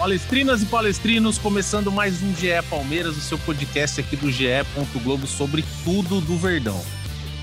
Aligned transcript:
Palestrinas 0.00 0.62
e 0.62 0.64
palestrinos, 0.64 1.36
começando 1.36 1.92
mais 1.92 2.22
um 2.22 2.34
GE 2.34 2.48
Palmeiras, 2.70 3.18
o 3.18 3.20
seu 3.20 3.36
podcast 3.36 4.00
aqui 4.00 4.16
do 4.16 4.32
GE. 4.32 4.46
Globo 5.04 5.26
sobre 5.26 5.62
tudo 5.84 6.22
do 6.22 6.38
Verdão. 6.38 6.82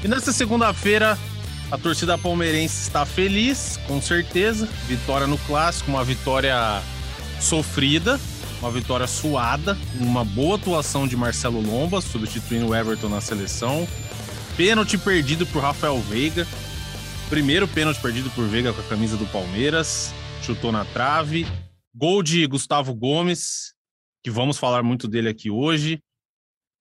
E 0.04 0.08
nesta 0.08 0.32
segunda-feira, 0.34 1.16
a 1.70 1.78
torcida 1.78 2.18
palmeirense 2.18 2.82
está 2.82 3.06
feliz, 3.06 3.80
com 3.86 4.02
certeza. 4.02 4.68
Vitória 4.88 5.28
no 5.28 5.38
clássico, 5.38 5.92
uma 5.92 6.04
vitória 6.04 6.82
sofrida, 7.40 8.20
uma 8.60 8.72
vitória 8.72 9.06
suada, 9.06 9.78
uma 10.00 10.26
boa 10.26 10.56
atuação 10.56 11.08
de 11.08 11.16
Marcelo 11.16 11.62
Lomba, 11.62 12.02
substituindo 12.02 12.70
o 12.70 12.76
Everton 12.76 13.08
na 13.08 13.22
seleção. 13.22 13.88
Pênalti 14.58 14.98
perdido 14.98 15.46
por 15.46 15.62
Rafael 15.62 16.02
Veiga. 16.02 16.48
Primeiro 17.30 17.68
pênalti 17.68 18.02
perdido 18.02 18.32
por 18.32 18.48
Veiga 18.48 18.74
com 18.74 18.82
a 18.82 18.86
camisa 18.86 19.16
do 19.16 19.28
Palmeiras. 19.28 20.12
Chutou 20.42 20.72
na 20.72 20.84
trave. 20.86 21.46
Gol 21.98 22.22
de 22.22 22.46
Gustavo 22.46 22.94
Gomes, 22.94 23.74
que 24.24 24.30
vamos 24.30 24.60
falar 24.60 24.84
muito 24.84 25.08
dele 25.08 25.30
aqui 25.30 25.50
hoje. 25.50 26.00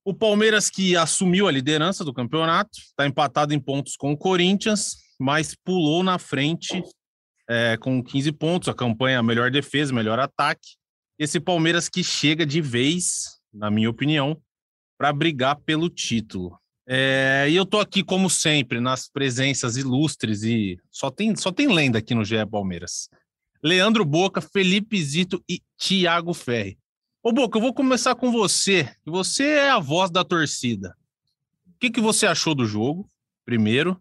O 0.04 0.12
Palmeiras 0.12 0.68
que 0.68 0.94
assumiu 0.94 1.48
a 1.48 1.50
liderança 1.50 2.04
do 2.04 2.12
campeonato, 2.12 2.78
está 2.78 3.06
empatado 3.06 3.54
em 3.54 3.58
pontos 3.58 3.96
com 3.96 4.12
o 4.12 4.16
Corinthians, 4.16 4.98
mas 5.18 5.54
pulou 5.54 6.02
na 6.02 6.18
frente 6.18 6.82
é, 7.48 7.78
com 7.78 8.04
15 8.04 8.30
pontos. 8.32 8.68
A 8.68 8.74
campanha 8.74 9.22
melhor 9.22 9.50
defesa, 9.50 9.90
melhor 9.90 10.18
ataque. 10.18 10.76
Esse 11.18 11.40
Palmeiras 11.40 11.88
que 11.88 12.04
chega 12.04 12.44
de 12.44 12.60
vez, 12.60 13.40
na 13.54 13.70
minha 13.70 13.88
opinião, 13.88 14.38
para 14.98 15.14
brigar 15.14 15.56
pelo 15.60 15.88
título. 15.88 16.60
É, 16.86 17.46
e 17.48 17.56
eu 17.56 17.64
tô 17.64 17.80
aqui, 17.80 18.04
como 18.04 18.28
sempre, 18.28 18.80
nas 18.80 19.08
presenças 19.08 19.78
ilustres 19.78 20.42
e 20.42 20.78
só 20.90 21.10
tem, 21.10 21.34
só 21.34 21.50
tem 21.50 21.72
lenda 21.72 22.00
aqui 22.00 22.14
no 22.14 22.22
GE 22.22 22.44
Palmeiras. 22.50 23.08
Leandro 23.62 24.04
Boca, 24.04 24.40
Felipe 24.40 25.02
Zito 25.02 25.42
e 25.48 25.62
Thiago 25.78 26.34
Ferri. 26.34 26.78
Ô 27.22 27.32
Boca, 27.32 27.58
eu 27.58 27.62
vou 27.62 27.74
começar 27.74 28.14
com 28.14 28.30
você. 28.30 28.88
Você 29.04 29.44
é 29.44 29.70
a 29.70 29.78
voz 29.78 30.10
da 30.10 30.24
torcida. 30.24 30.96
O 31.66 31.78
que, 31.78 31.90
que 31.90 32.00
você 32.00 32.26
achou 32.26 32.54
do 32.54 32.64
jogo, 32.64 33.10
primeiro? 33.44 34.00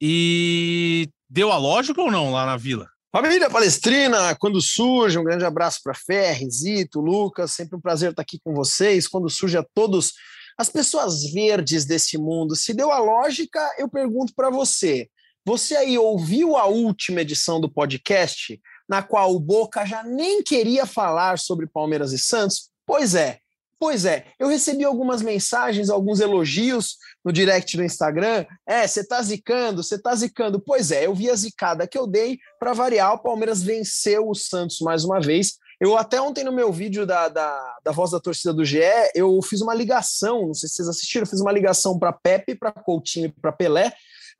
E 0.00 1.08
deu 1.30 1.52
a 1.52 1.56
lógica 1.56 2.00
ou 2.00 2.10
não 2.10 2.32
lá 2.32 2.44
na 2.44 2.56
Vila? 2.56 2.88
Família 3.12 3.50
Palestrina, 3.50 4.34
quando 4.36 4.60
surge, 4.60 5.18
um 5.18 5.24
grande 5.24 5.44
abraço 5.44 5.80
para 5.84 5.94
Ferri, 5.94 6.50
Zito, 6.50 6.98
Lucas, 6.98 7.52
sempre 7.52 7.76
um 7.76 7.80
prazer 7.80 8.10
estar 8.10 8.22
aqui 8.22 8.40
com 8.42 8.54
vocês. 8.54 9.06
Quando 9.06 9.28
surge 9.28 9.56
a 9.56 9.64
todos 9.74 10.14
as 10.56 10.68
pessoas 10.68 11.30
verdes 11.30 11.84
desse 11.84 12.18
mundo, 12.18 12.56
se 12.56 12.74
deu 12.74 12.90
a 12.90 12.98
lógica, 12.98 13.60
eu 13.78 13.88
pergunto 13.88 14.34
para 14.34 14.50
você. 14.50 15.08
Você 15.44 15.76
aí 15.76 15.98
ouviu 15.98 16.56
a 16.56 16.66
última 16.66 17.20
edição 17.20 17.60
do 17.60 17.68
podcast, 17.68 18.60
na 18.88 19.02
qual 19.02 19.34
o 19.34 19.40
Boca 19.40 19.84
já 19.84 20.02
nem 20.02 20.42
queria 20.42 20.86
falar 20.86 21.38
sobre 21.38 21.66
Palmeiras 21.66 22.12
e 22.12 22.18
Santos? 22.18 22.70
Pois 22.86 23.14
é, 23.14 23.38
Pois 23.82 24.04
é, 24.04 24.26
eu 24.38 24.46
recebi 24.46 24.84
algumas 24.84 25.22
mensagens, 25.22 25.90
alguns 25.90 26.20
elogios 26.20 26.98
no 27.24 27.32
direct 27.32 27.76
do 27.76 27.82
Instagram. 27.82 28.46
É, 28.64 28.86
você 28.86 29.04
tá 29.04 29.20
zicando, 29.20 29.82
você 29.82 29.98
tá 29.98 30.14
zicando. 30.14 30.60
Pois 30.60 30.92
é, 30.92 31.04
eu 31.04 31.12
vi 31.12 31.28
a 31.28 31.34
zicada 31.34 31.84
que 31.84 31.98
eu 31.98 32.06
dei 32.06 32.38
para 32.60 32.72
variar. 32.74 33.12
O 33.12 33.18
Palmeiras 33.18 33.60
venceu 33.60 34.28
o 34.28 34.36
Santos 34.36 34.78
mais 34.78 35.04
uma 35.04 35.20
vez. 35.20 35.54
Eu 35.80 35.96
até 35.98 36.20
ontem 36.20 36.44
no 36.44 36.52
meu 36.52 36.72
vídeo 36.72 37.04
da, 37.04 37.26
da, 37.26 37.76
da 37.82 37.90
voz 37.90 38.12
da 38.12 38.20
torcida 38.20 38.54
do 38.54 38.64
GE, 38.64 38.78
eu 39.16 39.42
fiz 39.42 39.60
uma 39.60 39.74
ligação, 39.74 40.46
não 40.46 40.54
sei 40.54 40.68
se 40.68 40.76
vocês 40.76 40.88
assistiram, 40.88 41.24
eu 41.24 41.30
fiz 41.30 41.40
uma 41.40 41.50
ligação 41.50 41.98
para 41.98 42.12
Pepe, 42.12 42.54
para 42.54 42.70
Coutinho 42.70 43.26
e 43.26 43.40
para 43.40 43.50
Pelé, 43.50 43.92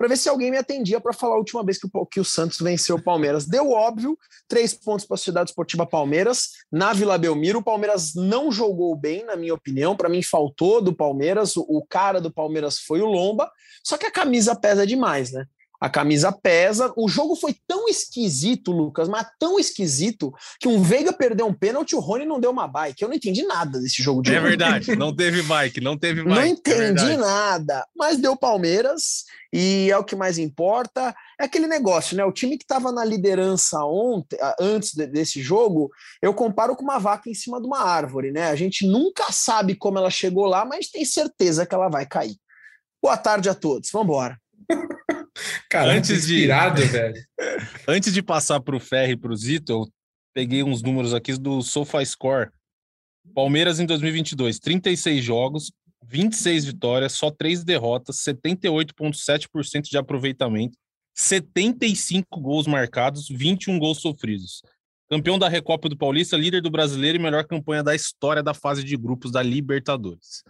para 0.02 0.08
ver 0.08 0.16
se 0.16 0.28
alguém 0.28 0.50
me 0.50 0.58
atendia 0.58 1.00
para 1.00 1.12
falar 1.12 1.36
a 1.36 1.38
última 1.38 1.64
vez 1.64 1.78
que 1.78 1.86
o, 1.86 2.06
que 2.06 2.18
o 2.18 2.24
Santos 2.24 2.58
venceu 2.58 2.96
o 2.96 3.00
Palmeiras. 3.00 3.46
Deu 3.46 3.70
óbvio, 3.70 4.18
três 4.48 4.74
pontos 4.74 5.06
para 5.06 5.14
a 5.14 5.16
Sociedade 5.16 5.50
Esportiva 5.50 5.86
Palmeiras, 5.86 6.48
na 6.72 6.92
Vila 6.92 7.16
Belmiro. 7.16 7.60
O 7.60 7.62
Palmeiras 7.62 8.12
não 8.16 8.50
jogou 8.50 8.96
bem, 8.96 9.24
na 9.24 9.36
minha 9.36 9.54
opinião. 9.54 9.96
Para 9.96 10.08
mim, 10.08 10.20
faltou 10.20 10.82
do 10.82 10.92
Palmeiras. 10.92 11.56
O, 11.56 11.60
o 11.68 11.86
cara 11.86 12.20
do 12.20 12.32
Palmeiras 12.32 12.80
foi 12.80 13.00
o 13.00 13.06
Lomba, 13.06 13.48
só 13.84 13.96
que 13.96 14.04
a 14.04 14.10
camisa 14.10 14.56
pesa 14.56 14.84
demais, 14.84 15.30
né? 15.30 15.46
A 15.82 15.90
camisa 15.90 16.30
pesa. 16.30 16.92
O 16.96 17.08
jogo 17.08 17.34
foi 17.34 17.56
tão 17.66 17.88
esquisito, 17.88 18.70
Lucas, 18.70 19.08
mas 19.08 19.26
tão 19.38 19.58
esquisito 19.58 20.32
que 20.60 20.68
um 20.68 20.80
Veiga 20.80 21.12
perdeu 21.12 21.44
um 21.46 21.52
pênalti, 21.52 21.96
o 21.96 21.98
Rony 21.98 22.24
não 22.24 22.38
deu 22.38 22.52
uma 22.52 22.68
bike. 22.68 23.02
Eu 23.02 23.08
não 23.08 23.16
entendi 23.16 23.42
nada 23.42 23.80
desse 23.80 24.00
jogo 24.00 24.22
de 24.22 24.32
É 24.32 24.38
hoje. 24.38 24.48
verdade, 24.48 24.94
não 24.94 25.14
teve 25.14 25.42
bike, 25.42 25.80
não 25.80 25.98
teve 25.98 26.22
bike. 26.22 26.34
Não 26.36 26.40
é 26.42 26.46
entendi 26.46 26.76
verdade. 27.04 27.16
nada, 27.16 27.84
mas 27.96 28.16
deu 28.16 28.36
Palmeiras 28.36 29.24
e 29.52 29.90
é 29.90 29.98
o 29.98 30.04
que 30.04 30.14
mais 30.14 30.38
importa. 30.38 31.12
É 31.40 31.44
aquele 31.46 31.66
negócio, 31.66 32.16
né? 32.16 32.24
O 32.24 32.30
time 32.32 32.56
que 32.56 32.62
estava 32.64 32.92
na 32.92 33.04
liderança 33.04 33.84
ontem, 33.84 34.38
antes 34.60 34.94
de- 34.94 35.08
desse 35.08 35.42
jogo, 35.42 35.90
eu 36.22 36.32
comparo 36.32 36.76
com 36.76 36.84
uma 36.84 36.98
vaca 37.00 37.28
em 37.28 37.34
cima 37.34 37.60
de 37.60 37.66
uma 37.66 37.80
árvore, 37.82 38.30
né? 38.30 38.44
A 38.50 38.54
gente 38.54 38.86
nunca 38.86 39.32
sabe 39.32 39.74
como 39.74 39.98
ela 39.98 40.10
chegou 40.10 40.46
lá, 40.46 40.64
mas 40.64 40.88
tem 40.90 41.04
certeza 41.04 41.66
que 41.66 41.74
ela 41.74 41.88
vai 41.88 42.06
cair. 42.06 42.36
Boa 43.02 43.16
tarde 43.16 43.48
a 43.48 43.54
todos. 43.54 43.90
Vamos 43.92 44.06
embora. 44.06 44.38
Cara, 45.72 45.90
Antes 45.94 46.26
de- 46.26 46.34
inspirado, 46.34 46.82
velho. 46.86 47.14
Antes 47.88 48.12
de 48.12 48.22
passar 48.22 48.60
para 48.60 48.76
o 48.76 48.80
Ferri 48.80 49.12
e 49.12 49.16
para 49.16 49.32
o 49.32 49.36
Zito, 49.36 49.72
eu 49.72 49.88
peguei 50.34 50.62
uns 50.62 50.82
números 50.82 51.14
aqui 51.14 51.32
do 51.32 51.62
SofaScore. 51.62 52.50
Palmeiras 53.34 53.80
em 53.80 53.86
2022, 53.86 54.58
36 54.58 55.24
jogos, 55.24 55.72
26 56.04 56.66
vitórias, 56.66 57.12
só 57.12 57.30
3 57.30 57.64
derrotas, 57.64 58.16
78,7% 58.18 59.84
de 59.88 59.96
aproveitamento, 59.96 60.76
75 61.14 62.38
gols 62.38 62.66
marcados, 62.66 63.28
21 63.30 63.78
gols 63.78 64.02
sofridos. 64.02 64.60
Campeão 65.08 65.38
da 65.38 65.48
Recopa 65.48 65.88
do 65.88 65.96
Paulista, 65.96 66.36
líder 66.36 66.60
do 66.60 66.70
brasileiro 66.70 67.16
e 67.16 67.22
melhor 67.22 67.46
campanha 67.46 67.82
da 67.82 67.94
história 67.94 68.42
da 68.42 68.52
fase 68.52 68.84
de 68.84 68.94
grupos 68.94 69.32
da 69.32 69.42
Libertadores. 69.42 70.44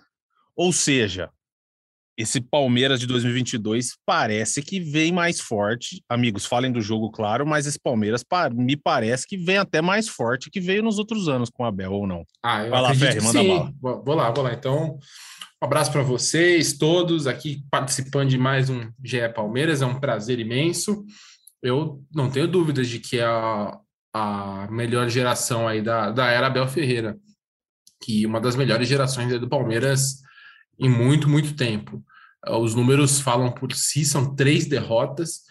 Ou 0.57 0.73
seja, 0.73 1.31
esse 2.17 2.41
Palmeiras 2.41 3.01
de 3.01 3.07
2022 3.07 3.97
parece 4.05 4.63
que 4.63 4.79
vem 4.81 5.11
mais 5.13 5.41
forte. 5.41 6.03
Amigos, 6.09 6.45
falem 6.45 6.71
do 6.71 6.81
jogo, 6.81 7.11
claro, 7.11 7.47
mas 7.47 7.67
esse 7.67 7.79
Palmeiras 7.81 8.23
pa- 8.23 8.51
me 8.51 8.77
parece 8.77 9.27
que 9.27 9.37
vem 9.37 9.57
até 9.57 9.81
mais 9.81 10.09
forte 10.09 10.51
que 10.51 10.61
veio 10.61 10.83
nos 10.83 10.99
outros 10.99 11.29
anos 11.29 11.49
com 11.51 11.63
o 11.63 11.67
Abel, 11.67 11.93
ou 11.93 12.07
não? 12.07 12.25
Ah, 12.43 12.65
eu 12.65 12.71
Vai 12.71 12.83
lá, 12.83 12.95
que 12.95 13.21
manda 13.21 13.39
sim. 13.41 13.49
bala. 13.49 13.73
Vou, 13.81 14.15
lá, 14.15 14.31
vou 14.31 14.45
lá. 14.45 14.53
Então, 14.53 14.99
um 15.63 15.65
abraço 15.65 15.91
para 15.91 16.03
vocês 16.03 16.77
todos 16.77 17.27
aqui 17.27 17.65
participando 17.71 18.29
de 18.29 18.39
mais 18.39 18.69
um 18.69 18.91
GE 19.03 19.29
Palmeiras. 19.35 19.81
É 19.81 19.87
um 19.87 19.99
prazer 19.99 20.39
imenso. 20.39 21.05
Eu 21.63 22.03
não 22.15 22.29
tenho 22.31 22.47
dúvidas 22.49 22.89
de 22.89 22.99
que 22.99 23.19
é 23.21 23.25
a, 23.25 23.79
a 24.13 24.69
melhor 24.71 25.09
geração 25.09 25.67
aí 25.67 25.81
da, 25.81 26.11
da 26.11 26.27
era 26.29 26.49
Abel 26.49 26.69
Ferreira, 26.69 27.17
que 28.03 28.27
uma 28.27 28.41
das 28.41 28.57
melhores 28.57 28.87
gerações 28.89 29.41
do 29.41 29.49
Palmeiras 29.49 30.21
em 30.79 30.89
muito, 30.89 31.29
muito 31.29 31.55
tempo. 31.55 32.03
Uh, 32.47 32.57
Os 32.57 32.75
números 32.75 33.21
falam 33.21 33.53
por 33.53 33.73
si, 33.73 34.05
são 34.05 34.35
três 34.35 34.67
derrotas, 34.67 35.43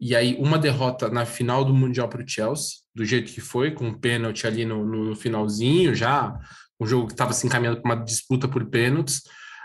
e 0.00 0.14
aí 0.14 0.36
uma 0.38 0.58
derrota 0.58 1.08
na 1.08 1.26
final 1.26 1.64
do 1.64 1.74
Mundial 1.74 2.08
para 2.08 2.22
o 2.22 2.28
Chelsea, 2.28 2.78
do 2.94 3.04
jeito 3.04 3.32
que 3.32 3.40
foi, 3.40 3.72
com 3.72 3.88
um 3.88 3.98
pênalti 3.98 4.46
ali 4.46 4.64
no, 4.64 4.84
no 4.84 5.16
finalzinho, 5.16 5.94
já 5.94 6.38
um 6.80 6.86
jogo 6.86 7.08
que 7.08 7.12
estava 7.12 7.32
se 7.32 7.46
encaminhando 7.46 7.82
para 7.82 7.94
uma 7.94 8.04
disputa 8.04 8.46
por 8.46 8.64
pênaltis. 8.66 9.22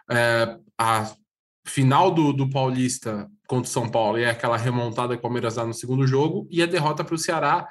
É, 0.09 0.57
a 0.77 1.11
final 1.65 2.11
do, 2.11 2.33
do 2.33 2.49
Paulista 2.49 3.29
contra 3.47 3.69
o 3.69 3.71
São 3.71 3.89
Paulo 3.89 4.17
e 4.17 4.23
é 4.23 4.29
aquela 4.29 4.57
remontada 4.57 5.13
que 5.13 5.19
o 5.19 5.21
Palmeiras 5.21 5.55
dá 5.55 5.65
no 5.65 5.73
segundo 5.73 6.05
jogo, 6.07 6.47
e 6.49 6.61
a 6.61 6.65
derrota 6.65 7.03
para 7.03 7.15
o 7.15 7.17
Ceará, 7.17 7.67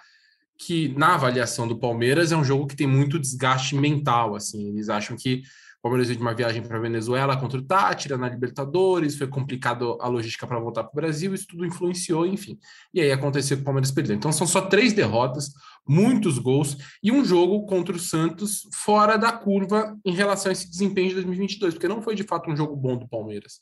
que 0.56 0.88
na 0.96 1.14
avaliação 1.14 1.66
do 1.66 1.78
Palmeiras 1.78 2.30
é 2.30 2.36
um 2.36 2.44
jogo 2.44 2.66
que 2.66 2.76
tem 2.76 2.86
muito 2.86 3.18
desgaste 3.18 3.74
mental, 3.74 4.36
assim, 4.36 4.68
eles 4.68 4.88
acham 4.88 5.16
que 5.16 5.42
Palmeiras 5.82 6.06
veio 6.06 6.16
de 6.16 6.22
uma 6.22 6.32
viagem 6.32 6.62
para 6.62 6.78
Venezuela 6.78 7.36
contra 7.36 7.58
o 7.58 7.62
Tátira 7.62 8.16
na 8.16 8.28
Libertadores, 8.28 9.18
foi 9.18 9.26
complicado 9.26 9.98
a 10.00 10.06
logística 10.06 10.46
para 10.46 10.60
voltar 10.60 10.84
para 10.84 10.92
o 10.92 10.94
Brasil, 10.94 11.34
isso 11.34 11.48
tudo 11.48 11.66
influenciou, 11.66 12.24
enfim. 12.24 12.56
E 12.94 13.00
aí 13.00 13.10
aconteceu 13.10 13.56
que 13.56 13.62
o 13.62 13.64
Palmeiras 13.64 13.90
perdeu. 13.90 14.14
Então 14.14 14.30
são 14.30 14.46
só 14.46 14.60
três 14.60 14.92
derrotas, 14.92 15.52
muitos 15.86 16.38
gols 16.38 16.76
e 17.02 17.10
um 17.10 17.24
jogo 17.24 17.66
contra 17.66 17.96
o 17.96 17.98
Santos 17.98 18.68
fora 18.72 19.16
da 19.16 19.32
curva 19.32 19.98
em 20.04 20.14
relação 20.14 20.50
a 20.50 20.52
esse 20.52 20.70
desempenho 20.70 21.08
de 21.08 21.14
2022, 21.16 21.74
porque 21.74 21.88
não 21.88 22.00
foi 22.00 22.14
de 22.14 22.22
fato 22.22 22.48
um 22.48 22.56
jogo 22.56 22.76
bom 22.76 22.96
do 22.96 23.08
Palmeiras. 23.08 23.54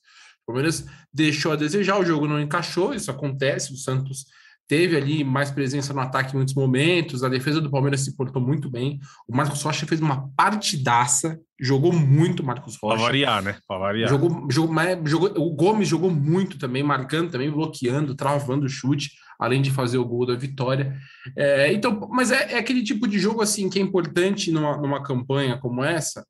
O 0.42 0.52
Palmeiras 0.52 0.84
deixou 1.10 1.52
a 1.52 1.56
desejar, 1.56 1.98
o 1.98 2.04
jogo 2.04 2.28
não 2.28 2.38
encaixou, 2.38 2.92
isso 2.92 3.10
acontece, 3.10 3.72
o 3.72 3.76
Santos 3.76 4.26
teve 4.70 4.96
ali 4.96 5.24
mais 5.24 5.50
presença 5.50 5.92
no 5.92 5.98
ataque 5.98 6.32
em 6.32 6.36
muitos 6.36 6.54
momentos, 6.54 7.24
a 7.24 7.28
defesa 7.28 7.60
do 7.60 7.68
Palmeiras 7.68 8.02
se 8.02 8.16
portou 8.16 8.40
muito 8.40 8.70
bem. 8.70 9.00
O 9.26 9.34
Marcos 9.36 9.60
Rocha 9.62 9.84
fez 9.84 10.00
uma 10.00 10.30
partidaça, 10.36 11.40
jogou 11.60 11.92
muito 11.92 12.44
Marcos 12.44 12.78
Rocha. 12.80 12.94
Pra 12.94 13.04
variar, 13.04 13.42
né? 13.42 13.56
Pra 13.66 13.78
variar. 13.78 14.08
Jogou, 14.08 14.46
jogou, 14.48 14.76
jogou, 15.04 15.30
o 15.38 15.50
Gomes 15.56 15.88
jogou 15.88 16.08
muito 16.08 16.56
também, 16.56 16.84
marcando 16.84 17.32
também, 17.32 17.50
bloqueando, 17.50 18.14
travando 18.14 18.66
o 18.66 18.68
chute, 18.68 19.10
além 19.40 19.60
de 19.60 19.72
fazer 19.72 19.98
o 19.98 20.04
gol 20.04 20.24
da 20.24 20.36
vitória. 20.36 20.96
É, 21.36 21.72
então, 21.72 22.08
mas 22.08 22.30
é, 22.30 22.52
é, 22.52 22.58
aquele 22.58 22.84
tipo 22.84 23.08
de 23.08 23.18
jogo 23.18 23.42
assim 23.42 23.68
que 23.68 23.80
é 23.80 23.82
importante 23.82 24.52
numa, 24.52 24.76
numa 24.76 25.02
campanha 25.02 25.58
como 25.58 25.82
essa, 25.82 26.24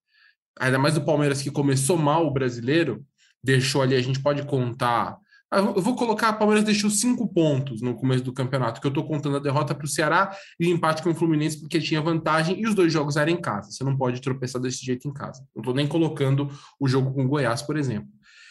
ainda 0.59 0.79
mais 0.79 0.95
do 0.95 1.05
Palmeiras 1.05 1.43
que 1.43 1.51
começou 1.51 1.99
mal 1.99 2.27
o 2.27 2.33
brasileiro, 2.33 3.05
deixou 3.45 3.83
ali, 3.83 3.95
a 3.95 4.03
gente 4.03 4.19
pode 4.19 4.45
contar 4.45 5.19
eu 5.53 5.83
vou 5.83 5.97
colocar, 5.97 6.31
o 6.31 6.39
Palmeiras 6.39 6.65
deixou 6.65 6.89
cinco 6.89 7.27
pontos 7.27 7.83
no 7.83 7.95
começo 7.95 8.23
do 8.23 8.33
campeonato, 8.33 8.81
que 8.81 8.87
eu 8.87 8.91
estou 8.91 9.05
contando 9.05 9.37
a 9.37 9.41
derrota 9.41 9.75
para 9.75 9.85
o 9.85 9.89
Ceará 9.89 10.35
e 10.59 10.67
o 10.67 10.71
empate 10.71 11.03
com 11.03 11.11
o 11.11 11.15
Fluminense, 11.15 11.59
porque 11.59 11.81
tinha 11.81 12.01
vantagem 12.01 12.61
e 12.61 12.67
os 12.67 12.75
dois 12.75 12.93
jogos 12.93 13.17
eram 13.17 13.33
em 13.33 13.41
casa. 13.41 13.71
Você 13.71 13.83
não 13.83 13.97
pode 13.97 14.21
tropeçar 14.21 14.63
desse 14.63 14.85
jeito 14.85 15.09
em 15.09 15.13
casa. 15.13 15.45
Não 15.55 15.61
estou 15.61 15.75
nem 15.75 15.89
colocando 15.89 16.49
o 16.79 16.87
jogo 16.87 17.13
com 17.13 17.25
o 17.25 17.29
Goiás, 17.29 17.63
por 17.63 17.77
exemplo. 17.77 18.09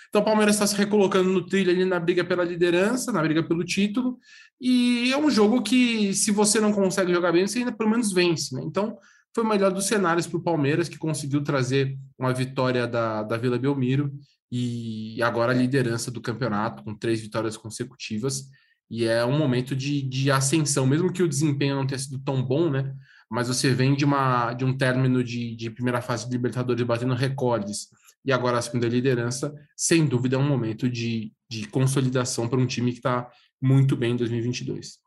Então 0.10 0.22
o 0.22 0.26
Palmeiras 0.26 0.56
está 0.56 0.66
se 0.66 0.76
recolocando 0.76 1.30
no 1.30 1.46
trilho 1.46 1.72
ali 1.72 1.86
na 1.86 2.00
briga 2.00 2.24
pela 2.24 2.44
liderança, 2.44 3.12
na 3.12 3.22
briga 3.22 3.44
pelo 3.44 3.64
título, 3.64 4.18
e 4.60 5.12
é 5.14 5.18
um 5.18 5.30
jogo 5.30 5.62
que, 5.62 6.14
se 6.14 6.32
você 6.32 6.60
não 6.60 6.74
consegue 6.74 7.14
jogar 7.14 7.32
bem, 7.32 7.48
você 7.48 7.60
ainda 7.60 7.72
pelo 7.72 7.92
menos 7.92 8.12
vence. 8.12 8.54
Né? 8.56 8.64
Então, 8.66 8.98
foi 9.34 9.44
o 9.44 9.48
melhor 9.48 9.72
dos 9.72 9.86
cenários 9.86 10.26
para 10.26 10.38
o 10.38 10.44
Palmeiras, 10.44 10.90
que 10.90 10.98
conseguiu 10.98 11.44
trazer 11.44 11.98
uma 12.18 12.34
vitória 12.34 12.88
da, 12.88 13.24
da 13.24 13.38
Vila 13.38 13.60
Belmiro 13.60 14.12
e 14.52 15.22
agora 15.22 15.52
a 15.52 15.56
liderança 15.56 16.10
do 16.10 16.22
campeonato 16.22 16.84
com 16.84 16.96
três 16.96 17.22
vitórias 17.22 17.56
consecutivas. 17.56 18.50
E 18.90 19.06
é 19.06 19.24
um 19.24 19.38
momento 19.38 19.76
de, 19.76 20.02
de 20.02 20.32
ascensão, 20.32 20.88
mesmo 20.88 21.14
que 21.14 21.22
o 21.22 21.30
desempenho 21.30 21.76
não 21.76 21.86
tenha 21.86 22.00
sido 22.00 22.18
tão 22.20 22.42
bom, 22.42 22.72
né? 22.72 22.96
Mas 23.30 23.48
você 23.48 23.72
vem 23.72 23.96
de, 23.96 24.04
uma, 24.04 24.54
de 24.54 24.66
um 24.66 24.76
término 24.76 25.24
de, 25.24 25.56
de 25.56 25.70
primeira 25.70 26.02
fase 26.02 26.26
de 26.26 26.32
Libertadores 26.32 26.84
batendo 26.84 27.14
recordes 27.14 27.90
e 28.26 28.32
agora 28.32 28.58
assumindo 28.58 28.88
a 28.88 28.90
liderança, 28.90 29.54
sem 29.78 30.08
dúvida 30.08 30.36
é 30.36 30.40
um 30.40 30.48
momento 30.48 30.90
de, 30.90 31.32
de 31.48 31.68
consolidação 31.68 32.48
para 32.48 32.60
um 32.60 32.66
time 32.66 32.92
que 32.92 32.98
está 32.98 33.30
muito 33.62 33.96
bem 33.96 34.14
em 34.14 34.18
2022. 34.18 34.98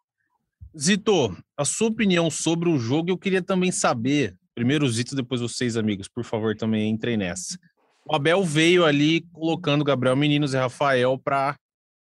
Zito, 0.79 1.37
a 1.57 1.65
sua 1.65 1.89
opinião 1.89 2.31
sobre 2.31 2.69
o 2.69 2.79
jogo, 2.79 3.11
eu 3.11 3.19
queria 3.19 3.43
também 3.43 3.73
saber. 3.73 4.37
Primeiro 4.55 4.89
Zito, 4.89 5.17
depois 5.17 5.41
vocês, 5.41 5.77
amigos, 5.77 6.09
por 6.09 6.25
favor, 6.25 6.57
também 6.57 6.89
entrem 6.89 7.17
nessa 7.17 7.59
o 8.05 8.15
Abel 8.15 8.45
veio 8.45 8.85
ali 8.85 9.23
colocando 9.33 9.85
Gabriel 9.85 10.17
Meninos 10.17 10.55
e 10.55 10.57
Rafael 10.57 11.19
para 11.19 11.57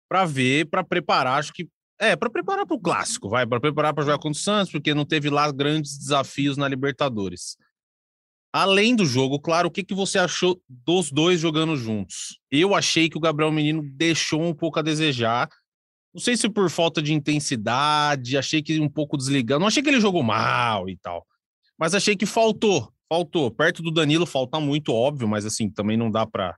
para 0.09 0.23
ver, 0.25 0.69
para 0.69 0.85
preparar, 0.85 1.37
acho 1.37 1.51
que 1.51 1.67
é, 1.99 2.15
para 2.15 2.29
preparar 2.29 2.65
para 2.65 2.77
o 2.77 2.79
clássico, 2.79 3.27
vai, 3.27 3.45
para 3.45 3.59
preparar 3.59 3.93
para 3.93 4.03
jogar 4.03 4.17
contra 4.17 4.39
o 4.39 4.41
Santos, 4.41 4.71
porque 4.71 4.93
não 4.93 5.03
teve 5.03 5.29
lá 5.29 5.51
grandes 5.51 5.97
desafios 5.97 6.55
na 6.55 6.67
Libertadores. 6.67 7.57
Além 8.53 8.95
do 8.95 9.05
jogo, 9.05 9.39
claro, 9.39 9.67
o 9.67 9.71
que, 9.71 9.83
que 9.83 9.93
você 9.93 10.17
achou 10.17 10.61
dos 10.69 11.11
dois 11.11 11.39
jogando 11.39 11.75
juntos? 11.75 12.39
Eu 12.49 12.73
achei 12.73 13.09
que 13.09 13.17
o 13.17 13.19
Gabriel 13.19 13.51
Menino 13.51 13.83
deixou 13.83 14.41
um 14.41 14.53
pouco 14.53 14.79
a 14.79 14.81
desejar. 14.81 15.49
Não 16.13 16.21
sei 16.21 16.37
se 16.37 16.49
por 16.49 16.69
falta 16.69 17.01
de 17.01 17.13
intensidade, 17.13 18.37
achei 18.37 18.63
que 18.63 18.79
um 18.79 18.89
pouco 18.89 19.17
desligando. 19.17 19.61
Não 19.61 19.67
achei 19.67 19.83
que 19.83 19.89
ele 19.89 19.99
jogou 19.99 20.23
mal 20.23 20.87
e 20.87 20.97
tal, 20.97 21.25
mas 21.77 21.93
achei 21.93 22.15
que 22.15 22.25
faltou 22.25 22.91
faltou. 23.09 23.49
Perto 23.51 23.81
do 23.81 23.91
Danilo 23.91 24.25
falta 24.25 24.59
muito, 24.59 24.93
óbvio, 24.93 25.27
mas 25.27 25.45
assim, 25.45 25.69
também 25.69 25.97
não 25.97 26.11
dá 26.11 26.25
para 26.25 26.55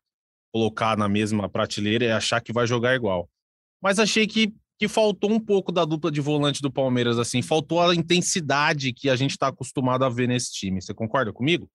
colocar 0.51 0.97
na 0.97 1.07
mesma 1.07 1.47
prateleira 1.47 2.05
e 2.05 2.11
achar 2.11 2.41
que 2.41 2.53
vai 2.53 2.65
jogar 2.65 2.95
igual. 2.95 3.29
Mas 3.81 3.99
achei 3.99 4.27
que, 4.27 4.53
que 4.77 4.87
faltou 4.87 5.31
um 5.31 5.39
pouco 5.39 5.71
da 5.71 5.85
dupla 5.85 6.11
de 6.11 6.21
volante 6.21 6.61
do 6.61 6.71
Palmeiras, 6.71 7.17
assim, 7.17 7.41
faltou 7.41 7.81
a 7.81 7.95
intensidade 7.95 8.93
que 8.93 9.09
a 9.09 9.15
gente 9.15 9.31
está 9.31 9.47
acostumado 9.47 10.03
a 10.03 10.09
ver 10.09 10.27
nesse 10.27 10.51
time. 10.51 10.81
Você 10.81 10.93
concorda 10.93 11.31
comigo? 11.31 11.69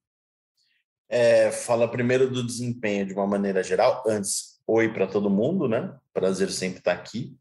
É, 1.08 1.52
fala 1.52 1.88
primeiro 1.88 2.30
do 2.30 2.44
desempenho 2.44 3.06
de 3.06 3.14
uma 3.14 3.26
maneira 3.26 3.62
geral. 3.62 4.02
Antes, 4.06 4.60
oi 4.66 4.92
para 4.92 5.06
todo 5.06 5.30
mundo, 5.30 5.68
né? 5.68 5.94
Prazer 6.12 6.50
sempre 6.50 6.78
estar 6.78 6.92
aqui. 6.92 7.36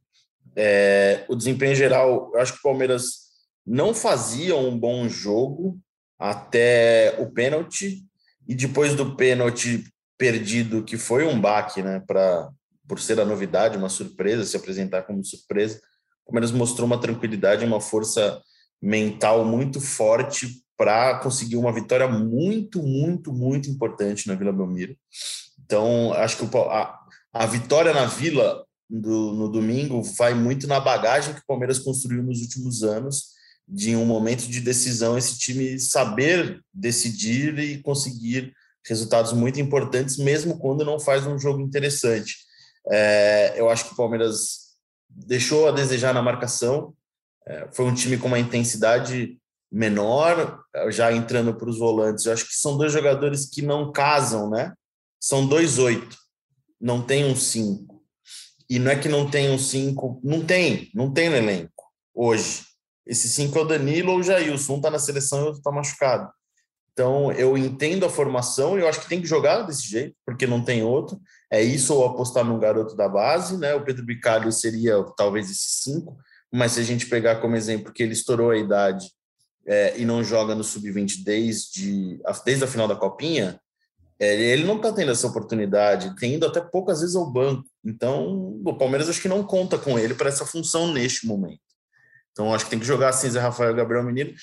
É, 0.56 1.26
o 1.28 1.36
desempenho 1.36 1.76
geral, 1.76 2.32
eu 2.34 2.40
acho 2.40 2.54
que 2.54 2.60
o 2.60 2.64
Palmeiras 2.64 3.24
não 3.66 3.94
fazia 3.94 4.56
um 4.56 4.78
bom 4.78 5.08
jogo, 5.08 5.80
até 6.24 7.18
o 7.20 7.30
pênalti 7.30 8.06
e 8.48 8.56
depois 8.56 8.96
do 8.96 9.14
pênalti 9.18 9.84
perdido, 10.18 10.82
que 10.82 10.98
foi 10.98 11.28
um 11.28 11.40
baque, 11.40 11.82
né, 11.82 12.02
para 12.08 12.50
por 12.88 12.98
ser 13.00 13.20
a 13.20 13.26
novidade, 13.26 13.78
uma 13.78 13.90
surpresa, 13.90 14.46
se 14.46 14.56
apresentar 14.56 15.02
como 15.04 15.24
surpresa, 15.24 15.82
o 16.26 16.28
Palmeiras 16.28 16.52
mostrou 16.52 16.86
uma 16.86 17.00
tranquilidade, 17.00 17.66
uma 17.66 17.82
força 17.82 18.42
mental 18.82 19.44
muito 19.44 19.82
forte 19.82 20.64
para 20.78 21.20
conseguir 21.20 21.58
uma 21.58 21.74
vitória 21.74 22.08
muito, 22.08 22.82
muito, 22.82 23.34
muito 23.34 23.70
importante 23.70 24.28
na 24.28 24.36
Vila 24.36 24.54
Belmiro. 24.54 24.96
Então, 25.66 26.14
acho 26.14 26.38
que 26.38 26.58
a, 26.58 27.00
a 27.34 27.46
vitória 27.46 27.94
na 27.94 28.06
Vila 28.06 28.64
do, 28.90 29.34
no 29.34 29.50
domingo 29.50 30.02
vai 30.02 30.34
muito 30.34 30.68
na 30.68 30.80
bagagem 30.80 31.34
que 31.34 31.42
o 31.42 31.46
Palmeiras 31.46 31.80
construiu 31.80 32.24
nos 32.24 32.42
últimos 32.42 32.82
anos 32.82 33.34
de 33.68 33.96
um 33.96 34.06
momento 34.06 34.48
de 34.48 34.60
decisão 34.60 35.18
esse 35.18 35.38
time 35.38 35.80
saber 35.80 36.62
decidir 36.74 37.58
e 37.60 37.82
conseguir 37.82 38.54
resultados 38.86 39.32
muito 39.32 39.62
importantes, 39.62 40.18
mesmo 40.18 40.58
quando 40.58 40.84
não 40.84 41.00
faz 41.00 41.26
um 41.26 41.40
jogo 41.40 41.62
interessante. 41.62 42.38
É, 42.92 43.54
eu 43.56 43.70
acho 43.70 43.86
que 43.86 43.94
o 43.94 43.96
Palmeiras 43.98 44.76
deixou 45.10 45.68
a 45.68 45.72
desejar 45.72 46.14
na 46.14 46.22
marcação, 46.22 46.94
é, 47.48 47.70
foi 47.72 47.86
um 47.86 47.94
time 47.94 48.18
com 48.18 48.28
uma 48.28 48.40
intensidade 48.40 49.38
menor, 49.72 50.64
já 50.90 51.12
entrando 51.12 51.56
para 51.56 51.68
os 51.68 51.80
volantes. 51.80 52.26
Eu 52.26 52.34
acho 52.34 52.46
que 52.48 52.54
são 52.54 52.78
dois 52.78 52.92
jogadores 52.92 53.50
que 53.50 53.62
não 53.62 53.92
casam, 53.92 54.50
né? 54.50 54.72
São 55.20 55.48
dois 55.48 55.80
oito, 55.80 56.16
não 56.80 57.02
tem 57.02 57.26
um 57.26 57.36
cinco. 57.36 58.04
E 58.70 58.78
não 58.78 58.92
é 58.92 58.96
que 58.96 59.10
não 59.10 59.30
tem 59.30 59.50
um 59.50 59.58
cinco, 59.58 60.22
não 60.24 60.46
tem, 60.46 60.92
não 60.94 61.12
tem 61.12 61.30
no 61.30 61.36
elenco 61.36 61.92
hoje. 62.14 62.64
Esse 63.06 63.28
cinco 63.28 63.58
é 63.58 63.62
o 63.62 63.66
Danilo 63.66 64.12
ou 64.14 64.20
o 64.20 64.24
Jailson. 64.24 64.74
Um 64.74 64.78
está 64.78 64.90
na 64.90 65.00
seleção 65.00 65.40
e 65.40 65.42
o 65.42 65.46
outro 65.46 65.60
está 65.60 65.72
machucado. 65.72 66.30
Então, 66.94 67.32
eu 67.32 67.58
entendo 67.58 68.06
a 68.06 68.10
formação 68.10 68.78
e 68.78 68.82
eu 68.82 68.88
acho 68.88 69.02
que 69.02 69.10
tem 69.10 69.20
que 69.20 69.28
jogar 69.28 69.64
desse 69.64 69.88
jeito, 69.88 70.16
porque 70.26 70.46
não 70.46 70.64
tem 70.64 70.84
outro. 70.84 71.20
É 71.52 71.62
isso 71.62 71.94
ou 71.96 72.06
apostar 72.06 72.46
num 72.46 72.60
garoto 72.60 72.96
da 72.96 73.10
base, 73.10 73.58
né? 73.58 73.74
O 73.74 73.84
Pedro 73.84 74.06
Bicalho 74.06 74.52
seria 74.52 75.04
talvez 75.18 75.50
esse 75.50 75.82
cinco, 75.84 76.16
mas 76.52 76.74
se 76.74 76.80
a 76.80 76.84
gente 76.84 77.08
pegar 77.08 77.38
como 77.38 77.56
exemplo 77.56 77.92
que 77.92 78.04
ele 78.04 78.14
estourou 78.14 78.52
a 78.52 78.58
idade 78.58 79.08
é, 79.66 80.00
e 80.00 80.06
não 80.06 80.24
joga 80.24 80.54
no 80.54 80.64
sub-20 80.64 81.24
desde, 81.24 82.22
desde 82.46 82.64
a 82.64 82.68
final 82.68 82.88
da 82.88 82.96
Copinha, 82.96 83.60
é, 84.20 84.40
ele 84.40 84.64
não 84.64 84.76
está 84.76 84.94
tendo 84.94 85.12
essa 85.12 85.26
oportunidade, 85.26 86.16
tem 86.16 86.36
ido 86.36 86.46
até 86.46 86.62
poucas 86.62 87.02
vezes 87.02 87.16
ao 87.16 87.30
banco. 87.32 87.66
Então, 87.84 88.62
o 88.64 88.78
Palmeiras 88.78 89.10
acho 89.10 89.22
que 89.22 89.28
não 89.28 89.44
conta 89.44 89.80
com 89.80 89.98
ele 89.98 90.14
para 90.14 90.30
essa 90.30 90.46
função 90.46 90.94
neste 90.94 91.26
momento. 91.26 91.73
Então 92.34 92.54
acho 92.54 92.66
que 92.66 92.72
tem 92.72 92.80
que 92.80 92.86
jogar 92.86 93.10
assim, 93.10 93.30
Zé 93.30 93.40
Rafael 93.40 93.74
Gabriel 93.74 94.04
Menino. 94.04 94.34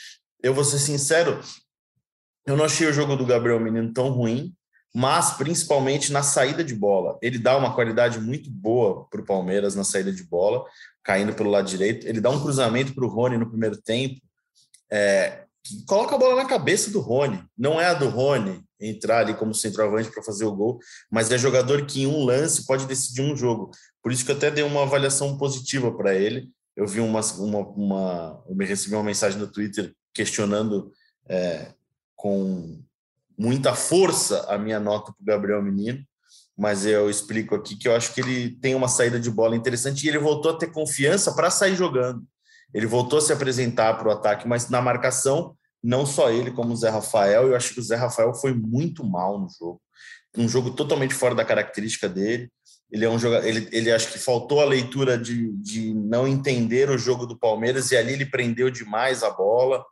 Eu 0.43 0.55
vou 0.55 0.65
ser 0.65 0.79
sincero, 0.79 1.41
eu 2.47 2.57
não 2.57 2.65
achei 2.65 2.89
o 2.89 2.93
jogo 2.93 3.17
do 3.17 3.27
Gabriel 3.27 3.61
Menino 3.61 3.93
tão 3.93 4.11
ruim, 4.11 4.55
mas 4.95 5.33
principalmente 5.37 6.11
na 6.13 6.23
saída 6.23 6.65
de 6.65 6.75
bola. 6.75 7.19
Ele 7.21 7.39
dá 7.39 7.57
uma 7.57 7.75
qualidade 7.75 8.19
muito 8.19 8.51
boa 8.51 9.07
para 9.11 9.21
o 9.21 9.25
Palmeiras 9.25 9.75
na 9.75 9.85
saída 9.85 10.13
de 10.13 10.25
bola, 10.25 10.65
caindo 11.03 11.35
pelo 11.35 11.51
lado 11.51 11.69
direito. 11.69 12.07
Ele 12.07 12.21
dá 12.21 12.31
um 12.31 12.41
cruzamento 12.41 12.95
para 12.95 13.05
o 13.05 13.09
Rony 13.09 13.37
no 13.37 13.49
primeiro 13.49 13.81
tempo, 13.81 14.21
é, 14.91 15.45
que 15.63 15.85
coloca 15.85 16.15
a 16.15 16.19
bola 16.19 16.37
na 16.37 16.49
cabeça 16.49 16.91
do 16.91 17.01
Rony. 17.01 17.43
Não 17.57 17.81
é 17.81 17.87
a 17.87 17.95
do 17.95 18.09
Rony 18.09 18.65
entrar 18.81 19.19
ali 19.19 19.35
como 19.35 19.55
centroavante 19.55 20.11
para 20.11 20.23
fazer 20.23 20.47
o 20.47 20.57
gol, 20.57 20.79
mas 21.11 21.31
é 21.31 21.37
jogador 21.37 21.85
que 21.85 22.03
em 22.03 22.07
um 22.07 22.25
lance 22.25 22.67
pode 22.67 22.87
decidir 22.87 23.21
um 23.21 23.37
jogo. 23.37 23.71
Por 24.03 24.11
isso 24.11 24.25
que 24.25 24.33
eu 24.33 24.37
até 24.37 24.51
dei 24.51 24.65
uma 24.65 24.83
avaliação 24.83 25.37
positiva 25.37 25.93
para 25.93 26.15
ele 26.15 26.51
eu 26.81 26.87
vi 26.87 26.99
uma, 26.99 27.21
uma, 27.21 27.59
uma 27.59 28.45
eu 28.49 28.57
recebi 28.57 28.95
uma 28.95 29.05
mensagem 29.05 29.39
no 29.39 29.47
Twitter 29.47 29.95
questionando 30.15 30.91
é, 31.29 31.75
com 32.17 32.83
muita 33.39 33.75
força 33.75 34.47
a 34.49 34.57
minha 34.57 34.81
nota 34.81 35.13
para 35.13 35.23
o 35.23 35.27
Gabriel 35.27 35.63
Menino, 35.63 36.03
mas 36.57 36.87
eu 36.87 37.11
explico 37.11 37.55
aqui 37.55 37.77
que 37.77 37.87
eu 37.87 37.95
acho 37.95 38.15
que 38.15 38.23
ele 38.23 38.57
tem 38.63 38.75
uma 38.75 38.89
saída 38.89 39.21
de 39.21 39.31
bola 39.31 39.55
interessante 39.55 40.05
e 40.05 40.09
ele 40.09 40.19
voltou 40.19 40.53
a 40.53 40.57
ter 40.57 40.73
confiança 40.73 41.35
para 41.35 41.51
sair 41.51 41.77
jogando. 41.77 42.25
Ele 42.73 42.87
voltou 42.87 43.19
a 43.19 43.23
se 43.23 43.33
apresentar 43.33 43.99
para 43.99 44.09
o 44.09 44.13
ataque, 44.13 44.49
mas 44.49 44.71
na 44.71 44.81
marcação, 44.81 45.55
não 45.83 46.07
só 46.07 46.31
ele, 46.31 46.51
como 46.51 46.73
o 46.73 46.77
Zé 46.77 46.89
Rafael. 46.89 47.49
Eu 47.49 47.57
acho 47.57 47.75
que 47.75 47.81
o 47.81 47.83
Zé 47.83 47.97
Rafael 47.97 48.33
foi 48.33 48.55
muito 48.55 49.05
mal 49.05 49.39
no 49.39 49.49
jogo. 49.51 49.83
Um 50.35 50.49
jogo 50.49 50.71
totalmente 50.71 51.13
fora 51.13 51.35
da 51.35 51.45
característica 51.45 52.09
dele. 52.09 52.51
Ele 52.91 53.05
é 53.05 53.11
um 53.11 53.19
jogador, 53.19 53.47
ele, 53.47 53.69
ele 53.71 53.93
acho 53.93 54.11
que 54.11 54.19
faltou 54.19 54.61
a 54.61 54.65
leitura 54.65 55.17
de, 55.17 55.53
de 55.53 55.95
não 55.95 56.27
entender 56.27 56.91
o 56.91 56.99
jogo 56.99 57.27
do 57.27 57.39
Palmeiras 57.39 57.91
e 57.91 57.97
ali 57.97 58.13
ele 58.13 58.27
prendeu 58.27 58.71
demais 58.71 59.23
a 59.23 59.31
bola. 59.31 59.85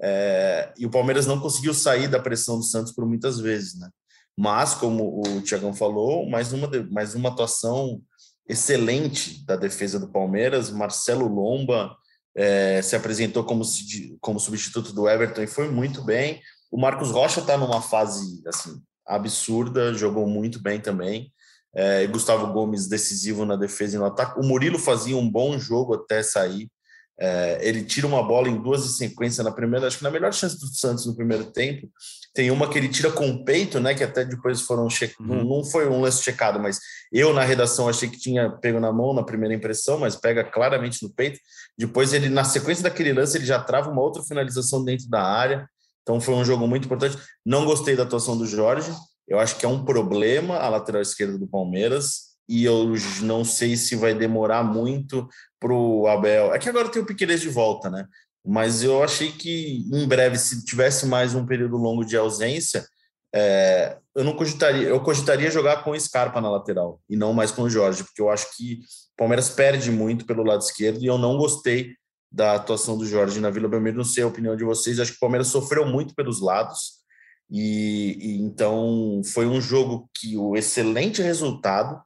É, 0.00 0.72
e 0.78 0.86
o 0.86 0.90
Palmeiras 0.90 1.26
não 1.26 1.40
conseguiu 1.40 1.74
sair 1.74 2.08
da 2.08 2.18
pressão 2.18 2.58
do 2.58 2.64
Santos 2.64 2.92
por 2.92 3.06
muitas 3.06 3.38
vezes, 3.38 3.78
né? 3.78 3.88
Mas, 4.36 4.74
como 4.74 5.22
o 5.26 5.40
Tiagão 5.40 5.72
falou, 5.72 6.28
mais 6.28 6.52
uma, 6.52 6.68
mais 6.90 7.14
uma 7.14 7.30
atuação 7.30 8.02
excelente 8.48 9.44
da 9.46 9.56
defesa 9.56 9.98
do 9.98 10.08
Palmeiras. 10.08 10.70
Marcelo 10.70 11.26
Lomba 11.26 11.96
é, 12.36 12.82
se 12.82 12.94
apresentou 12.94 13.44
como, 13.44 13.64
como 14.20 14.38
substituto 14.38 14.92
do 14.92 15.08
Everton 15.08 15.42
e 15.42 15.46
foi 15.46 15.70
muito 15.70 16.04
bem. 16.04 16.40
O 16.70 16.78
Marcos 16.78 17.10
Rocha 17.10 17.40
está 17.40 17.56
numa 17.56 17.80
fase 17.80 18.42
assim 18.46 18.80
absurda, 19.06 19.94
jogou 19.94 20.26
muito 20.26 20.60
bem 20.60 20.80
também. 20.80 21.32
É, 21.76 22.06
Gustavo 22.06 22.52
Gomes 22.52 22.86
decisivo 22.86 23.44
na 23.44 23.54
defesa 23.54 23.96
e 23.96 23.98
no 23.98 24.06
ataque. 24.06 24.40
O 24.40 24.42
Murilo 24.42 24.78
fazia 24.78 25.16
um 25.16 25.30
bom 25.30 25.58
jogo 25.58 25.94
até 25.94 26.22
sair. 26.22 26.70
É, 27.18 27.58
ele 27.62 27.82
tira 27.82 28.06
uma 28.06 28.22
bola 28.22 28.48
em 28.48 28.60
duas 28.60 28.84
em 28.84 28.88
sequência 28.88 29.42
na 29.42 29.50
primeira, 29.50 29.86
acho 29.86 29.98
que 29.98 30.04
na 30.04 30.10
melhor 30.10 30.32
chance 30.34 30.58
do 30.60 30.66
Santos 30.66 31.06
no 31.06 31.16
primeiro 31.16 31.44
tempo. 31.44 31.88
Tem 32.34 32.50
uma 32.50 32.68
que 32.68 32.76
ele 32.76 32.88
tira 32.88 33.10
com 33.10 33.28
o 33.30 33.44
peito, 33.44 33.80
né? 33.80 33.94
Que 33.94 34.04
até 34.04 34.24
depois 34.24 34.60
foram 34.60 34.88
che... 34.90 35.14
Uhum. 35.18 35.44
não 35.44 35.64
foi 35.64 35.88
um 35.88 36.00
lance 36.00 36.22
checado, 36.22 36.60
mas 36.60 36.78
eu 37.10 37.32
na 37.32 37.42
redação 37.42 37.88
achei 37.88 38.08
que 38.08 38.18
tinha 38.18 38.50
pego 38.50 38.78
na 38.78 38.92
mão 38.92 39.14
na 39.14 39.22
primeira 39.22 39.54
impressão, 39.54 39.98
mas 39.98 40.16
pega 40.16 40.44
claramente 40.44 41.02
no 41.02 41.10
peito. 41.10 41.40
Depois 41.76 42.12
ele, 42.12 42.28
na 42.28 42.44
sequência 42.44 42.82
daquele 42.82 43.12
lance, 43.12 43.36
ele 43.36 43.46
já 43.46 43.58
trava 43.58 43.90
uma 43.90 44.02
outra 44.02 44.22
finalização 44.22 44.84
dentro 44.84 45.08
da 45.08 45.22
área. 45.22 45.66
Então 46.02 46.20
foi 46.20 46.34
um 46.34 46.44
jogo 46.44 46.66
muito 46.68 46.84
importante. 46.84 47.18
Não 47.44 47.64
gostei 47.64 47.96
da 47.96 48.02
atuação 48.02 48.36
do 48.36 48.46
Jorge. 48.46 48.92
Eu 49.26 49.38
acho 49.38 49.56
que 49.56 49.66
é 49.66 49.68
um 49.68 49.84
problema 49.84 50.58
a 50.58 50.68
lateral 50.68 51.02
esquerda 51.02 51.38
do 51.38 51.46
Palmeiras 51.46 52.36
e 52.48 52.64
eu 52.64 52.92
não 53.22 53.44
sei 53.44 53.76
se 53.76 53.96
vai 53.96 54.14
demorar 54.14 54.62
muito 54.62 55.28
para 55.58 55.72
o 55.72 56.06
Abel. 56.06 56.54
É 56.54 56.58
que 56.58 56.68
agora 56.68 56.88
tem 56.88 57.02
o 57.02 57.06
Piqueires 57.06 57.40
de 57.40 57.48
volta, 57.48 57.90
né? 57.90 58.06
Mas 58.44 58.82
eu 58.84 59.02
achei 59.02 59.32
que 59.32 59.84
em 59.92 60.06
breve, 60.06 60.38
se 60.38 60.64
tivesse 60.64 61.06
mais 61.06 61.34
um 61.34 61.44
período 61.44 61.76
longo 61.76 62.04
de 62.04 62.16
ausência, 62.16 62.86
é, 63.34 63.98
eu 64.14 64.22
não 64.22 64.34
cogitaria, 64.36 64.88
eu 64.88 65.00
cogitaria 65.00 65.50
jogar 65.50 65.82
com 65.82 65.90
o 65.90 66.00
Scarpa 66.00 66.40
na 66.40 66.50
lateral 66.50 67.00
e 67.10 67.16
não 67.16 67.32
mais 67.32 67.50
com 67.50 67.62
o 67.62 67.70
Jorge, 67.70 68.04
porque 68.04 68.22
eu 68.22 68.30
acho 68.30 68.56
que 68.56 68.80
o 69.14 69.16
Palmeiras 69.16 69.50
perde 69.50 69.90
muito 69.90 70.24
pelo 70.24 70.44
lado 70.44 70.62
esquerdo 70.62 71.02
e 71.02 71.06
eu 71.06 71.18
não 71.18 71.36
gostei 71.36 71.94
da 72.30 72.54
atuação 72.54 72.96
do 72.96 73.06
Jorge 73.06 73.40
na 73.40 73.50
Vila 73.50 73.68
Belmiro. 73.68 73.96
Não 73.96 74.04
sei 74.04 74.22
a 74.22 74.26
opinião 74.28 74.56
de 74.56 74.64
vocês, 74.64 75.00
acho 75.00 75.12
que 75.12 75.16
o 75.16 75.20
Palmeiras 75.20 75.48
sofreu 75.48 75.84
muito 75.86 76.14
pelos 76.14 76.40
lados. 76.40 77.04
E, 77.50 78.18
e, 78.20 78.42
então 78.42 79.22
foi 79.24 79.46
um 79.46 79.60
jogo 79.60 80.10
que 80.14 80.36
o 80.36 80.56
excelente 80.56 81.22
resultado 81.22 82.02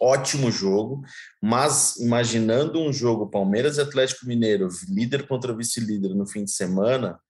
ótimo 0.00 0.50
jogo, 0.50 1.02
mas 1.42 1.96
imaginando 1.96 2.80
um 2.80 2.90
jogo 2.90 3.28
Palmeiras 3.28 3.76
e 3.76 3.82
Atlético 3.82 4.26
Mineiro, 4.26 4.66
líder 4.88 5.28
contra 5.28 5.54
vice-líder 5.54 6.14
no 6.14 6.26
fim 6.26 6.44
de 6.44 6.50
semana, 6.50 7.20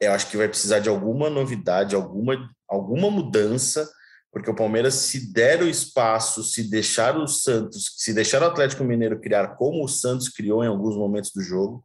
eu 0.00 0.12
acho 0.12 0.28
que 0.28 0.36
vai 0.36 0.48
precisar 0.48 0.80
de 0.80 0.88
alguma 0.88 1.30
novidade, 1.30 1.94
alguma, 1.94 2.50
alguma 2.68 3.08
mudança, 3.08 3.88
porque 4.32 4.50
o 4.50 4.56
Palmeiras, 4.56 4.94
se 4.94 5.32
der 5.32 5.62
o 5.62 5.68
espaço, 5.68 6.42
se 6.42 6.68
deixar 6.68 7.16
o 7.16 7.28
Santos, 7.28 7.94
se 7.98 8.12
deixar 8.12 8.42
o 8.42 8.46
Atlético 8.46 8.82
Mineiro 8.82 9.20
criar 9.20 9.54
como 9.56 9.84
o 9.84 9.88
Santos 9.88 10.28
criou 10.28 10.64
em 10.64 10.66
alguns 10.66 10.96
momentos 10.96 11.30
do 11.32 11.40
jogo, 11.40 11.84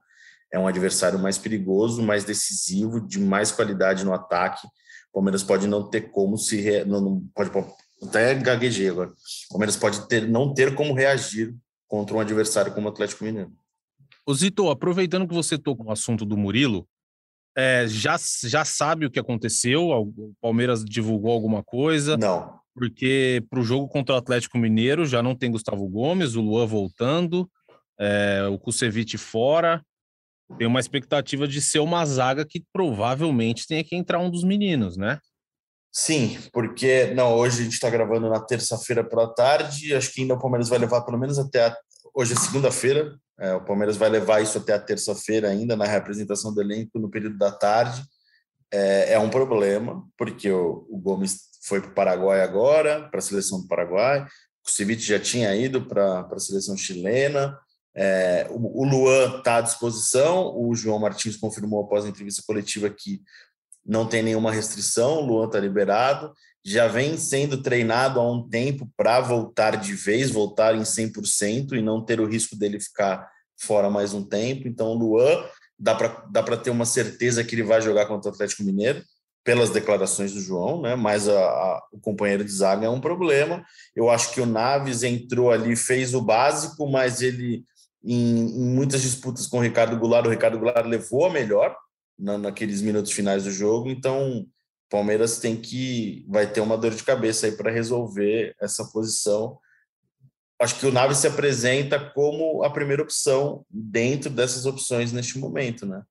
é 0.51 0.57
um 0.57 0.67
adversário 0.67 1.19
mais 1.19 1.37
perigoso, 1.37 2.01
mais 2.01 2.23
decisivo, 2.23 3.01
de 3.01 3.19
mais 3.19 3.51
qualidade 3.51 4.05
no 4.05 4.13
ataque. 4.13 4.65
O 5.09 5.13
Palmeiras 5.13 5.43
pode 5.43 5.67
não 5.67 5.89
ter 5.89 6.11
como 6.11 6.37
se 6.37 6.59
re... 6.61 6.85
não, 6.85 7.01
não, 7.01 7.21
pode 7.33 7.51
até 8.01 8.35
gaguejei 8.35 8.89
agora. 8.89 9.09
O 9.09 9.49
Palmeiras 9.49 9.75
pode 9.75 10.07
ter, 10.07 10.27
não 10.27 10.53
ter 10.53 10.75
como 10.75 10.93
reagir 10.93 11.55
contra 11.87 12.15
um 12.15 12.19
adversário 12.19 12.73
como 12.73 12.87
o 12.87 12.91
Atlético 12.91 13.23
Mineiro. 13.23 13.51
Ô 14.25 14.33
Zito, 14.33 14.69
aproveitando 14.69 15.27
que 15.27 15.33
você 15.33 15.57
tocou 15.57 15.85
no 15.85 15.91
assunto 15.91 16.25
do 16.25 16.37
Murilo, 16.37 16.87
é, 17.57 17.87
já, 17.87 18.17
já 18.43 18.63
sabe 18.63 19.05
o 19.05 19.11
que 19.11 19.19
aconteceu? 19.19 19.89
O 19.89 20.33
Palmeiras 20.39 20.85
divulgou 20.85 21.31
alguma 21.31 21.63
coisa? 21.63 22.15
Não. 22.15 22.59
Porque 22.75 23.43
para 23.49 23.59
o 23.59 23.63
jogo 23.63 23.87
contra 23.87 24.13
o 24.13 24.17
Atlético 24.17 24.59
Mineiro 24.59 25.05
já 25.05 25.23
não 25.23 25.35
tem 25.35 25.49
Gustavo 25.49 25.87
Gomes, 25.87 26.35
o 26.35 26.41
Luan 26.41 26.67
voltando, 26.67 27.49
é, 27.99 28.47
o 28.51 28.59
Kusevich 28.59 29.17
fora. 29.17 29.83
Tem 30.57 30.67
uma 30.67 30.79
expectativa 30.79 31.47
de 31.47 31.59
ser 31.61 31.79
uma 31.79 32.05
zaga 32.05 32.45
que 32.45 32.63
provavelmente 32.71 33.67
tenha 33.67 33.83
que 33.83 33.95
entrar 33.95 34.19
um 34.19 34.29
dos 34.29 34.43
meninos, 34.43 34.95
né? 34.95 35.19
Sim, 35.91 36.37
porque 36.53 37.13
não, 37.15 37.33
hoje 37.33 37.61
a 37.61 37.63
gente 37.63 37.73
está 37.73 37.89
gravando 37.89 38.29
na 38.29 38.39
terça-feira 38.39 39.03
pela 39.03 39.33
tarde. 39.33 39.95
Acho 39.95 40.13
que 40.13 40.21
ainda 40.21 40.35
o 40.35 40.39
Palmeiras 40.39 40.69
vai 40.69 40.77
levar 40.79 41.01
pelo 41.01 41.17
menos 41.17 41.39
até 41.39 41.65
a, 41.65 41.77
hoje 42.13 42.33
é 42.33 42.35
segunda-feira. 42.35 43.17
É, 43.39 43.53
o 43.53 43.63
Palmeiras 43.63 43.97
vai 43.97 44.09
levar 44.09 44.41
isso 44.41 44.57
até 44.57 44.73
a 44.73 44.79
terça-feira 44.79 45.49
ainda 45.49 45.75
na 45.75 45.85
representação 45.85 46.53
do 46.53 46.61
elenco 46.61 46.99
no 46.99 47.09
período 47.09 47.37
da 47.37 47.51
tarde. 47.51 48.03
É, 48.71 49.13
é 49.13 49.19
um 49.19 49.29
problema 49.29 50.03
porque 50.17 50.51
o, 50.51 50.85
o 50.89 50.97
Gomes 50.97 51.47
foi 51.63 51.81
para 51.81 51.89
o 51.89 51.93
Paraguai 51.93 52.41
agora, 52.41 53.07
para 53.09 53.19
a 53.19 53.21
seleção 53.21 53.61
do 53.61 53.67
Paraguai. 53.67 54.25
O 54.65 54.69
Ceviche 54.69 55.07
já 55.07 55.19
tinha 55.19 55.55
ido 55.55 55.85
para 55.85 56.21
a 56.21 56.39
seleção 56.39 56.75
chilena. 56.75 57.57
É, 57.99 58.47
o, 58.51 58.85
Luan 58.85 59.39
está 59.39 59.57
à 59.57 59.61
disposição. 59.61 60.55
O 60.55 60.75
João 60.75 60.99
Martins 60.99 61.35
confirmou 61.35 61.83
após 61.83 62.05
a 62.05 62.09
entrevista 62.09 62.43
coletiva 62.45 62.89
que 62.89 63.21
não 63.83 64.05
tem 64.05 64.21
nenhuma 64.21 64.51
restrição, 64.51 65.19
o 65.19 65.25
Luan 65.25 65.45
está 65.45 65.59
liberado, 65.59 66.33
já 66.63 66.89
vem 66.89 67.15
sendo 67.17 67.61
treinado 67.61 68.19
há 68.19 68.29
um 68.29 68.47
tempo 68.47 68.89
para 68.97 69.21
voltar 69.21 69.77
de 69.77 69.93
vez, 69.93 70.29
voltar 70.29 70.75
em 70.75 70.81
100% 70.81 71.71
e 71.71 71.81
não 71.81 72.03
ter 72.03 72.19
o 72.19 72.27
risco 72.27 72.57
dele 72.57 72.81
ficar 72.81 73.25
fora 73.57 73.89
mais 73.89 74.13
um 74.13 74.21
tempo. 74.21 74.67
Então, 74.67 74.87
o 74.87 74.93
Luan 74.93 75.41
dá 75.79 75.95
para 75.95 76.57
ter 76.57 76.69
uma 76.69 76.85
certeza 76.85 77.43
que 77.43 77.55
ele 77.55 77.63
vai 77.63 77.81
jogar 77.81 78.05
contra 78.07 78.29
o 78.29 78.33
Atlético 78.33 78.63
Mineiro, 78.63 79.01
pelas 79.45 79.69
declarações 79.69 80.33
do 80.33 80.41
João, 80.41 80.81
né? 80.81 80.93
mas 80.97 81.29
a, 81.29 81.39
a, 81.39 81.81
o 81.93 81.99
companheiro 82.01 82.43
de 82.43 82.51
zaga 82.51 82.85
é 82.85 82.89
um 82.89 82.99
problema. 82.99 83.63
Eu 83.95 84.09
acho 84.09 84.33
que 84.33 84.41
o 84.41 84.45
Naves 84.45 85.03
entrou 85.03 85.49
ali, 85.49 85.73
fez 85.73 86.13
o 86.13 86.21
básico, 86.21 86.85
mas 86.91 87.21
ele, 87.21 87.63
em, 88.03 88.39
em 88.39 88.65
muitas 88.65 89.01
disputas 89.01 89.47
com 89.47 89.57
o 89.57 89.61
Ricardo 89.61 89.97
Goulart, 89.97 90.25
o 90.25 90.29
Ricardo 90.29 90.57
Goulart 90.57 90.85
levou 90.85 91.25
a 91.25 91.29
melhor, 91.29 91.75
na, 92.17 92.37
naqueles 92.37 92.81
minutos 92.81 93.11
finais 93.11 93.43
do 93.43 93.51
jogo. 93.51 93.89
Então, 93.89 94.45
Palmeiras 94.89 95.39
tem 95.39 95.55
que 95.55 96.25
vai 96.29 96.47
ter 96.47 96.61
uma 96.61 96.77
dor 96.77 96.91
de 96.93 97.03
cabeça 97.03 97.45
aí 97.45 97.51
para 97.51 97.71
resolver 97.71 98.55
essa 98.61 98.85
posição. 98.85 99.57
Acho 100.59 100.79
que 100.79 100.85
o 100.87 100.91
Naves 100.91 101.17
se 101.17 101.27
apresenta 101.27 101.99
como 101.99 102.63
a 102.63 102.69
primeira 102.69 103.03
opção 103.03 103.65
dentro 103.69 104.29
dessas 104.29 104.65
opções 104.65 105.11
neste 105.11 105.37
momento, 105.37 105.85
né? 105.85 106.01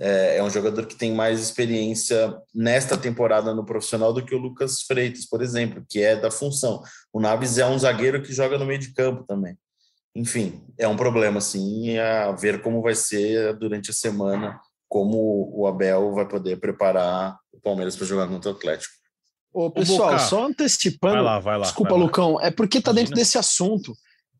É, 0.00 0.38
é 0.38 0.42
um 0.42 0.48
jogador 0.48 0.86
que 0.86 0.94
tem 0.94 1.12
mais 1.12 1.38
experiência 1.38 2.34
nesta 2.54 2.96
temporada 2.96 3.54
no 3.54 3.64
profissional 3.64 4.10
do 4.10 4.24
que 4.24 4.34
o 4.34 4.38
Lucas 4.38 4.80
Freitas, 4.82 5.26
por 5.26 5.42
exemplo, 5.42 5.84
que 5.86 6.00
é 6.00 6.16
da 6.16 6.30
função. 6.30 6.82
O 7.12 7.20
Naves 7.20 7.58
é 7.58 7.66
um 7.66 7.78
zagueiro 7.78 8.22
que 8.22 8.32
joga 8.32 8.56
no 8.56 8.64
meio 8.64 8.78
de 8.78 8.94
campo 8.94 9.24
também. 9.24 9.54
Enfim, 10.14 10.62
é 10.78 10.86
um 10.86 10.96
problema, 10.96 11.38
assim, 11.38 11.98
a 11.98 12.32
ver 12.32 12.60
como 12.60 12.82
vai 12.82 12.94
ser 12.94 13.56
durante 13.56 13.90
a 13.90 13.94
semana 13.94 14.60
como 14.92 15.50
o 15.54 15.66
Abel 15.66 16.12
vai 16.12 16.28
poder 16.28 16.60
preparar 16.60 17.38
o 17.50 17.58
Palmeiras 17.58 17.96
para 17.96 18.06
jogar 18.06 18.28
contra 18.28 18.50
o 18.50 18.54
Atlético. 18.54 18.92
Ô, 19.50 19.70
pessoal, 19.70 20.18
só 20.18 20.44
antecipando. 20.44 21.14
Vai 21.14 21.22
lá, 21.22 21.38
vai 21.38 21.56
lá, 21.56 21.64
desculpa, 21.64 21.92
vai 21.92 21.98
lá. 21.98 22.04
Lucão, 22.04 22.38
é 22.38 22.50
porque 22.50 22.76
está 22.76 22.92
dentro 22.92 23.14
desse 23.14 23.38
assunto. 23.38 23.94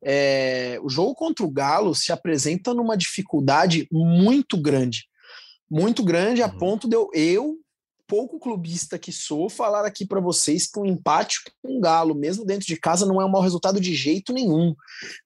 É, 0.04 0.78
o 0.82 0.90
jogo 0.90 1.14
contra 1.14 1.42
o 1.42 1.50
Galo 1.50 1.94
se 1.94 2.12
apresenta 2.12 2.74
numa 2.74 2.98
dificuldade 2.98 3.88
muito 3.90 4.60
grande. 4.60 5.06
Muito 5.70 6.04
grande, 6.04 6.42
a 6.42 6.48
uhum. 6.48 6.58
ponto 6.58 6.86
de 6.86 6.96
eu, 6.96 7.08
eu, 7.14 7.54
pouco 8.12 8.38
clubista 8.38 8.98
que 8.98 9.10
sou, 9.10 9.48
falar 9.48 9.86
aqui 9.86 10.04
para 10.04 10.20
vocês 10.20 10.66
que 10.66 10.78
um 10.78 10.84
empate 10.84 11.40
com 11.62 11.78
o 11.78 11.80
Galo, 11.80 12.14
mesmo 12.14 12.44
dentro 12.44 12.66
de 12.66 12.76
casa, 12.76 13.06
não 13.06 13.22
é 13.22 13.24
um 13.24 13.30
mau 13.30 13.40
resultado 13.40 13.80
de 13.80 13.94
jeito 13.94 14.34
nenhum. 14.34 14.74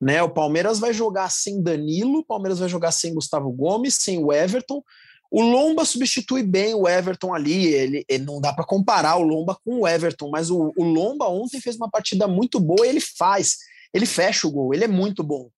Né? 0.00 0.22
O 0.22 0.30
Palmeiras 0.30 0.78
vai 0.78 0.92
jogar 0.92 1.28
sem 1.32 1.60
Danilo, 1.60 2.20
o 2.20 2.24
Palmeiras 2.24 2.60
vai 2.60 2.68
jogar 2.68 2.92
sem 2.92 3.12
Gustavo 3.12 3.50
Gomes, 3.50 3.94
sem 3.94 4.22
o 4.22 4.32
Everton. 4.32 4.84
O 5.28 5.42
Lomba 5.42 5.84
substitui 5.84 6.44
bem 6.44 6.76
o 6.76 6.88
Everton 6.88 7.34
ali, 7.34 7.66
ele, 7.74 8.04
ele 8.08 8.22
não 8.22 8.40
dá 8.40 8.52
para 8.52 8.64
comparar 8.64 9.16
o 9.16 9.22
Lomba 9.24 9.58
com 9.64 9.80
o 9.80 9.88
Everton, 9.88 10.30
mas 10.30 10.48
o, 10.48 10.72
o 10.76 10.84
Lomba 10.84 11.26
ontem 11.26 11.60
fez 11.60 11.74
uma 11.74 11.90
partida 11.90 12.28
muito 12.28 12.60
boa 12.60 12.86
ele 12.86 13.00
faz, 13.00 13.56
ele 13.92 14.06
fecha 14.06 14.46
o 14.46 14.50
gol, 14.52 14.72
ele 14.72 14.84
é 14.84 14.88
muito 14.88 15.24
bom. 15.24 15.50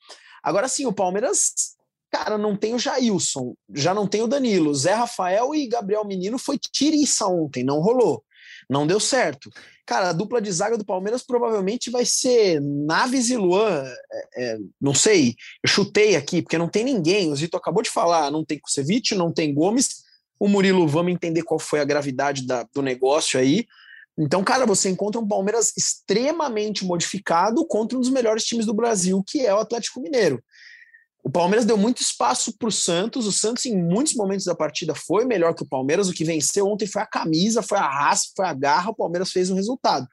Agora 0.43 0.67
sim, 0.67 0.87
o 0.87 0.95
Palmeiras, 0.95 1.77
cara, 2.11 2.39
não 2.39 2.57
tem 2.57 2.75
o 2.75 2.79
Jailson, 2.79 3.55
já 3.75 3.93
não 3.93 4.07
tem 4.07 4.23
o 4.23 4.27
Danilo, 4.27 4.75
Zé 4.75 4.95
Rafael 4.95 5.55
e 5.55 5.69
Gabriel 5.69 6.05
Menino 6.05 6.39
foi 6.39 6.59
tiriça 6.59 7.27
ontem, 7.27 7.65
não 7.65 7.81
rolou, 7.81 8.23
não 8.69 8.87
deu 8.87 9.01
certo. 9.01 9.51
Cara, 9.87 10.11
a 10.11 10.13
dupla 10.13 10.41
de 10.41 10.53
zaga 10.53 10.77
do 10.77 10.85
Palmeiras 10.85 11.23
provavelmente 11.23 11.91
vai 11.91 12.05
ser 12.05 12.61
Naves 12.61 13.31
e 13.31 13.37
Luan. 13.39 13.85
É, 14.13 14.45
é, 14.45 14.59
não 14.79 14.93
sei, 14.93 15.35
eu 15.65 15.71
chutei 15.71 16.15
aqui, 16.15 16.43
porque 16.43 16.59
não 16.59 16.69
tem 16.69 16.85
ninguém. 16.85 17.33
O 17.33 17.37
Zito 17.37 17.57
acabou 17.57 17.83
de 17.83 17.89
falar: 17.89 18.31
não 18.31 18.45
tem 18.45 18.59
Kusevich, 18.59 19.15
não 19.15 19.33
tem 19.33 19.55
Gomes. 19.55 20.03
O 20.39 20.47
Murilo, 20.47 20.87
vamos 20.87 21.13
entender 21.13 21.43
qual 21.43 21.59
foi 21.59 21.81
a 21.81 21.85
gravidade 21.85 22.47
da, 22.47 22.65
do 22.75 22.83
negócio 22.83 23.41
aí. 23.41 23.67
Então, 24.19 24.45
cara, 24.45 24.67
você 24.67 24.89
encontra 24.89 25.21
um 25.21 25.27
Palmeiras 25.27 25.73
extremamente 25.77 26.85
modificado 26.85 27.65
contra 27.67 27.97
um 27.97 28.01
dos 28.01 28.11
melhores 28.11 28.45
times 28.45 28.67
do 28.67 28.75
Brasil, 28.75 29.23
que 29.27 29.47
é 29.47 29.55
o 29.55 29.59
Atlético 29.59 30.01
Mineiro. 30.01 30.43
O 31.29 31.31
Palmeiras 31.31 31.67
deu 31.67 31.77
muito 31.77 32.01
espaço 32.01 32.57
para 32.57 32.69
o 32.69 32.73
Santos. 32.73 33.27
O 33.27 33.33
Santos, 33.33 33.67
em 33.67 33.77
muitos 33.77 34.15
momentos 34.15 34.47
da 34.47 34.55
partida, 34.55 34.95
foi 34.95 35.27
melhor 35.27 35.55
que 35.55 35.63
o 35.63 35.69
Palmeiras. 35.69 36.09
O 36.09 36.15
que 36.15 36.25
venceu 36.25 36.67
ontem 36.67 36.87
foi 36.87 37.03
a 37.03 37.07
camisa, 37.07 37.61
foi 37.61 37.77
a 37.77 37.87
raça, 37.87 38.29
foi 38.35 38.47
a 38.47 38.55
garra. 38.55 38.93
O 38.93 38.95
Palmeiras 38.95 39.31
fez 39.31 39.51
o 39.51 39.55
resultado. 39.55 40.09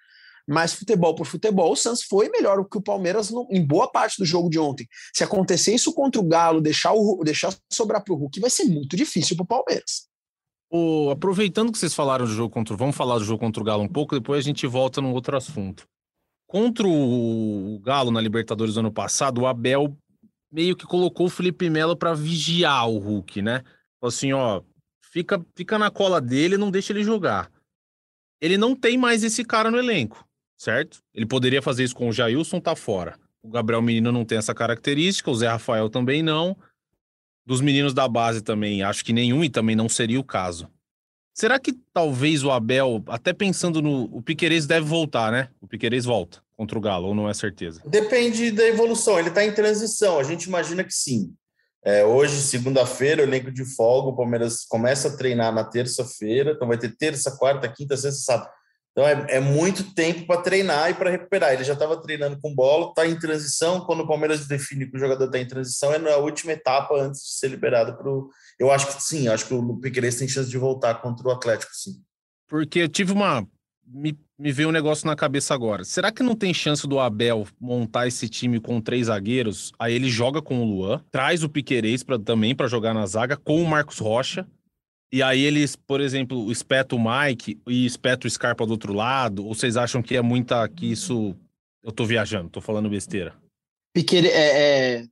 Mas 0.46 0.74
futebol 0.74 1.16
por 1.16 1.26
futebol, 1.26 1.72
o 1.72 1.76
Santos 1.78 2.04
foi 2.04 2.28
melhor 2.28 2.66
que 2.66 2.78
o 2.78 2.82
Palmeiras 2.82 3.30
no, 3.30 3.48
em 3.50 3.66
boa 3.66 3.90
parte 3.90 4.18
do 4.18 4.26
jogo 4.26 4.50
de 4.50 4.60
ontem. 4.60 4.86
Se 5.14 5.24
acontecer 5.24 5.74
isso 5.74 5.94
contra 5.94 6.20
o 6.20 6.24
Galo, 6.26 6.60
deixar, 6.60 6.92
o, 6.92 7.24
deixar 7.24 7.56
sobrar 7.72 8.04
para 8.04 8.14
o 8.14 8.18
Hulk, 8.18 8.42
vai 8.42 8.50
ser 8.50 8.66
muito 8.66 8.98
difícil 8.98 9.38
para 9.38 9.44
o 9.44 9.48
Palmeiras. 9.48 10.10
O, 10.70 11.12
aproveitando 11.12 11.72
que 11.72 11.78
vocês 11.78 11.94
falaram 11.94 12.26
do 12.26 12.34
jogo 12.34 12.54
contra. 12.54 12.76
Vamos 12.76 12.96
falar 12.96 13.20
do 13.20 13.24
jogo 13.24 13.40
contra 13.40 13.62
o 13.62 13.66
Galo 13.66 13.84
um 13.84 13.88
pouco, 13.88 14.16
depois 14.16 14.40
a 14.40 14.44
gente 14.44 14.68
volta 14.68 15.00
num 15.00 15.14
outro 15.14 15.38
assunto. 15.38 15.88
Contra 16.46 16.86
o 16.86 17.80
Galo 17.82 18.12
na 18.12 18.20
Libertadores 18.20 18.74
do 18.74 18.82
ano 18.82 18.92
passado, 18.92 19.42
o 19.42 19.48
Abel 19.48 19.96
meio 20.56 20.74
que 20.74 20.86
colocou 20.86 21.26
o 21.26 21.30
Felipe 21.30 21.70
Melo 21.70 21.98
para 21.98 22.14
vigiar 22.14 22.90
o 22.90 22.98
Hulk, 22.98 23.42
né? 23.42 23.62
Falou 24.00 24.08
assim, 24.08 24.32
ó, 24.32 24.62
fica, 25.12 25.46
fica 25.54 25.78
na 25.78 25.92
cola 25.92 26.22
dele, 26.22 26.58
não 26.58 26.72
deixa 26.72 26.94
ele 26.94 27.04
jogar. 27.04 27.52
Ele 28.40 28.58
não 28.58 28.74
tem 28.74 28.98
mais 28.98 29.22
esse 29.22 29.44
cara 29.44 29.70
no 29.70 29.78
elenco, 29.78 30.26
certo? 30.58 31.00
Ele 31.14 31.26
poderia 31.26 31.62
fazer 31.62 31.84
isso 31.84 31.94
com 31.94 32.08
o 32.08 32.14
Jailson, 32.14 32.62
tá 32.62 32.74
fora. 32.74 33.20
O 33.44 33.50
Gabriel 33.50 33.82
Menino 33.82 34.14
não 34.14 34.24
tem 34.24 34.38
essa 34.38 34.56
característica, 34.56 35.30
o 35.30 35.36
Zé 35.36 35.50
Rafael 35.50 35.90
também 35.90 36.24
não. 36.24 36.56
Dos 37.46 37.60
meninos 37.60 37.94
da 37.94 38.08
base 38.08 38.42
também, 38.42 38.82
acho 38.82 39.04
que 39.04 39.12
nenhum 39.12 39.44
e 39.44 39.50
também 39.50 39.76
não 39.76 39.90
seria 39.90 40.20
o 40.20 40.24
caso. 40.24 40.70
Será 41.34 41.60
que 41.60 41.74
talvez 41.94 42.46
o 42.46 42.52
Abel, 42.52 43.04
até 43.10 43.34
pensando 43.34 43.82
no. 43.82 44.06
O 44.06 44.22
Piquerez 44.22 44.66
deve 44.66 44.86
voltar, 44.86 45.34
né? 45.34 45.50
O 45.60 45.68
Piquerez 45.68 46.06
volta 46.06 46.45
contra 46.56 46.78
o 46.78 46.82
Galo, 46.82 47.08
ou 47.08 47.16
não 47.16 47.30
é 47.30 47.34
certeza? 47.34 47.82
Depende 47.86 48.52
da 48.52 48.66
evolução. 48.66 49.20
Ele 49.20 49.30
está 49.30 49.44
em 49.44 49.54
transição. 49.54 50.20
A 50.20 50.24
gente 50.24 50.44
imagina 50.44 50.84
que 50.84 50.94
sim. 50.94 51.34
É, 51.84 52.04
hoje, 52.04 52.42
segunda-feira, 52.42 53.22
o 53.22 53.26
elenco 53.26 53.52
de 53.52 53.64
folga, 53.64 54.10
o 54.10 54.16
Palmeiras 54.16 54.66
começa 54.66 55.08
a 55.08 55.16
treinar 55.16 55.54
na 55.54 55.64
terça-feira, 55.64 56.52
então 56.52 56.68
vai 56.68 56.80
ter 56.80 56.96
terça, 56.98 57.38
quarta, 57.38 57.68
quinta, 57.68 57.96
sexta, 57.96 58.22
sábado. 58.22 58.50
Então 58.92 59.06
é, 59.06 59.36
é 59.36 59.40
muito 59.42 59.94
tempo 59.94 60.26
para 60.26 60.42
treinar 60.42 60.90
e 60.90 60.94
para 60.94 61.12
recuperar. 61.12 61.54
Ele 61.54 61.66
já 61.66 61.74
estava 61.74 62.02
treinando 62.02 62.40
com 62.40 62.56
bola, 62.56 62.88
está 62.88 63.06
em 63.06 63.20
transição. 63.20 63.82
Quando 63.82 64.00
o 64.00 64.08
Palmeiras 64.08 64.48
define 64.48 64.90
que 64.90 64.96
o 64.96 65.00
jogador 65.00 65.26
está 65.26 65.38
em 65.38 65.46
transição, 65.46 65.94
é 65.94 66.00
na 66.00 66.16
última 66.16 66.54
etapa 66.54 66.96
antes 66.96 67.22
de 67.22 67.34
ser 67.34 67.50
liberado 67.50 67.98
para 67.98 68.10
o. 68.10 68.30
Eu 68.58 68.72
acho 68.72 68.88
que 68.88 69.04
sim, 69.04 69.28
acho 69.28 69.48
que 69.48 69.54
o 69.54 69.78
Piqueires 69.80 70.16
tem 70.16 70.30
chance 70.30 70.50
de 70.50 70.58
voltar 70.58 71.02
contra 71.02 71.28
o 71.28 71.32
Atlético, 71.32 71.74
sim. 71.76 72.02
Porque 72.48 72.80
eu 72.80 72.88
tive 72.88 73.12
uma. 73.12 73.46
Me, 73.88 74.18
me 74.38 74.52
veio 74.52 74.70
um 74.70 74.72
negócio 74.72 75.06
na 75.06 75.16
cabeça 75.16 75.54
agora. 75.54 75.84
Será 75.84 76.12
que 76.12 76.24
não 76.24 76.36
tem 76.36 76.54
chance 76.54 76.88
do 76.88 77.00
Abel 77.00 77.48
montar 77.60 78.08
esse 78.08 78.28
time 78.28 78.60
com 78.60 78.82
três 78.82 79.08
zagueiros? 79.08 79.72
Aí 79.78 79.94
ele 79.94 80.10
joga 80.10 80.42
com 80.42 80.60
o 80.60 80.66
Luan, 80.66 81.02
traz 81.12 81.44
o 81.44 81.50
Piquerez 81.50 82.04
pra, 82.04 82.18
também 82.18 82.56
para 82.56 82.68
jogar 82.68 82.94
na 82.94 83.06
zaga, 83.06 83.38
com 83.38 83.62
o 83.62 83.68
Marcos 83.68 84.00
Rocha. 84.00 84.46
E 85.12 85.22
aí 85.22 85.42
eles, 85.42 85.76
por 85.76 86.02
exemplo, 86.02 86.52
espeta 86.52 86.96
o 86.96 87.00
Mike 87.00 87.62
e 87.68 87.86
espeta 87.86 88.28
o 88.28 88.30
Scarpa 88.30 88.66
do 88.66 88.72
outro 88.72 88.92
lado? 88.92 89.46
Ou 89.46 89.54
vocês 89.54 89.78
acham 89.78 90.02
que 90.02 90.18
é 90.18 90.22
muita. 90.22 90.68
que 90.68 90.92
isso. 90.92 91.36
Eu 91.84 91.92
tô 91.92 92.06
viajando, 92.06 92.50
tô 92.50 92.60
falando 92.60 92.90
besteira. 92.90 93.36
Piquere, 93.94 94.28
é, 94.28 94.98
é... 94.98 95.06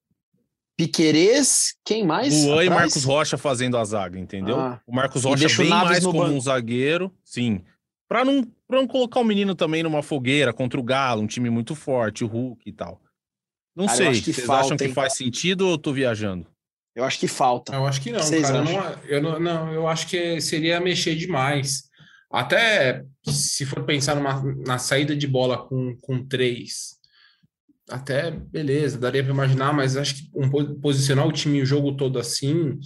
Piquerez, 0.76 1.76
quem 1.86 2.06
mais? 2.06 2.34
Luan 2.34 2.56
atrás? 2.56 2.68
e 2.68 2.70
Marcos 2.70 3.04
Rocha 3.04 3.38
fazendo 3.38 3.78
a 3.78 3.86
zaga, 3.86 4.20
entendeu? 4.20 4.60
Ah. 4.60 4.82
o 4.88 4.94
Marcos 4.94 5.24
Rocha 5.24 5.48
bem 5.56 5.70
mais 5.70 6.04
como 6.04 6.24
um 6.24 6.42
zagueiro, 6.42 7.14
sim. 7.24 7.62
Pra 8.10 8.26
não, 8.26 8.46
pra 8.74 8.82
não 8.82 8.88
colocar 8.88 9.20
o 9.20 9.24
menino 9.24 9.54
também 9.56 9.84
numa 9.84 10.02
fogueira 10.04 10.52
contra 10.52 10.80
o 10.80 10.84
Galo, 10.84 11.22
um 11.22 11.28
time 11.28 11.50
muito 11.50 11.76
forte, 11.76 12.24
o 12.24 12.28
Hulk 12.28 12.68
e 12.68 12.74
tal. 12.74 13.02
Não 13.76 13.86
Cara, 13.86 13.98
sei, 13.98 14.22
vocês 14.22 14.46
falta, 14.46 14.66
acham 14.66 14.78
que 14.78 14.86
hein? 14.86 14.94
faz 14.94 15.14
sentido 15.14 15.66
ou 15.66 15.72
eu 15.72 15.78
tô 15.78 15.94
viajando? 15.94 16.48
Eu 16.96 17.04
acho 17.04 17.20
que 17.20 17.28
falta. 17.28 17.74
Eu 17.76 17.88
acho 17.88 18.02
que 18.02 18.12
não, 18.12 18.20
Vocês 18.20 18.44
cara. 18.44 18.58
Eu 18.60 18.64
não, 18.64 18.94
eu 19.08 19.22
não, 19.22 19.40
não, 19.40 19.74
eu 19.74 19.88
acho 19.88 20.08
que 20.08 20.40
seria 20.40 20.80
mexer 20.80 21.16
demais. 21.16 21.84
Até 22.32 23.04
se 23.26 23.66
for 23.66 23.84
pensar 23.84 24.16
numa, 24.16 24.42
na 24.66 24.78
saída 24.78 25.16
de 25.16 25.28
bola 25.28 25.58
com, 25.68 25.96
com 26.02 26.24
três, 26.24 26.98
até 27.90 28.32
beleza, 28.32 28.98
daria 28.98 29.24
para 29.24 29.34
imaginar, 29.34 29.74
mas 29.74 29.98
acho 29.98 30.16
que 30.16 30.30
um, 30.36 30.50
po- 30.50 30.76
posicionar 30.76 31.28
o 31.28 31.32
time 31.32 31.62
o 31.62 31.66
jogo 31.66 31.96
todo 31.96 32.18
assim 32.20 32.80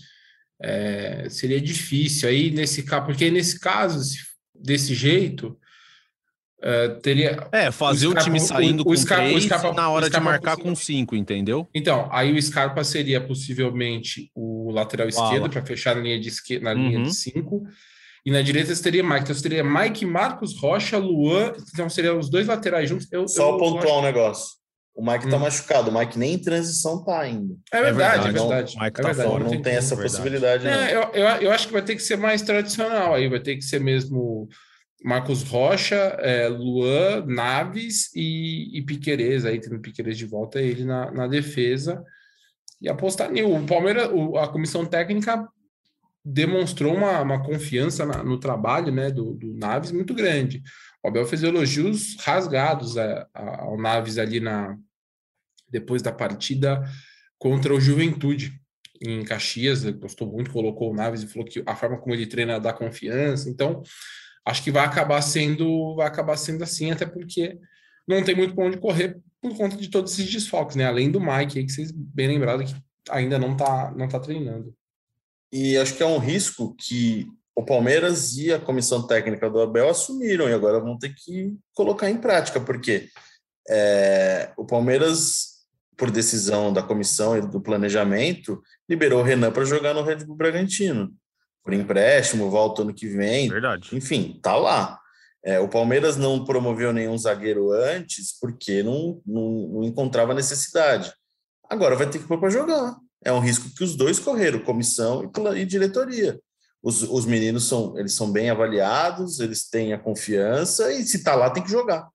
é, 0.62 1.28
seria 1.30 1.60
difícil. 1.62 2.28
Aí 2.30 2.50
nesse 2.52 2.84
caso, 2.84 3.06
porque 3.06 3.30
nesse 3.30 3.60
caso, 3.60 4.04
se- 4.04 4.20
desse 4.56 4.94
jeito, 4.96 5.58
é, 6.62 6.88
teria. 6.90 7.48
É, 7.52 7.72
fazer 7.72 8.08
o, 8.08 8.12
Scarpa- 8.12 8.24
time 8.26 8.38
o- 8.40 8.42
saindo 8.42 8.82
o 8.82 8.86
com 8.86 8.96
Scarpa- 8.98 9.24
o 9.24 9.28
três 9.30 9.44
Scarpa- 9.46 9.68
e 9.70 9.76
na 9.76 9.90
o 9.90 9.94
hora 9.94 10.06
de 10.06 10.12
Scarpa 10.12 10.30
marcar 10.30 10.58
com 10.58 10.76
cinco, 10.76 11.16
entendeu? 11.16 11.68
Então, 11.74 12.08
aí 12.12 12.34
o 12.34 12.42
Scarpa 12.42 12.84
seria 12.84 13.22
possivelmente 13.22 14.32
o 14.36 14.72
lateral 14.72 15.08
O 15.08 15.10
esquerdo 15.10 15.50
para 15.50 15.66
fechar 15.66 15.96
na 15.96 16.02
linha 16.02 16.20
de 16.20 16.30
esquerda, 16.30 16.66
na 16.66 16.74
linha 16.74 16.98
Uhum. 16.98 17.04
de 17.04 17.14
cinco. 17.16 17.64
E 18.26 18.32
na 18.32 18.42
direita 18.42 18.76
você 18.76 18.84
teria 18.84 19.04
Mike. 19.04 19.22
Então 19.22 19.36
você 19.36 19.42
teria 19.44 19.64
Mike, 19.64 20.06
Marcos 20.06 20.60
Rocha, 20.60 20.98
Luan. 20.98 21.54
Então 21.74 21.90
seriam 21.90 22.20
os 22.20 22.30
dois 22.30 22.46
laterais 22.46 22.90
juntos. 22.90 23.08
Eu, 23.12 23.28
Só 23.28 23.52
eu 23.54 23.58
pontuar 23.58 23.86
acho- 23.86 24.00
um 24.00 24.02
negócio. 24.02 24.58
O 24.94 25.06
Mike 25.06 25.30
tá 25.30 25.38
Hum. 25.38 25.42
machucado. 25.42 25.92
O 25.92 25.98
Mike 25.98 26.18
nem 26.18 26.34
em 26.34 26.38
transição 26.40 27.04
tá 27.06 27.20
ainda. 27.22 27.54
É 27.72 27.82
verdade, 27.84 28.28
é 28.30 28.32
verdade, 28.32 28.76
não, 28.76 28.82
o 28.82 28.86
Mike 28.86 29.00
é 29.00 29.04
tá 29.04 29.08
verdade, 29.10 29.30
fora, 29.30 29.44
não 29.44 29.62
tem 29.62 29.76
essa 29.76 29.96
verdade. 29.96 30.12
possibilidade, 30.18 30.64
não. 30.66 30.72
É, 30.72 30.94
eu, 30.96 31.02
eu, 31.14 31.26
eu 31.44 31.52
acho 31.52 31.68
que 31.68 31.74
vai 31.74 31.84
ter 31.84 31.96
que 31.96 32.02
ser 32.02 32.18
mais 32.18 32.42
tradicional 32.42 33.14
aí, 33.14 33.30
vai 33.30 33.40
ter 33.40 33.56
que 33.56 33.62
ser 33.62 33.80
mesmo 33.80 34.50
Marcos 35.04 35.44
Rocha, 35.44 35.96
é, 35.96 36.48
Luan, 36.48 37.26
Naves 37.26 38.10
e, 38.16 38.78
e 38.78 38.82
Piquerez, 38.82 39.46
aí 39.46 39.60
tendo 39.60 39.80
Piquerez 39.80 40.18
de 40.18 40.26
volta, 40.26 40.60
ele 40.62 40.84
na, 40.84 41.12
na 41.12 41.28
defesa 41.28 42.04
e 42.82 42.90
apostar 42.90 43.32
nisso. 43.32 43.48
O 43.50 43.66
Palmeiras, 43.66 44.10
o- 44.12 44.38
a 44.38 44.48
comissão 44.48 44.86
técnica 44.86 45.48
demonstrou 46.26 46.96
uma, 46.96 47.22
uma 47.22 47.44
confiança 47.44 48.06
na- 48.06 48.24
no 48.24 48.40
trabalho 48.40 48.92
né, 48.92 49.10
do, 49.12 49.34
do 49.34 49.54
Naves 49.54 49.92
muito 49.92 50.14
grande. 50.14 50.62
O 51.04 51.08
Abel 51.08 51.26
fez 51.26 51.44
elogios 51.44 52.18
rasgados 52.20 52.98
a- 52.98 53.28
a- 53.34 53.62
ao 53.62 53.78
Naves 53.78 54.18
ali 54.18 54.40
na 54.40 54.78
depois 55.70 56.02
da 56.02 56.12
partida 56.14 56.82
contra 57.38 57.74
o 57.74 57.80
Juventude 57.80 58.54
em 59.02 59.24
Caxias, 59.24 59.84
ele 59.84 59.98
gostou 59.98 60.32
muito, 60.32 60.50
colocou 60.50 60.92
o 60.92 60.96
Naves 60.96 61.22
e 61.22 61.28
falou 61.28 61.48
que 61.48 61.62
a 61.66 61.76
forma 61.76 61.98
como 61.98 62.16
ele 62.16 62.26
treina 62.26 62.60
dá 62.60 62.74
confiança. 62.74 63.50
Então, 63.50 63.84
acho 64.48 64.64
que 64.64 64.72
vai 64.72 64.86
acabar 64.86 65.22
sendo, 65.22 65.96
vai 65.96 66.08
acabar 66.08 66.38
sendo 66.38 66.64
assim, 66.64 66.90
até 66.90 67.06
porque 67.06 67.58
não 68.08 68.24
tem 68.24 68.36
muito 68.36 68.56
para 68.56 68.66
onde 68.66 68.78
correr 68.78 69.20
por 69.42 69.56
conta 69.56 69.76
de 69.76 69.90
todos 69.90 70.14
esses 70.14 70.32
desfalques, 70.32 70.78
né? 70.78 70.86
Além 70.86 71.12
do 71.12 71.20
Mike 71.20 71.66
que 71.66 71.72
vocês 71.72 71.92
bem 71.92 72.30
lembraram 72.30 72.66
que 72.66 72.74
ainda 73.10 73.38
não 73.38 73.56
tá 73.56 73.94
não 73.96 74.08
tá 74.08 74.20
treinando. 74.20 74.74
E 75.52 75.78
acho 75.78 75.96
que 75.96 76.04
é 76.04 76.06
um 76.06 76.18
risco 76.18 76.76
que 76.76 77.28
o 77.56 77.64
Palmeiras 77.64 78.38
e 78.38 78.54
a 78.54 78.60
comissão 78.60 79.06
técnica 79.06 79.50
do 79.50 79.60
Abel 79.60 79.90
assumiram 79.90 80.48
e 80.48 80.54
agora 80.54 80.80
vão 80.80 80.98
ter 80.98 81.14
que 81.14 81.56
colocar 81.74 82.10
em 82.10 82.18
prática, 82.18 82.60
porque 82.60 83.10
é, 83.70 84.52
o 84.56 84.66
Palmeiras, 84.66 85.66
por 85.98 86.12
decisão 86.12 86.72
da 86.72 86.84
comissão 86.84 87.38
e 87.38 87.42
do 87.42 87.60
planejamento, 87.60 88.62
liberou 88.88 89.22
o 89.22 89.24
Renan 89.24 89.52
para 89.52 89.66
jogar 89.66 89.94
no 89.94 90.04
Red 90.04 90.24
Bull 90.24 90.36
Bragantino, 90.36 91.14
por 91.68 91.74
empréstimo, 91.74 92.50
volta 92.50 92.82
ano 92.82 92.94
que 92.94 93.10
vem. 93.10 93.50
Verdade. 93.50 93.90
Enfim, 93.92 94.40
tá 94.42 94.56
lá. 94.56 94.98
É, 95.44 95.60
o 95.60 95.68
Palmeiras 95.68 96.16
não 96.16 96.46
promoveu 96.46 96.94
nenhum 96.94 97.18
zagueiro 97.18 97.74
antes 97.74 98.40
porque 98.40 98.82
não, 98.82 99.22
não, 99.26 99.68
não 99.74 99.84
encontrava 99.84 100.34
necessidade. 100.34 101.12
Agora 101.70 101.98
vai 101.98 102.10
ter 102.10 102.20
que 102.20 102.28
pôr 102.28 102.40
para 102.40 102.50
jogar. 102.50 102.96
É 103.22 103.34
um 103.34 103.42
risco 103.42 103.70
que 103.76 103.84
os 103.84 103.98
dois 103.98 104.18
correram, 104.18 104.64
comissão 104.64 105.30
e, 105.54 105.60
e 105.60 105.66
diretoria. 105.66 106.40
Os, 106.82 107.04
os 107.04 107.26
meninos 107.26 107.68
são, 107.68 108.00
eles 108.00 108.14
são 108.14 108.32
bem 108.32 108.50
avaliados, 108.50 109.42
eles 109.42 109.68
têm 109.68 109.92
a 109.92 110.00
confiança 110.00 110.90
e 110.94 111.04
se 111.04 111.22
tá 111.22 111.36
lá 111.36 111.50
tem 111.50 111.62
que 111.62 111.70
jogar. 111.70 112.08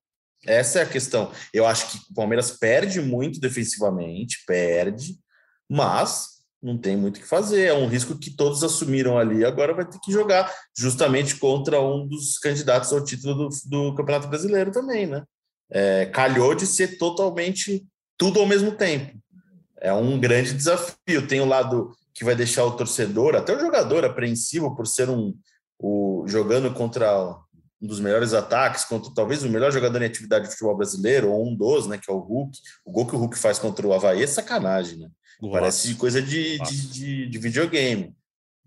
Essa 0.47 0.79
é 0.79 0.83
a 0.83 0.89
questão. 0.89 1.31
Eu 1.53 1.67
acho 1.67 1.91
que 1.91 1.99
o 2.11 2.15
Palmeiras 2.15 2.53
perde 2.53 3.03
muito 3.03 3.39
defensivamente, 3.39 4.45
perde, 4.47 5.19
mas 5.69 6.42
não 6.63 6.79
tem 6.79 6.97
muito 6.97 7.17
o 7.17 7.21
que 7.21 7.27
fazer. 7.27 7.67
É 7.67 7.75
um 7.75 7.89
risco 7.89 8.17
que 8.17 8.31
todos 8.31 8.63
assumiram 8.63 9.19
ali. 9.19 9.45
Agora 9.45 9.75
vai 9.75 9.85
ter 9.85 9.99
que 9.99 10.13
jogar 10.13 10.51
justamente 10.77 11.37
contra 11.37 11.81
um 11.81 12.07
dos 12.07 12.39
candidatos 12.39 12.93
ao 12.93 13.03
título 13.03 13.35
do, 13.35 13.49
do 13.67 13.95
Campeonato 13.95 14.29
Brasileiro 14.29 14.71
também, 14.71 15.07
né? 15.07 15.25
É, 15.71 16.07
calhou 16.07 16.55
de 16.55 16.67
ser 16.67 16.99
totalmente 16.99 17.85
tudo 18.17 18.39
ao 18.39 18.47
mesmo 18.47 18.73
tempo. 18.73 19.19
É 19.81 19.93
um 19.93 20.21
grande 20.21 20.53
desafio. 20.55 21.27
Tem 21.27 21.41
o 21.41 21.47
lado 21.47 21.91
que 22.15 22.25
vai 22.25 22.37
deixar 22.37 22.65
o 22.65 22.77
torcedor, 22.77 23.35
até 23.35 23.57
o 23.57 23.59
jogador, 23.59 24.05
apreensivo 24.05 24.77
por 24.77 24.87
ser 24.87 25.11
um 25.11 25.35
o, 25.79 26.25
jogando 26.29 26.73
contra 26.73 27.37
um 27.81 27.87
dos 27.87 27.99
melhores 27.99 28.33
ataques, 28.33 28.85
contra 28.85 29.13
talvez 29.13 29.43
o 29.43 29.49
melhor 29.49 29.73
jogador 29.73 30.01
em 30.01 30.07
atividade 30.07 30.45
de 30.45 30.53
futebol 30.53 30.77
brasileiro, 30.77 31.33
ou 31.33 31.49
um 31.49 31.57
dos, 31.57 31.89
né? 31.89 31.99
Que 31.99 32.09
é 32.09 32.15
o 32.15 32.19
Hulk. 32.19 32.57
O 32.85 32.93
gol 32.93 33.07
que 33.07 33.17
o 33.17 33.19
Hulk 33.19 33.37
faz 33.37 33.59
contra 33.59 33.85
o 33.85 33.93
Havaí 33.93 34.23
é 34.23 34.27
sacanagem, 34.29 34.99
né? 34.99 35.09
Parece 35.41 35.95
coisa 35.95 36.21
de, 36.21 36.59
de, 36.59 36.87
de, 36.89 37.27
de 37.29 37.39
videogame. 37.39 38.15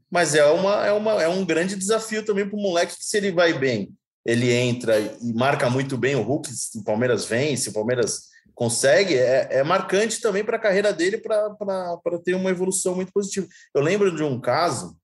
Mas 0.10 0.36
é, 0.36 0.46
uma, 0.46 0.86
é, 0.86 0.92
uma, 0.92 1.24
é 1.24 1.28
um 1.28 1.46
grande 1.46 1.76
desafio 1.76 2.24
também 2.24 2.48
para 2.48 2.58
o 2.58 2.62
moleque 2.62 2.96
que, 2.96 3.06
se 3.06 3.18
ele 3.18 3.32
vai 3.32 3.54
bem, 3.54 3.94
ele 4.26 4.52
entra 4.52 5.00
e 5.00 5.34
marca 5.34 5.70
muito 5.70 5.98
bem 5.98 6.16
o 6.16 6.22
Hulk, 6.22 6.50
se 6.50 6.80
o 6.80 6.84
Palmeiras 6.84 7.26
vence, 7.26 7.70
o 7.70 7.74
Palmeiras 7.74 8.30
consegue, 8.54 9.16
é, 9.16 9.60
é 9.60 9.64
marcante 9.64 10.22
também 10.22 10.44
para 10.44 10.58
a 10.58 10.62
carreira 10.62 10.94
dele 10.94 11.18
para 11.18 12.20
ter 12.24 12.34
uma 12.34 12.50
evolução 12.50 12.96
muito 12.96 13.12
positiva. 13.12 13.48
Eu 13.74 13.82
lembro 13.82 14.16
de 14.16 14.24
um 14.24 14.40
caso 14.40 14.98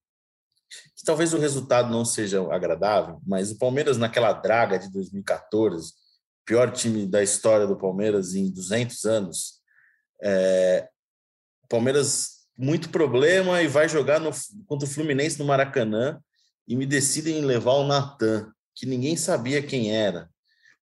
que 0.95 1.04
talvez 1.04 1.34
o 1.34 1.38
resultado 1.38 1.91
não 1.91 2.06
seja 2.06 2.41
agradável, 2.54 3.19
mas 3.28 3.52
o 3.52 3.58
Palmeiras, 3.58 3.97
naquela 3.97 4.32
draga 4.32 4.80
de 4.80 4.89
2014, 4.89 5.93
pior 6.45 6.71
time 6.71 7.06
da 7.06 7.21
história 7.21 7.67
do 7.67 7.78
Palmeiras 7.78 8.34
em 8.34 8.50
200 8.50 9.06
anos. 9.06 9.62
É, 10.24 10.88
Palmeiras 11.72 12.42
muito 12.58 12.90
problema 12.90 13.62
e 13.62 13.68
vai 13.68 13.88
jogar 13.88 14.20
no, 14.20 14.30
contra 14.68 14.88
o 14.88 14.92
Fluminense 14.92 15.40
no 15.40 15.46
Maracanã 15.46 16.20
e 16.68 16.76
me 16.76 16.86
decidem 16.86 17.40
em 17.40 17.46
levar 17.46 17.74
o 17.74 17.88
Natan, 17.88 18.52
que 18.76 18.86
ninguém 18.86 19.16
sabia 19.16 19.64
quem 19.64 19.96
era. 19.96 20.30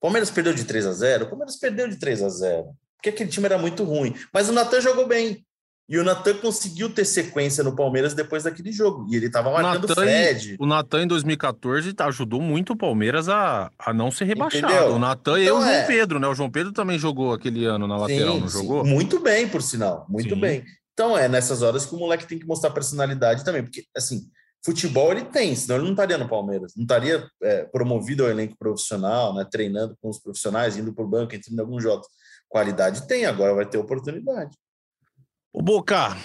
Palmeiras 0.02 0.32
perdeu 0.32 0.54
de 0.54 0.66
3 0.66 0.88
a 0.88 0.94
0? 0.94 1.26
O 1.26 1.30
Palmeiras 1.30 1.58
perdeu 1.58 1.88
de 1.88 1.98
3 1.98 2.24
a 2.24 2.30
0. 2.30 2.68
Porque 2.96 3.10
aquele 3.10 3.30
time 3.30 3.46
era 3.46 3.58
muito 3.58 3.84
ruim, 3.84 4.14
mas 4.34 4.50
o 4.50 4.52
Natan 4.52 4.82
jogou 4.82 5.08
bem. 5.08 5.46
E 5.90 5.98
o 5.98 6.04
Natan 6.04 6.36
conseguiu 6.36 6.88
ter 6.88 7.04
sequência 7.04 7.64
no 7.64 7.76
Palmeiras 7.76 8.14
depois 8.14 8.44
daquele 8.44 8.72
jogo. 8.72 9.08
E 9.10 9.16
ele 9.16 9.26
estava 9.26 9.50
marcando 9.50 9.86
o 9.86 9.96
Fred. 9.96 10.56
O 10.60 10.68
Natan, 10.68 11.02
em 11.02 11.08
2014, 11.08 11.96
ajudou 11.98 12.40
muito 12.40 12.74
o 12.74 12.78
Palmeiras 12.78 13.28
a, 13.28 13.72
a 13.80 13.92
não 13.92 14.12
ser 14.12 14.26
rebaixado. 14.26 14.72
Entendeu? 14.72 14.94
O 14.94 15.00
Natan 15.00 15.42
então, 15.42 15.56
e 15.56 15.58
o 15.58 15.62
João 15.62 15.74
é... 15.74 15.86
Pedro, 15.88 16.20
né? 16.20 16.28
O 16.28 16.36
João 16.36 16.52
Pedro 16.52 16.72
também 16.72 17.00
jogou 17.00 17.34
aquele 17.34 17.66
ano 17.66 17.88
na 17.88 17.98
lateral, 17.98 18.36
sim, 18.36 18.40
não 18.42 18.48
jogou? 18.48 18.86
Sim. 18.86 18.92
Muito 18.92 19.20
bem, 19.20 19.48
por 19.48 19.64
sinal. 19.64 20.06
Muito 20.08 20.36
sim. 20.36 20.40
bem. 20.40 20.64
Então 21.00 21.18
é 21.18 21.30
nessas 21.30 21.62
horas 21.62 21.86
que 21.86 21.96
o 21.96 21.98
moleque 21.98 22.28
tem 22.28 22.38
que 22.38 22.46
mostrar 22.46 22.72
personalidade 22.72 23.46
também. 23.46 23.64
Porque, 23.64 23.86
assim, 23.96 24.30
futebol 24.62 25.14
ele 25.14 25.24
tem, 25.24 25.56
senão 25.56 25.78
ele 25.78 25.86
não 25.86 25.92
estaria 25.92 26.18
no 26.18 26.28
Palmeiras. 26.28 26.74
Não 26.76 26.84
estaria 26.84 27.26
é, 27.42 27.64
promovido 27.64 28.26
ao 28.26 28.30
elenco 28.30 28.58
profissional, 28.60 29.34
né? 29.34 29.48
Treinando 29.50 29.96
com 30.02 30.10
os 30.10 30.20
profissionais, 30.20 30.76
indo 30.76 30.94
por 30.94 31.08
banco, 31.08 31.34
entrando 31.34 31.58
em 31.58 31.62
alguns 31.62 31.82
jogos. 31.82 32.06
Qualidade 32.50 33.08
tem, 33.08 33.26
agora 33.26 33.56
vai 33.56 33.66
ter 33.66 33.78
oportunidade. 33.78 34.58
O 35.54 35.62
Boca, 35.62 36.18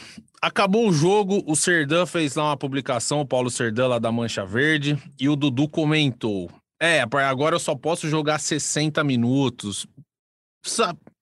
acabou 0.42 0.88
o 0.88 0.92
jogo, 0.92 1.44
o 1.46 1.54
Serdan 1.54 2.04
fez 2.04 2.34
lá 2.34 2.46
uma 2.46 2.56
publicação, 2.56 3.20
o 3.20 3.26
Paulo 3.26 3.52
Serdan 3.52 3.87
lá 3.87 4.00
da 4.00 4.10
Mancha 4.10 4.44
Verde, 4.44 5.00
e 5.20 5.28
o 5.28 5.37
Dudu 5.37 5.68
comentou: 5.68 6.50
É, 6.82 7.00
agora 7.00 7.54
eu 7.54 7.60
só 7.60 7.76
posso 7.76 8.08
jogar 8.08 8.40
60 8.40 9.04
minutos. 9.04 9.87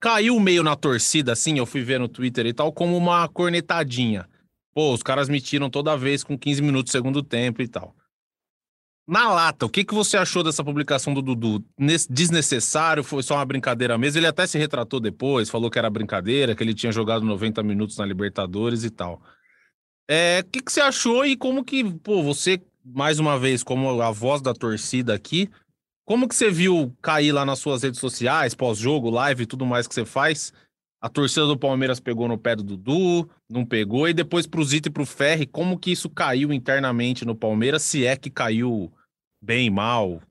Caiu 0.00 0.38
meio 0.40 0.62
na 0.62 0.76
torcida, 0.76 1.33
assim, 1.33 1.59
eu 1.59 1.66
fui 1.66 1.83
ver 1.83 1.98
no 1.98 2.09
Twitter 2.09 2.46
e 2.46 2.52
tal, 2.52 2.72
como 2.72 2.96
uma 2.96 3.28
cornetadinha. 3.28 4.28
Pô, 4.74 4.92
os 4.92 5.02
caras 5.02 5.28
me 5.28 5.40
tiram 5.40 5.68
toda 5.68 5.96
vez 5.96 6.24
com 6.24 6.38
15 6.38 6.62
minutos 6.62 6.90
do 6.90 6.92
segundo 6.92 7.22
tempo 7.22 7.61
e 7.61 7.68
tal. 7.68 7.94
Na 9.07 9.28
lata, 9.33 9.66
o 9.66 9.68
que, 9.68 9.85
que 9.85 9.94
você 9.94 10.16
achou 10.16 10.44
dessa 10.44 10.62
publicação 10.62 11.12
do 11.12 11.20
Dudu? 11.20 11.64
Desnecessário? 12.09 13.02
Foi 13.02 13.22
só 13.22 13.35
uma 13.35 13.44
brincadeira 13.44 13.98
mesmo? 13.98 14.20
Ele 14.20 14.28
até 14.28 14.46
se 14.46 14.57
retratou 14.59 15.00
depois, 15.00 15.50
falou 15.50 15.70
que 15.70 15.78
era 15.78 15.90
brincadeira, 15.90 16.55
que 16.55 16.62
ele 16.62 16.72
tinha 16.72 16.92
jogado 16.92 17.24
90 17.24 17.62
minutos 17.62 17.96
na 17.96 18.07
Libertadores 18.07 18.85
e 18.85 18.90
tal. 18.90 19.20
É, 20.09 20.40
o 20.40 20.50
que, 20.50 20.62
que 20.62 20.72
você 20.72 20.81
achou 20.81 21.26
e 21.26 21.37
como 21.37 21.64
que, 21.64 21.85
pô, 21.98 22.22
você, 22.22 22.62
mais 22.85 23.18
uma 23.18 23.38
vez, 23.38 23.62
como 23.62 24.00
a 24.00 24.11
voz 24.11 24.40
da 24.40 24.55
torcida 24.55 25.12
aqui, 25.12 25.50
como 26.04 26.28
que 26.28 26.34
você 26.34 26.50
viu 26.50 26.94
cair 27.00 27.32
lá 27.32 27.44
nas 27.44 27.58
suas 27.58 27.82
redes 27.82 28.00
sociais, 28.00 28.54
pós-jogo, 28.54 29.10
live 29.10 29.44
e 29.44 29.46
tudo 29.46 29.64
mais 29.64 29.86
que 29.86 29.94
você 29.94 30.04
faz? 30.04 30.52
A 31.00 31.08
torcida 31.08 31.46
do 31.46 31.58
Palmeiras 31.58 31.98
pegou 31.98 32.28
no 32.28 32.38
pé 32.38 32.54
do 32.54 32.62
Dudu, 32.62 33.28
não 33.50 33.64
pegou, 33.64 34.08
e 34.08 34.14
depois 34.14 34.46
pro 34.46 34.64
Zito 34.64 34.88
e 34.88 34.92
pro 34.92 35.04
Ferri, 35.04 35.46
como 35.46 35.78
que 35.78 35.90
isso 35.90 36.08
caiu 36.08 36.52
internamente 36.52 37.24
no 37.24 37.34
Palmeiras, 37.34 37.82
se 37.82 38.06
é 38.06 38.16
que 38.16 38.30
caiu 38.30 38.92
bem, 39.42 39.68
mal, 39.68 40.22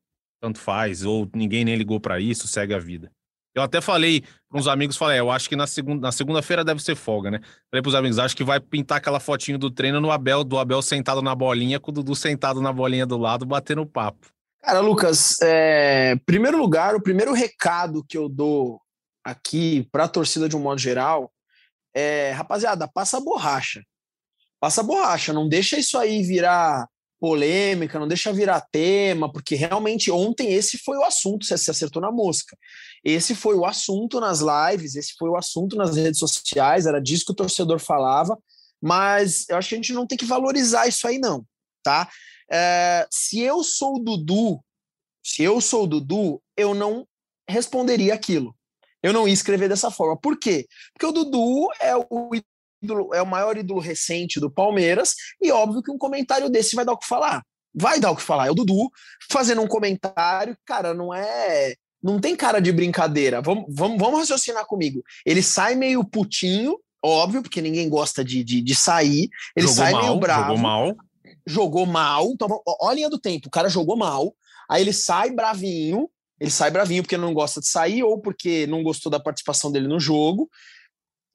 tanto 0.41 0.59
faz, 0.59 1.03
ou 1.03 1.29
ninguém 1.35 1.65
nem 1.65 1.75
ligou 1.75 1.99
para 1.99 2.19
isso, 2.19 2.47
segue 2.47 2.73
a 2.73 2.79
vida. 2.79 3.11
Eu 3.53 3.61
até 3.61 3.81
falei 3.81 4.23
para 4.49 4.59
uns 4.59 4.67
amigos, 4.67 4.95
falei, 4.95 5.17
é, 5.17 5.19
eu 5.19 5.29
acho 5.29 5.49
que 5.49 5.57
na 5.57 5.67
segunda 5.67 6.07
na 6.07 6.11
segunda-feira 6.11 6.63
deve 6.63 6.81
ser 6.81 6.95
folga, 6.95 7.29
né? 7.29 7.41
Falei 7.69 7.81
pros 7.81 7.95
amigos, 7.95 8.17
acho 8.17 8.35
que 8.35 8.43
vai 8.43 8.59
pintar 8.61 8.99
aquela 8.99 9.19
fotinho 9.19 9.57
do 9.57 9.69
treino 9.69 9.99
no 9.99 10.09
Abel, 10.09 10.43
do 10.43 10.57
Abel 10.57 10.81
sentado 10.81 11.21
na 11.21 11.35
bolinha, 11.35 11.79
com 11.79 11.91
o 11.91 11.93
Dudu 11.93 12.15
sentado 12.15 12.61
na 12.61 12.71
bolinha 12.71 13.05
do 13.05 13.17
lado, 13.17 13.45
batendo 13.45 13.85
papo. 13.85 14.27
Cara, 14.63 14.79
Lucas, 14.79 15.41
é, 15.41 16.15
primeiro 16.25 16.57
lugar, 16.57 16.95
o 16.95 17.01
primeiro 17.01 17.33
recado 17.33 18.05
que 18.07 18.15
eu 18.15 18.29
dou 18.29 18.79
aqui 19.23 19.87
para 19.91 20.03
a 20.03 20.07
torcida 20.07 20.47
de 20.47 20.55
um 20.55 20.59
modo 20.59 20.79
geral 20.79 21.31
é, 21.95 22.31
rapaziada, 22.31 22.87
passa 22.87 23.17
a 23.17 23.21
borracha. 23.21 23.83
Passa 24.59 24.81
a 24.81 24.83
borracha, 24.83 25.33
não 25.33 25.49
deixa 25.49 25.79
isso 25.79 25.97
aí 25.97 26.21
virar 26.21 26.87
polêmica, 27.19 27.99
não 27.99 28.07
deixa 28.07 28.31
virar 28.31 28.61
tema, 28.71 29.31
porque 29.31 29.55
realmente 29.55 30.11
ontem 30.11 30.53
esse 30.53 30.77
foi 30.77 30.97
o 30.97 31.03
assunto, 31.03 31.45
você 31.45 31.57
se 31.57 31.69
acertou 31.69 32.01
na 32.01 32.11
mosca. 32.11 32.55
Esse 33.03 33.33
foi 33.33 33.55
o 33.55 33.65
assunto 33.65 34.19
nas 34.19 34.41
lives, 34.41 34.95
esse 34.95 35.13
foi 35.17 35.29
o 35.29 35.37
assunto 35.37 35.75
nas 35.75 35.95
redes 35.95 36.19
sociais, 36.19 36.85
era 36.85 37.01
disso 37.01 37.25
que 37.25 37.31
o 37.31 37.35
torcedor 37.35 37.79
falava, 37.79 38.37
mas 38.81 39.47
eu 39.49 39.57
acho 39.57 39.69
que 39.69 39.75
a 39.75 39.77
gente 39.77 39.93
não 39.93 40.05
tem 40.05 40.17
que 40.17 40.25
valorizar 40.25 40.87
isso 40.87 41.07
aí 41.07 41.19
não, 41.19 41.45
tá? 41.83 42.07
É, 42.51 43.07
se 43.09 43.39
eu 43.39 43.63
sou 43.63 43.95
o 43.95 43.99
Dudu, 43.99 44.59
se 45.23 45.43
eu 45.43 45.61
sou 45.61 45.83
o 45.83 45.87
Dudu, 45.87 46.41
eu 46.57 46.73
não 46.73 47.07
responderia 47.47 48.13
aquilo 48.13 48.55
eu 49.03 49.13
não 49.13 49.27
ia 49.27 49.33
escrever 49.33 49.67
dessa 49.67 49.89
forma. 49.89 50.17
Por 50.17 50.37
quê? 50.37 50.67
Porque 50.93 51.05
o 51.05 51.11
Dudu 51.11 51.67
é 51.79 51.95
o 51.95 52.31
ídolo, 52.83 53.13
é 53.13 53.21
o 53.21 53.27
maior 53.27 53.57
ídolo 53.57 53.79
recente 53.79 54.39
do 54.39 54.49
Palmeiras, 54.49 55.15
e 55.41 55.51
óbvio 55.51 55.81
que 55.81 55.91
um 55.91 55.97
comentário 55.97 56.49
desse 56.49 56.75
vai 56.75 56.85
dar 56.85 56.93
o 56.93 56.97
que 56.97 57.07
falar. 57.07 57.43
Vai 57.73 57.99
dar 57.99 58.11
o 58.11 58.15
que 58.15 58.21
falar. 58.21 58.47
É 58.47 58.51
o 58.51 58.55
Dudu 58.55 58.89
fazendo 59.29 59.61
um 59.61 59.67
comentário, 59.67 60.55
cara, 60.65 60.93
não 60.93 61.13
é. 61.13 61.73
Não 62.03 62.19
tem 62.19 62.35
cara 62.35 62.59
de 62.59 62.71
brincadeira. 62.71 63.41
Vamos, 63.41 63.65
vamos, 63.69 63.97
vamos 63.97 64.19
raciocinar 64.19 64.65
comigo. 64.65 65.03
Ele 65.25 65.41
sai 65.41 65.75
meio 65.75 66.03
putinho, 66.03 66.77
óbvio, 67.03 67.41
porque 67.41 67.61
ninguém 67.61 67.87
gosta 67.87 68.23
de, 68.23 68.43
de, 68.43 68.61
de 68.61 68.75
sair. 68.75 69.29
Ele 69.55 69.67
jogou 69.67 69.83
sai 69.83 69.91
mal, 69.93 70.01
meio 70.03 70.19
bravo. 70.19 70.41
Jogou 70.41 70.57
mal. 70.57 70.95
Jogou 71.45 71.85
mal. 71.85 72.27
Então, 72.31 72.61
olha 72.65 72.91
a 72.91 72.93
linha 72.93 73.09
do 73.09 73.19
tempo. 73.19 73.47
O 73.47 73.51
cara 73.51 73.69
jogou 73.69 73.95
mal. 73.95 74.35
Aí 74.69 74.81
ele 74.81 74.93
sai 74.93 75.31
bravinho, 75.31 76.09
ele 76.39 76.51
sai 76.51 76.71
bravinho 76.71 77.03
porque 77.03 77.17
não 77.17 77.33
gosta 77.33 77.59
de 77.59 77.67
sair 77.67 78.03
ou 78.03 78.19
porque 78.19 78.65
não 78.67 78.83
gostou 78.83 79.11
da 79.11 79.19
participação 79.19 79.71
dele 79.71 79.87
no 79.87 79.99
jogo. 79.99 80.49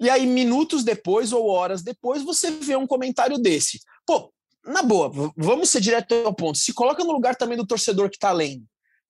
E 0.01 0.11
aí, 0.11 0.27
minutos 0.27 0.85
depois 0.85 1.33
ou 1.33 1.49
horas 1.49 1.83
depois, 1.83 2.23
você 2.23 2.51
vê 2.51 2.77
um 2.77 2.87
comentário 2.87 3.39
desse. 3.39 3.81
Pô, 4.07 4.33
na 4.65 4.83
boa, 4.83 5.11
vamos 5.37 5.71
ser 5.71 5.81
direto 5.81 6.15
ao 6.25 6.35
ponto. 6.35 6.59
Se 6.59 6.73
coloca 6.73 7.05
no 7.05 7.13
lugar 7.13 7.37
também 7.37 7.57
do 7.57 7.67
torcedor 7.67 8.11
que 8.11 8.19
tá 8.19 8.33
lendo. 8.33 8.65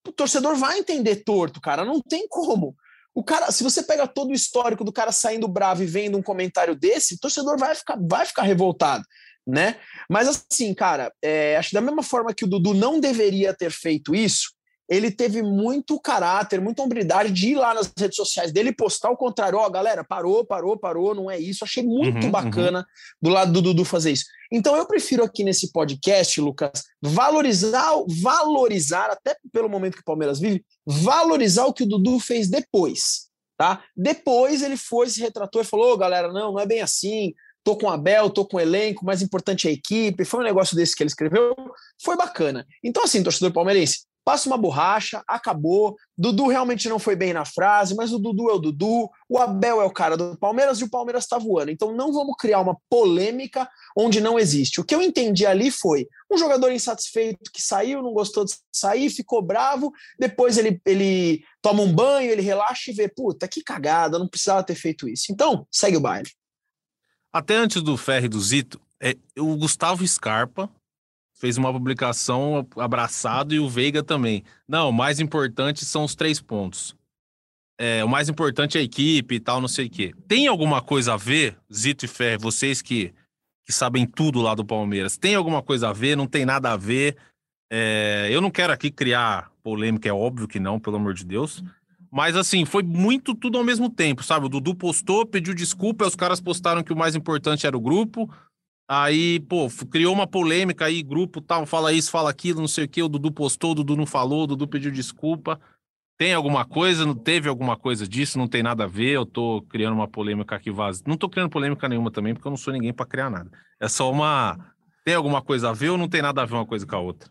O 0.06 0.12
torcedor 0.12 0.54
vai 0.56 0.78
entender 0.78 1.24
torto, 1.24 1.60
cara. 1.60 1.84
Não 1.84 2.00
tem 2.00 2.28
como. 2.28 2.76
O 3.14 3.24
cara, 3.24 3.50
se 3.50 3.64
você 3.64 3.82
pega 3.82 4.06
todo 4.06 4.28
o 4.28 4.34
histórico 4.34 4.84
do 4.84 4.92
cara 4.92 5.10
saindo 5.10 5.48
bravo 5.48 5.82
e 5.82 5.86
vendo 5.86 6.18
um 6.18 6.22
comentário 6.22 6.76
desse, 6.76 7.14
o 7.14 7.18
torcedor 7.18 7.58
vai 7.58 7.74
ficar, 7.74 7.98
vai 7.98 8.26
ficar 8.26 8.42
revoltado, 8.42 9.02
né? 9.46 9.76
Mas 10.10 10.28
assim, 10.28 10.74
cara, 10.74 11.12
é, 11.22 11.56
acho 11.56 11.70
que 11.70 11.74
da 11.74 11.80
mesma 11.80 12.02
forma 12.02 12.34
que 12.34 12.44
o 12.44 12.48
Dudu 12.48 12.74
não 12.74 12.98
deveria 12.98 13.54
ter 13.54 13.70
feito 13.70 14.14
isso, 14.14 14.56
ele 14.88 15.10
teve 15.10 15.42
muito 15.42 16.00
caráter, 16.00 16.60
muita 16.60 16.82
hombridade 16.82 17.32
de 17.32 17.48
ir 17.50 17.54
lá 17.56 17.74
nas 17.74 17.92
redes 17.98 18.16
sociais 18.16 18.52
dele 18.52 18.70
e 18.70 18.74
postar 18.74 19.10
o 19.10 19.16
contrário. 19.16 19.58
Ó, 19.58 19.66
oh, 19.66 19.70
galera, 19.70 20.04
parou, 20.04 20.44
parou, 20.44 20.78
parou, 20.78 21.14
não 21.14 21.30
é 21.30 21.38
isso. 21.38 21.64
Achei 21.64 21.82
muito 21.82 22.24
uhum, 22.24 22.30
bacana 22.30 22.78
uhum. 22.78 22.84
do 23.20 23.30
lado 23.30 23.52
do 23.52 23.62
Dudu 23.62 23.84
fazer 23.84 24.12
isso. 24.12 24.26
Então 24.50 24.76
eu 24.76 24.86
prefiro 24.86 25.24
aqui 25.24 25.42
nesse 25.42 25.72
podcast, 25.72 26.40
Lucas, 26.40 26.84
valorizar, 27.02 27.90
valorizar, 28.06 29.10
até 29.10 29.36
pelo 29.52 29.68
momento 29.68 29.94
que 29.94 30.02
o 30.02 30.04
Palmeiras 30.04 30.38
vive, 30.38 30.64
valorizar 30.86 31.66
o 31.66 31.72
que 31.72 31.82
o 31.82 31.88
Dudu 31.88 32.20
fez 32.20 32.48
depois. 32.48 33.26
Tá? 33.56 33.82
Depois 33.96 34.62
ele 34.62 34.76
foi, 34.76 35.08
se 35.08 35.20
retratou 35.20 35.62
e 35.62 35.64
falou: 35.64 35.94
oh, 35.94 35.96
galera, 35.96 36.32
não, 36.32 36.52
não 36.52 36.60
é 36.60 36.66
bem 36.66 36.80
assim. 36.80 37.34
Tô 37.66 37.76
com 37.76 37.86
o 37.86 37.90
Abel, 37.90 38.30
tô 38.30 38.46
com 38.46 38.58
o 38.58 38.60
elenco, 38.60 39.04
mais 39.04 39.20
importante 39.20 39.66
é 39.66 39.70
a 39.72 39.74
equipe. 39.74 40.24
Foi 40.24 40.38
um 40.38 40.44
negócio 40.44 40.76
desse 40.76 40.94
que 40.94 41.02
ele 41.02 41.08
escreveu, 41.08 41.52
foi 42.00 42.16
bacana. 42.16 42.64
Então, 42.80 43.02
assim, 43.02 43.24
torcedor 43.24 43.52
palmeirense, 43.52 44.04
passa 44.24 44.48
uma 44.48 44.56
borracha, 44.56 45.20
acabou. 45.26 45.96
Dudu 46.16 46.46
realmente 46.46 46.88
não 46.88 47.00
foi 47.00 47.16
bem 47.16 47.32
na 47.32 47.44
frase, 47.44 47.96
mas 47.96 48.12
o 48.12 48.20
Dudu 48.20 48.48
é 48.48 48.52
o 48.52 48.60
Dudu, 48.60 49.10
o 49.28 49.36
Abel 49.36 49.82
é 49.82 49.84
o 49.84 49.90
cara 49.90 50.16
do 50.16 50.38
Palmeiras 50.38 50.78
e 50.78 50.84
o 50.84 50.88
Palmeiras 50.88 51.24
está 51.24 51.38
voando. 51.38 51.72
Então 51.72 51.92
não 51.92 52.12
vamos 52.12 52.36
criar 52.38 52.60
uma 52.60 52.76
polêmica 52.88 53.68
onde 53.98 54.20
não 54.20 54.38
existe. 54.38 54.80
O 54.80 54.84
que 54.84 54.94
eu 54.94 55.02
entendi 55.02 55.44
ali 55.44 55.72
foi 55.72 56.06
um 56.30 56.38
jogador 56.38 56.70
insatisfeito 56.70 57.50
que 57.52 57.60
saiu, 57.60 58.00
não 58.00 58.12
gostou 58.12 58.44
de 58.44 58.54
sair, 58.72 59.10
ficou 59.10 59.42
bravo, 59.42 59.90
depois 60.20 60.56
ele, 60.56 60.80
ele 60.86 61.42
toma 61.60 61.82
um 61.82 61.92
banho, 61.92 62.30
ele 62.30 62.42
relaxa 62.42 62.92
e 62.92 62.94
vê, 62.94 63.08
puta, 63.08 63.48
que 63.48 63.60
cagada, 63.60 64.20
não 64.20 64.28
precisava 64.28 64.62
ter 64.62 64.76
feito 64.76 65.08
isso. 65.08 65.32
Então, 65.32 65.66
segue 65.68 65.96
o 65.96 66.00
baile. 66.00 66.30
Até 67.32 67.56
antes 67.56 67.82
do 67.82 67.96
Ferre 67.96 68.28
do 68.28 68.40
Zito, 68.40 68.80
é, 69.00 69.16
o 69.38 69.56
Gustavo 69.56 70.06
Scarpa 70.06 70.70
fez 71.34 71.58
uma 71.58 71.72
publicação 71.72 72.66
abraçado 72.76 73.54
e 73.54 73.60
o 73.60 73.68
Veiga 73.68 74.02
também. 74.02 74.42
Não, 74.66 74.88
o 74.88 74.92
mais 74.92 75.20
importante 75.20 75.84
são 75.84 76.04
os 76.04 76.14
três 76.14 76.40
pontos. 76.40 76.96
É, 77.78 78.02
o 78.02 78.08
mais 78.08 78.28
importante 78.28 78.78
é 78.78 78.80
a 78.80 78.84
equipe 78.84 79.34
e 79.34 79.40
tal, 79.40 79.60
não 79.60 79.68
sei 79.68 79.86
o 79.86 79.90
quê. 79.90 80.14
Tem 80.26 80.46
alguma 80.46 80.80
coisa 80.80 81.12
a 81.12 81.16
ver, 81.16 81.58
Zito 81.72 82.06
e 82.06 82.08
Ferre, 82.08 82.38
vocês 82.38 82.80
que, 82.80 83.12
que 83.66 83.72
sabem 83.72 84.06
tudo 84.06 84.40
lá 84.40 84.54
do 84.54 84.64
Palmeiras, 84.64 85.18
tem 85.18 85.34
alguma 85.34 85.62
coisa 85.62 85.90
a 85.90 85.92
ver? 85.92 86.16
Não 86.16 86.26
tem 86.26 86.46
nada 86.46 86.72
a 86.72 86.76
ver? 86.76 87.16
É, 87.70 88.28
eu 88.30 88.40
não 88.40 88.50
quero 88.50 88.72
aqui 88.72 88.90
criar 88.90 89.50
polêmica, 89.62 90.08
é 90.08 90.12
óbvio 90.12 90.48
que 90.48 90.58
não, 90.58 90.80
pelo 90.80 90.96
amor 90.96 91.12
de 91.12 91.24
Deus. 91.24 91.62
Mas 92.16 92.34
assim, 92.34 92.64
foi 92.64 92.82
muito 92.82 93.34
tudo 93.34 93.58
ao 93.58 93.64
mesmo 93.64 93.90
tempo, 93.90 94.22
sabe? 94.22 94.46
O 94.46 94.48
Dudu 94.48 94.74
postou, 94.74 95.26
pediu 95.26 95.52
desculpa, 95.52 96.06
os 96.06 96.16
caras 96.16 96.40
postaram 96.40 96.82
que 96.82 96.90
o 96.90 96.96
mais 96.96 97.14
importante 97.14 97.66
era 97.66 97.76
o 97.76 97.80
grupo. 97.80 98.26
Aí, 98.88 99.38
pô, 99.40 99.68
criou 99.90 100.14
uma 100.14 100.26
polêmica 100.26 100.86
aí, 100.86 101.02
grupo 101.02 101.42
tal, 101.42 101.66
fala 101.66 101.92
isso, 101.92 102.10
fala 102.10 102.30
aquilo, 102.30 102.62
não 102.62 102.68
sei 102.68 102.86
o 102.86 102.88
quê. 102.88 103.02
O 103.02 103.08
Dudu 103.10 103.30
postou, 103.30 103.72
o 103.72 103.74
Dudu 103.74 103.96
não 103.96 104.06
falou, 104.06 104.44
o 104.44 104.46
Dudu 104.46 104.66
pediu 104.66 104.90
desculpa. 104.90 105.60
Tem 106.16 106.32
alguma 106.32 106.64
coisa? 106.64 107.04
Não 107.04 107.14
teve 107.14 107.50
alguma 107.50 107.76
coisa 107.76 108.08
disso? 108.08 108.38
Não 108.38 108.48
tem 108.48 108.62
nada 108.62 108.84
a 108.84 108.88
ver? 108.88 109.10
Eu 109.10 109.26
tô 109.26 109.60
criando 109.68 109.92
uma 109.92 110.08
polêmica 110.08 110.56
aqui 110.56 110.70
vazia. 110.70 111.04
Não 111.06 111.18
tô 111.18 111.28
criando 111.28 111.50
polêmica 111.50 111.86
nenhuma 111.86 112.10
também, 112.10 112.32
porque 112.32 112.48
eu 112.48 112.50
não 112.50 112.56
sou 112.56 112.72
ninguém 112.72 112.94
para 112.94 113.04
criar 113.04 113.28
nada. 113.28 113.50
É 113.78 113.88
só 113.88 114.10
uma. 114.10 114.74
Tem 115.04 115.14
alguma 115.14 115.42
coisa 115.42 115.68
a 115.68 115.74
ver 115.74 115.90
ou 115.90 115.98
não 115.98 116.08
tem 116.08 116.22
nada 116.22 116.40
a 116.40 116.46
ver 116.46 116.54
uma 116.54 116.64
coisa 116.64 116.86
com 116.86 116.96
a 116.96 116.98
outra? 116.98 117.30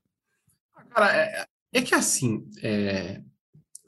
Cara, 0.92 1.12
é, 1.12 1.46
é 1.74 1.82
que 1.82 1.96
assim, 1.96 2.48
é, 2.62 3.20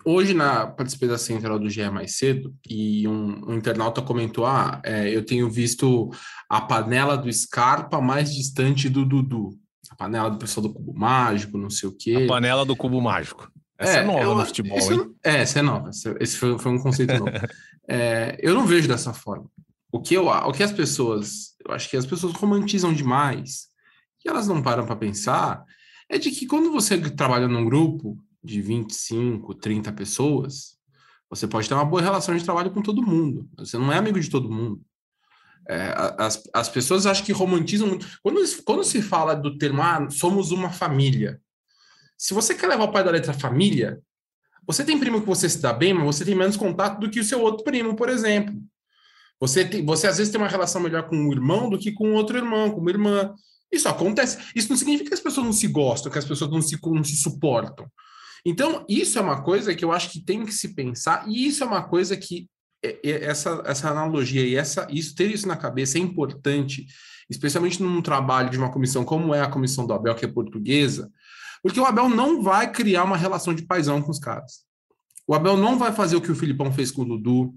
hoje 0.08 0.34
na 0.34 0.65
participei 0.65 1.10
da 1.10 1.17
central 1.17 1.60
do 1.60 1.70
GE 1.70 1.89
mais 1.89 2.17
cedo 2.17 2.56
e 2.67 3.08
um, 3.08 3.52
um 3.52 3.54
internauta 3.56 4.02
comentou: 4.02 4.46
Ah, 4.46 4.82
é, 4.84 5.13
eu 5.13 5.26
tenho 5.26 5.50
visto 5.50 6.10
a 6.50 6.62
panela 6.62 7.17
do 7.17 7.32
Scarpa 7.32 8.00
mais 8.00 8.34
distante 8.34 8.88
do 8.88 9.06
Dudu. 9.06 9.50
A 9.89 9.96
panela 9.96 10.30
do 10.30 10.38
pessoal 10.38 10.67
do 10.67 10.74
Cubo 10.74 10.93
Mágico, 10.93 11.58
não 11.58 11.70
sei 11.70 11.89
o 11.89 11.96
quê. 11.98 12.24
A 12.26 12.28
panela 12.28 12.65
do 12.65 12.76
cubo 12.76 13.02
mágico. 13.02 13.52
Essa 13.78 14.00
é, 14.00 14.06
nova 14.06 14.24
eu- 14.24 14.36
no 14.36 14.46
futebol, 14.46 14.78
esse 14.78 14.93
hein? 14.93 15.15
É, 15.24 15.36
essa 15.41 15.60
é 15.60 15.62
nova. 15.62 15.89
Esse, 15.89 16.15
esse 16.20 16.38
foi, 16.38 16.58
foi 16.58 16.72
um 16.72 16.80
conceito 16.80 17.13
novo. 17.13 17.32
É, 17.89 18.38
eu 18.41 18.54
não 18.54 18.65
vejo 18.65 18.86
dessa 18.86 19.13
forma. 19.13 19.50
O 19.89 20.02
que, 20.02 20.13
eu, 20.13 20.28
o 20.28 20.52
que 20.52 20.62
as 20.62 20.74
pessoas, 20.74 21.56
eu 21.65 21.74
acho 21.74 21.89
que 21.89 21.96
as 21.96 22.06
pessoas 22.06 22.34
romantizam 22.34 22.91
demais 22.91 23.67
e 24.26 24.30
elas 24.30 24.46
não 24.46 24.62
param 24.62 24.86
para 24.86 24.98
pensar 24.98 25.63
é 26.10 26.17
de 26.17 26.30
que 26.32 26.46
quando 26.46 26.70
você 26.70 26.98
trabalha 27.12 27.48
num 27.48 27.63
grupo 27.63 28.17
de 28.48 28.62
25, 28.62 29.54
30 29.56 29.92
pessoas, 29.92 30.78
você 31.30 31.46
pode 31.46 31.68
ter 31.68 31.74
uma 31.74 31.86
boa 31.86 32.02
relação 32.02 32.36
de 32.36 32.44
trabalho 32.44 32.72
com 32.72 32.82
todo 32.82 33.06
mundo. 33.06 33.48
Você 33.58 33.78
não 33.78 33.92
é 33.92 33.98
amigo 33.98 34.20
de 34.20 34.30
todo 34.30 34.50
mundo. 34.50 34.82
É, 35.70 35.94
as, 36.18 36.42
as 36.54 36.70
pessoas 36.70 37.06
acham 37.06 37.26
que 37.26 37.34
romantizam 37.34 37.88
muito. 37.88 38.08
Quando, 38.24 38.40
quando 38.64 38.84
se 38.84 39.02
fala 39.02 39.36
do 39.36 39.58
termo, 39.58 39.82
ah, 39.82 40.10
somos 40.10 40.52
uma 40.52 40.72
família, 40.72 41.42
se 42.18 42.34
você 42.34 42.56
quer 42.56 42.68
levar 42.68 42.86
o 42.86 42.92
pai 42.92 43.04
da 43.04 43.12
letra 43.12 43.34
família, 43.34 44.02
você 44.66 44.84
tem 44.84 44.98
primo 44.98 45.22
que 45.22 45.28
você 45.28 45.50
se 45.50 45.62
dá 45.62 45.74
bem, 45.74 45.94
mas 45.94 46.06
você 46.06 46.26
tem 46.26 46.34
menos 46.34 46.58
contato 46.58 47.00
do 47.00 47.10
que 47.10 47.20
o 47.20 47.24
seu 47.24 47.42
outro 47.42 47.64
primo, 47.64 47.96
por 47.96 48.10
exemplo. 48.10 48.56
Você, 49.40 49.66
tem, 49.66 49.86
você 49.86 50.08
às 50.08 50.18
vezes 50.18 50.32
tem 50.32 50.42
uma 50.42 50.48
relação 50.48 50.82
melhor 50.82 51.08
com 51.08 51.16
um 51.16 51.32
irmão 51.32 51.70
do 51.70 51.78
que 51.78 51.92
com 51.92 52.14
outro 52.14 52.38
irmão, 52.38 52.72
com 52.72 52.80
uma 52.80 52.90
irmã. 52.90 53.36
Isso 53.72 53.88
acontece. 53.88 54.38
Isso 54.56 54.70
não 54.70 54.78
significa 54.78 55.10
que 55.10 55.14
as 55.14 55.20
pessoas 55.20 55.46
não 55.46 55.54
se 55.54 55.68
gostam, 55.68 56.12
que 56.12 56.18
as 56.18 56.26
pessoas 56.26 56.50
não 56.50 56.62
se, 56.62 56.80
não 56.84 57.04
se 57.04 57.18
suportam. 57.18 57.86
Então, 58.50 58.86
isso 58.88 59.20
é 59.20 59.22
uma 59.22 59.42
coisa 59.44 59.76
que 59.76 59.84
eu 59.84 59.92
acho 59.92 60.10
que 60.10 60.22
tem 60.22 60.46
que 60.46 60.54
se 60.54 60.74
pensar, 60.74 61.28
e 61.28 61.46
isso 61.48 61.66
é 61.66 61.68
uma 61.68 61.84
coisa 61.84 62.16
que 62.16 62.48
é- 62.82 62.98
é- 63.04 63.26
essa, 63.26 63.62
essa 63.66 63.90
analogia 63.90 64.42
e 64.48 64.56
essa, 64.56 64.88
isso 64.90 65.14
ter 65.14 65.30
isso 65.30 65.46
na 65.46 65.58
cabeça 65.58 65.98
é 65.98 66.02
importante, 66.02 66.88
especialmente 67.30 67.84
num 67.84 68.02
trabalho 68.02 68.50
de 68.50 68.58
uma 68.58 68.72
comissão 68.72 69.04
como 69.04 69.34
é 69.34 69.42
a 69.42 69.50
comissão 69.50 69.86
do 69.86 69.92
Abel, 69.92 70.16
que 70.16 70.24
é 70.24 70.30
portuguesa, 70.30 71.12
porque 71.62 71.78
o 71.78 71.86
Abel 71.86 72.08
não 72.08 72.42
vai 72.42 72.72
criar 72.72 73.04
uma 73.04 73.18
relação 73.18 73.54
de 73.54 73.64
paisão 73.64 74.02
com 74.02 74.12
os 74.12 74.20
caras. 74.20 74.66
O 75.28 75.36
Abel 75.36 75.58
não 75.58 75.78
vai 75.78 75.92
fazer 75.92 76.16
o 76.16 76.22
que 76.22 76.32
o 76.32 76.36
Filipão 76.36 76.72
fez 76.72 76.90
com 76.90 77.02
o 77.02 77.06
Dudu. 77.06 77.54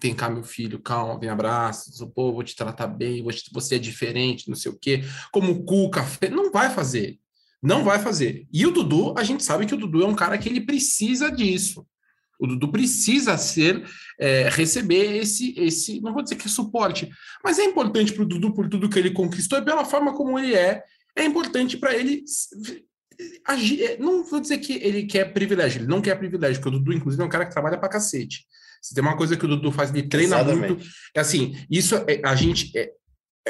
Vem 0.00 0.14
cá, 0.14 0.30
meu 0.30 0.44
filho, 0.44 0.80
calma, 0.80 1.18
vem 1.20 1.28
abraço, 1.28 2.08
pô, 2.12 2.32
vou 2.32 2.42
te 2.42 2.56
tratar 2.56 2.86
bem, 2.86 3.22
você 3.52 3.74
é 3.74 3.78
diferente, 3.78 4.48
não 4.48 4.56
sei 4.56 4.72
o 4.72 4.78
quê. 4.78 5.04
Como 5.30 5.52
o 5.52 5.64
Cuca 5.64 6.02
não 6.30 6.50
vai 6.50 6.70
fazer. 6.70 7.18
Não 7.66 7.82
vai 7.82 7.98
fazer. 7.98 8.46
E 8.52 8.64
o 8.64 8.70
Dudu, 8.70 9.12
a 9.18 9.24
gente 9.24 9.42
sabe 9.42 9.66
que 9.66 9.74
o 9.74 9.76
Dudu 9.76 10.02
é 10.02 10.06
um 10.06 10.14
cara 10.14 10.38
que 10.38 10.48
ele 10.48 10.60
precisa 10.60 11.30
disso. 11.30 11.84
O 12.38 12.46
Dudu 12.46 12.70
precisa 12.70 13.36
ser, 13.36 13.84
é, 14.20 14.48
receber 14.48 15.16
esse, 15.16 15.52
esse, 15.58 16.00
não 16.00 16.12
vou 16.12 16.22
dizer 16.22 16.36
que 16.36 16.46
é 16.46 16.50
suporte, 16.50 17.10
mas 17.42 17.58
é 17.58 17.64
importante 17.64 18.12
para 18.12 18.22
o 18.22 18.26
Dudu 18.26 18.54
por 18.54 18.68
tudo 18.68 18.88
que 18.88 18.98
ele 18.98 19.10
conquistou 19.10 19.58
e 19.58 19.64
pela 19.64 19.84
forma 19.84 20.14
como 20.14 20.38
ele 20.38 20.54
é. 20.54 20.82
É 21.16 21.24
importante 21.24 21.76
para 21.76 21.94
ele 21.94 22.22
agir. 23.44 23.82
é, 23.82 23.96
Não 23.98 24.22
vou 24.22 24.38
dizer 24.38 24.58
que 24.58 24.74
ele 24.74 25.04
quer 25.04 25.32
privilégio, 25.32 25.80
ele 25.80 25.88
não 25.88 26.00
quer 26.00 26.14
privilégio, 26.16 26.62
porque 26.62 26.76
o 26.76 26.78
Dudu, 26.78 26.92
inclusive, 26.92 27.22
é 27.22 27.26
um 27.26 27.30
cara 27.30 27.46
que 27.46 27.52
trabalha 27.52 27.78
para 27.78 27.88
cacete. 27.88 28.44
Se 28.82 28.94
tem 28.94 29.02
uma 29.02 29.16
coisa 29.16 29.36
que 29.36 29.44
o 29.44 29.48
Dudu 29.48 29.72
faz, 29.72 29.90
ele 29.90 30.04
treina 30.04 30.36
Exatamente. 30.36 30.68
muito. 30.68 30.86
É 31.14 31.20
assim, 31.20 31.56
isso 31.70 31.96
é, 31.96 32.20
a 32.22 32.34
gente. 32.36 32.70
É, 32.76 32.92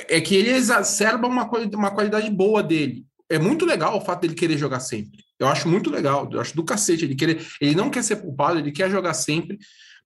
é 0.08 0.20
que 0.20 0.34
ele 0.34 0.50
exacerba 0.50 1.26
uma, 1.26 1.50
uma 1.74 1.90
qualidade 1.90 2.30
boa 2.30 2.62
dele. 2.62 3.05
É 3.28 3.38
muito 3.38 3.64
legal 3.66 3.96
o 3.96 4.00
fato 4.00 4.20
dele 4.20 4.34
querer 4.34 4.56
jogar 4.56 4.80
sempre. 4.80 5.24
Eu 5.38 5.48
acho 5.48 5.68
muito 5.68 5.90
legal, 5.90 6.28
eu 6.32 6.40
acho 6.40 6.54
do 6.54 6.64
cacete. 6.64 7.04
Ele, 7.04 7.14
querer, 7.14 7.46
ele 7.60 7.74
não 7.74 7.90
quer 7.90 8.02
ser 8.02 8.16
culpado, 8.20 8.58
ele 8.58 8.72
quer 8.72 8.90
jogar 8.90 9.14
sempre. 9.14 9.58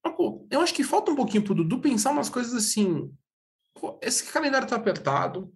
Mas, 0.05 0.15
pô, 0.17 0.47
eu 0.51 0.61
acho 0.61 0.75
que 0.75 0.83
falta 0.83 1.11
um 1.11 1.17
pouquinho 1.17 1.45
pro 1.45 1.55
Dudu 1.55 1.81
pensar 1.81 2.11
umas 2.11 2.29
coisas 2.29 2.55
assim. 2.55 3.11
Pô, 3.75 3.99
esse 4.03 4.25
calendário 4.25 4.67
tá 4.67 4.77
apertado. 4.77 5.53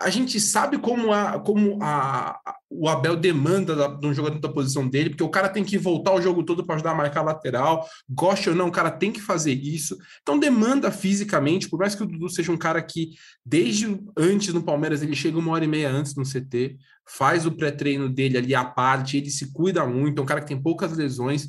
A 0.00 0.10
gente 0.10 0.38
sabe 0.38 0.78
como, 0.78 1.12
a, 1.12 1.40
como 1.40 1.76
a, 1.82 2.38
o 2.70 2.88
Abel 2.88 3.16
demanda 3.16 3.74
da, 3.74 3.88
de 3.88 4.06
um 4.06 4.14
jogador 4.14 4.38
da 4.38 4.48
posição 4.48 4.88
dele, 4.88 5.10
porque 5.10 5.24
o 5.24 5.28
cara 5.28 5.48
tem 5.48 5.64
que 5.64 5.76
voltar 5.76 6.14
o 6.14 6.22
jogo 6.22 6.44
todo 6.44 6.64
para 6.64 6.76
ajudar 6.76 6.92
a 6.92 6.94
marcar 6.94 7.20
a 7.20 7.24
lateral. 7.24 7.84
Goste 8.08 8.48
ou 8.48 8.54
não, 8.54 8.68
o 8.68 8.72
cara 8.72 8.92
tem 8.92 9.10
que 9.10 9.20
fazer 9.20 9.52
isso. 9.52 9.98
Então 10.22 10.38
demanda 10.38 10.92
fisicamente, 10.92 11.68
por 11.68 11.80
mais 11.80 11.96
que 11.96 12.02
o 12.04 12.06
Dudu 12.06 12.28
seja 12.28 12.52
um 12.52 12.56
cara 12.56 12.80
que, 12.80 13.10
desde 13.44 14.00
antes 14.16 14.54
no 14.54 14.62
Palmeiras, 14.62 15.02
ele 15.02 15.16
chega 15.16 15.36
uma 15.36 15.50
hora 15.50 15.64
e 15.64 15.68
meia 15.68 15.90
antes 15.90 16.14
no 16.14 16.22
CT, 16.22 16.76
faz 17.04 17.44
o 17.44 17.50
pré-treino 17.50 18.08
dele 18.08 18.38
ali 18.38 18.54
à 18.54 18.64
parte, 18.64 19.16
ele 19.16 19.30
se 19.30 19.52
cuida 19.52 19.84
muito, 19.84 20.20
é 20.20 20.22
um 20.22 20.26
cara 20.26 20.40
que 20.40 20.46
tem 20.46 20.62
poucas 20.62 20.96
lesões. 20.96 21.48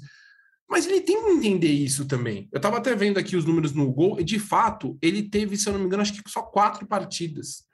Mas 0.68 0.88
ele 0.88 1.02
tem 1.02 1.24
que 1.24 1.30
entender 1.32 1.72
isso 1.72 2.06
também. 2.06 2.50
Eu 2.52 2.58
estava 2.58 2.78
até 2.78 2.96
vendo 2.96 3.20
aqui 3.20 3.36
os 3.36 3.46
números 3.46 3.74
no 3.74 3.92
gol, 3.92 4.20
e 4.20 4.24
de 4.24 4.40
fato, 4.40 4.98
ele 5.04 5.22
teve, 5.22 5.56
se 5.56 5.70
eu 5.70 5.74
não 5.74 5.80
me 5.80 5.86
engano, 5.86 6.02
acho 6.02 6.14
que 6.14 6.28
só 6.28 6.42
quatro 6.42 6.88
partidas 6.88 7.69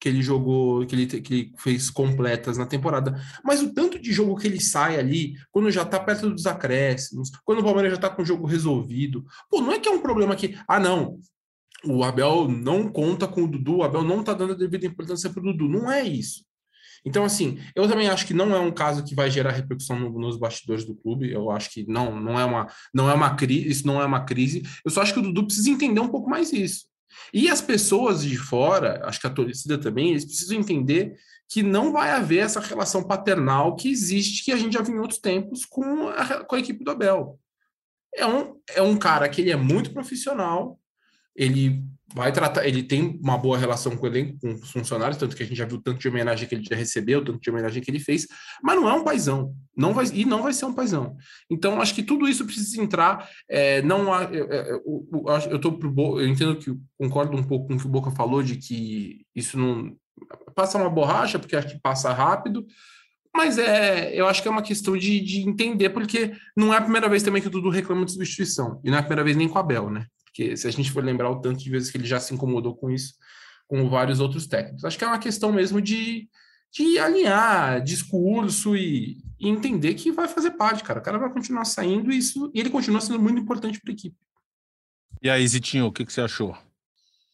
que 0.00 0.08
ele 0.08 0.22
jogou, 0.22 0.84
que 0.86 0.94
ele, 0.94 1.06
que 1.06 1.34
ele 1.34 1.52
fez 1.56 1.88
completas 1.88 2.58
na 2.58 2.66
temporada. 2.66 3.18
Mas 3.42 3.62
o 3.62 3.72
tanto 3.72 3.98
de 3.98 4.12
jogo 4.12 4.36
que 4.36 4.46
ele 4.46 4.60
sai 4.60 4.98
ali, 4.98 5.34
quando 5.50 5.70
já 5.70 5.84
tá 5.84 5.98
perto 5.98 6.28
dos 6.30 6.46
acréscimos, 6.46 7.30
quando 7.44 7.60
o 7.60 7.64
Palmeiras 7.64 7.92
já 7.92 7.98
tá 7.98 8.10
com 8.10 8.22
o 8.22 8.26
jogo 8.26 8.46
resolvido. 8.46 9.24
Pô, 9.50 9.60
não 9.60 9.72
é 9.72 9.78
que 9.78 9.88
é 9.88 9.92
um 9.92 10.00
problema 10.02 10.36
que, 10.36 10.58
ah, 10.68 10.78
não, 10.78 11.18
o 11.84 12.02
Abel 12.04 12.48
não 12.48 12.88
conta 12.88 13.26
com 13.26 13.44
o 13.44 13.48
Dudu, 13.48 13.78
o 13.78 13.82
Abel 13.82 14.02
não 14.02 14.22
tá 14.22 14.32
dando 14.34 14.52
a 14.52 14.56
devida 14.56 14.86
importância 14.86 15.30
pro 15.30 15.42
Dudu. 15.42 15.68
Não 15.68 15.90
é 15.90 16.02
isso. 16.02 16.44
Então, 17.06 17.22
assim, 17.22 17.58
eu 17.76 17.86
também 17.86 18.08
acho 18.08 18.26
que 18.26 18.32
não 18.32 18.54
é 18.54 18.58
um 18.58 18.72
caso 18.72 19.04
que 19.04 19.14
vai 19.14 19.30
gerar 19.30 19.50
repercussão 19.52 19.98
no- 19.98 20.18
nos 20.18 20.38
bastidores 20.38 20.84
do 20.84 20.94
clube. 20.94 21.30
Eu 21.30 21.50
acho 21.50 21.70
que 21.70 21.84
não, 21.86 22.18
não 22.18 22.40
é 22.40 22.44
uma, 22.46 22.66
não 22.94 23.10
é 23.10 23.14
uma 23.14 23.34
crise, 23.36 23.68
isso 23.68 23.86
não 23.86 24.00
é 24.00 24.06
uma 24.06 24.24
crise. 24.24 24.62
Eu 24.84 24.90
só 24.90 25.02
acho 25.02 25.12
que 25.12 25.20
o 25.20 25.22
Dudu 25.22 25.44
precisa 25.46 25.68
entender 25.68 26.00
um 26.00 26.08
pouco 26.08 26.30
mais 26.30 26.52
isso. 26.52 26.86
E 27.32 27.48
as 27.48 27.60
pessoas 27.60 28.22
de 28.22 28.36
fora, 28.36 29.00
acho 29.04 29.20
que 29.20 29.26
a 29.26 29.30
torcida 29.30 29.78
também, 29.78 30.10
eles 30.10 30.24
precisam 30.24 30.58
entender 30.58 31.16
que 31.48 31.62
não 31.62 31.92
vai 31.92 32.10
haver 32.10 32.38
essa 32.38 32.60
relação 32.60 33.02
paternal 33.02 33.76
que 33.76 33.88
existe, 33.88 34.44
que 34.44 34.52
a 34.52 34.56
gente 34.56 34.72
já 34.72 34.82
viu 34.82 34.96
em 34.96 35.00
outros 35.00 35.20
tempos 35.20 35.64
com 35.64 36.08
a, 36.08 36.44
com 36.44 36.56
a 36.56 36.58
equipe 36.58 36.82
do 36.82 36.90
Abel. 36.90 37.38
É 38.14 38.26
um, 38.26 38.56
é 38.70 38.82
um 38.82 38.96
cara 38.96 39.28
que 39.28 39.40
ele 39.40 39.50
é 39.50 39.56
muito 39.56 39.92
profissional, 39.92 40.78
ele 41.34 41.84
vai 42.14 42.30
tratar, 42.30 42.64
ele 42.64 42.82
tem 42.84 43.18
uma 43.20 43.36
boa 43.36 43.58
relação 43.58 43.96
com 43.96 44.04
o 44.04 44.06
elenco, 44.08 44.38
com 44.40 44.52
os 44.52 44.70
funcionários, 44.70 45.16
tanto 45.18 45.34
que 45.34 45.42
a 45.42 45.46
gente 45.46 45.56
já 45.58 45.64
viu 45.66 45.80
tanto 45.82 45.98
de 45.98 46.08
homenagem 46.08 46.48
que 46.48 46.54
ele 46.54 46.64
já 46.64 46.76
recebeu, 46.76 47.24
tanto 47.24 47.40
de 47.40 47.50
homenagem 47.50 47.82
que 47.82 47.90
ele 47.90 47.98
fez, 47.98 48.28
mas 48.62 48.76
não 48.76 48.88
é 48.88 48.92
um 48.92 49.02
paizão, 49.02 49.52
não 49.76 49.92
vai, 49.92 50.06
e 50.14 50.24
não 50.24 50.40
vai 50.40 50.52
ser 50.52 50.64
um 50.66 50.72
paizão. 50.72 51.16
Então, 51.50 51.80
acho 51.82 51.92
que 51.92 52.04
tudo 52.04 52.28
isso 52.28 52.44
precisa 52.46 52.80
entrar, 52.80 53.28
é, 53.50 53.82
não 53.82 54.14
há, 54.14 54.24
é, 54.24 54.38
é, 54.38 54.74
o- 54.84 55.24
o- 55.24 55.28
acho- 55.28 55.48
eu 55.48 55.58
tô 55.60 55.72
pro 55.72 55.90
Bo- 55.90 56.20
eu 56.20 56.28
entendo 56.28 56.54
que 56.56 56.72
concordo 56.96 57.36
um 57.36 57.42
pouco 57.42 57.66
com 57.66 57.74
o 57.74 57.78
que 57.78 57.86
o 57.86 57.90
Boca 57.90 58.12
falou 58.12 58.42
de 58.44 58.56
que 58.58 59.26
isso 59.34 59.58
não 59.58 59.96
passa 60.54 60.78
uma 60.78 60.88
borracha, 60.88 61.38
porque 61.38 61.56
acho 61.56 61.68
que 61.68 61.80
passa 61.80 62.12
rápido, 62.12 62.64
mas 63.36 63.58
é, 63.58 64.14
eu 64.14 64.28
acho 64.28 64.40
que 64.40 64.46
é 64.46 64.50
uma 64.52 64.62
questão 64.62 64.96
de, 64.96 65.20
de 65.20 65.40
entender, 65.40 65.90
porque 65.90 66.32
não 66.56 66.72
é 66.72 66.76
a 66.76 66.80
primeira 66.80 67.08
vez 67.08 67.24
também 67.24 67.42
que 67.42 67.48
o 67.48 67.50
Dudu 67.50 67.70
reclama 67.70 68.04
de 68.04 68.12
substituição, 68.12 68.80
e 68.84 68.88
não 68.90 68.98
é 68.98 69.00
a 69.00 69.02
primeira 69.02 69.24
vez 69.24 69.36
nem 69.36 69.48
com 69.48 69.56
o 69.56 69.58
Abel, 69.60 69.90
né? 69.90 70.06
Porque 70.34 70.56
se 70.56 70.66
a 70.66 70.70
gente 70.72 70.90
for 70.90 71.04
lembrar 71.04 71.30
o 71.30 71.40
tanto 71.40 71.62
de 71.62 71.70
vezes 71.70 71.92
que 71.92 71.96
ele 71.96 72.08
já 72.08 72.18
se 72.18 72.34
incomodou 72.34 72.74
com 72.74 72.90
isso, 72.90 73.14
com 73.68 73.88
vários 73.88 74.18
outros 74.18 74.48
técnicos. 74.48 74.84
Acho 74.84 74.98
que 74.98 75.04
é 75.04 75.06
uma 75.06 75.18
questão 75.18 75.52
mesmo 75.52 75.80
de, 75.80 76.28
de 76.72 76.98
alinhar 76.98 77.80
discurso 77.80 78.74
e, 78.76 79.22
e 79.38 79.48
entender 79.48 79.94
que 79.94 80.10
vai 80.10 80.26
fazer 80.26 80.50
parte, 80.52 80.82
cara. 80.82 80.98
O 80.98 81.02
cara 81.02 81.18
vai 81.18 81.32
continuar 81.32 81.64
saindo 81.64 82.10
e, 82.10 82.18
isso, 82.18 82.50
e 82.52 82.58
ele 82.58 82.68
continua 82.68 83.00
sendo 83.00 83.20
muito 83.20 83.40
importante 83.40 83.80
para 83.80 83.92
a 83.92 83.94
equipe. 83.94 84.16
E 85.22 85.30
aí, 85.30 85.46
Zitinho, 85.46 85.86
o 85.86 85.92
que, 85.92 86.04
que 86.04 86.12
você 86.12 86.22
achou? 86.22 86.56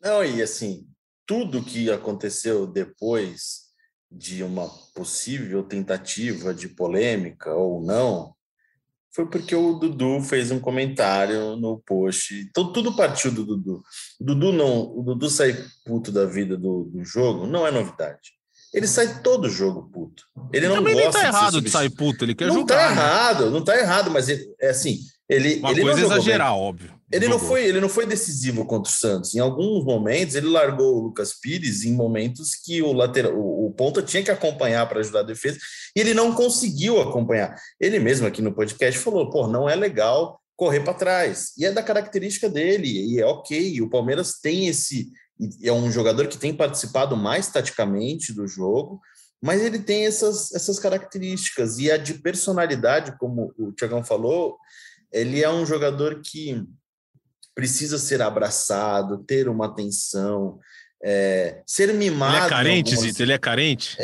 Não, 0.03 0.23
e 0.23 0.43
assim, 0.43 0.87
tudo 1.27 1.65
que 1.65 1.91
aconteceu 1.91 2.67
depois 2.67 3.71
de 4.13 4.43
uma 4.43 4.69
possível 4.95 5.63
tentativa 5.63 6.53
de 6.53 6.69
polêmica 6.69 7.55
ou 7.55 7.83
não, 7.83 8.35
foi 9.13 9.27
porque 9.27 9.55
o 9.55 9.75
Dudu 9.75 10.21
fez 10.23 10.51
um 10.51 10.61
comentário 10.61 11.57
no 11.57 11.79
post. 11.79 12.47
Então 12.49 12.73
tudo 12.73 12.95
partiu 12.95 13.33
do 13.33 13.45
Dudu. 13.45 13.83
O 14.21 14.25
Dudu 14.25 14.53
não, 14.53 14.83
o 14.97 15.03
Dudu 15.03 15.29
sair 15.29 15.67
puto 15.85 16.13
da 16.13 16.25
vida 16.27 16.57
do, 16.57 16.85
do 16.85 17.05
jogo 17.05 17.47
não 17.47 17.67
é 17.67 17.71
novidade. 17.71 18.33
Ele 18.73 18.87
sai 18.87 19.21
todo 19.21 19.49
jogo 19.49 19.91
puto. 19.93 20.23
Ele 20.53 20.69
não 20.69 20.77
Também 20.77 20.95
gosta 20.95 21.21
tá 21.21 21.27
errado 21.27 21.61
de 21.61 21.71
sair 21.71 21.91
puto, 21.91 22.25
ele 22.25 22.37
quer 22.37 22.47
não 22.47 22.61
jogar. 22.61 22.77
tá 22.77 22.87
né? 22.87 22.93
errado, 22.93 23.51
não 23.51 23.65
tá 23.65 23.77
errado, 23.77 24.11
mas 24.13 24.29
ele, 24.29 24.47
é 24.61 24.71
assim, 24.71 24.99
ele, 25.29 25.57
Uma 25.59 25.73
ele 25.73 25.83
coisa 25.83 25.97
não 25.97 26.03
jogou 26.03 26.09
bem. 26.09 26.19
exagerar, 26.19 26.55
óbvio. 26.55 27.00
Ele 27.13 27.27
não, 27.27 27.41
foi, 27.41 27.65
ele 27.65 27.81
não 27.81 27.89
foi 27.89 28.07
decisivo 28.07 28.65
contra 28.65 28.91
o 28.91 28.95
Santos. 28.95 29.35
Em 29.35 29.41
alguns 29.41 29.85
momentos, 29.85 30.37
ele 30.37 30.47
largou 30.47 30.97
o 30.97 31.01
Lucas 31.01 31.35
Pires 31.35 31.85
em 31.85 31.93
momentos 31.93 32.55
que 32.55 32.81
o 32.83 32.93
lateral, 32.93 33.35
o, 33.35 33.67
o 33.67 33.73
ponta 33.73 34.01
tinha 34.01 34.23
que 34.23 34.31
acompanhar 34.31 34.89
para 34.89 35.01
ajudar 35.01 35.21
a 35.21 35.25
defesa, 35.25 35.59
e 35.97 36.01
ele 36.01 36.15
não 36.15 36.33
conseguiu 36.33 37.01
acompanhar. 37.01 37.57
Ele 37.81 37.99
mesmo 37.99 38.29
aqui 38.29 38.41
no 38.41 38.55
podcast 38.55 39.01
falou: 39.01 39.29
pô, 39.29 39.49
não 39.49 39.69
é 39.69 39.75
legal 39.75 40.41
correr 40.57 40.81
para 40.81 40.95
trás. 40.95 41.53
E 41.59 41.67
é 41.67 41.73
da 41.73 41.83
característica 41.83 42.49
dele, 42.49 42.89
e 42.89 43.19
é 43.19 43.27
ok. 43.27 43.81
O 43.81 43.91
Palmeiras 43.91 44.39
tem 44.41 44.69
esse. 44.69 45.11
É 45.63 45.73
um 45.73 45.91
jogador 45.91 46.29
que 46.29 46.39
tem 46.39 46.55
participado 46.55 47.17
mais 47.17 47.49
taticamente 47.49 48.33
do 48.33 48.47
jogo, 48.47 49.01
mas 49.43 49.63
ele 49.63 49.81
tem 49.81 50.07
essas, 50.07 50.53
essas 50.53 50.79
características. 50.79 51.79
E 51.79 51.91
a 51.91 51.97
de 51.97 52.15
personalidade, 52.15 53.19
como 53.19 53.53
o 53.59 53.73
Tiagão 53.73 54.05
falou, 54.05 54.59
ele 55.11 55.43
é 55.43 55.51
um 55.51 55.67
jogador 55.67 56.21
que 56.23 56.63
precisa 57.55 57.99
ser 57.99 58.23
abraçado, 58.23 59.19
ter 59.25 59.49
uma 59.49 59.67
atenção, 59.67 60.59
é, 61.03 61.63
ser 61.67 61.93
mimado. 61.95 62.37
Ele 62.37 62.45
é 62.45 62.49
carente, 62.49 62.95
algumas- 62.95 63.11
Zito? 63.13 63.23
Ele 63.23 63.33
é 63.33 63.39
carente? 63.39 63.97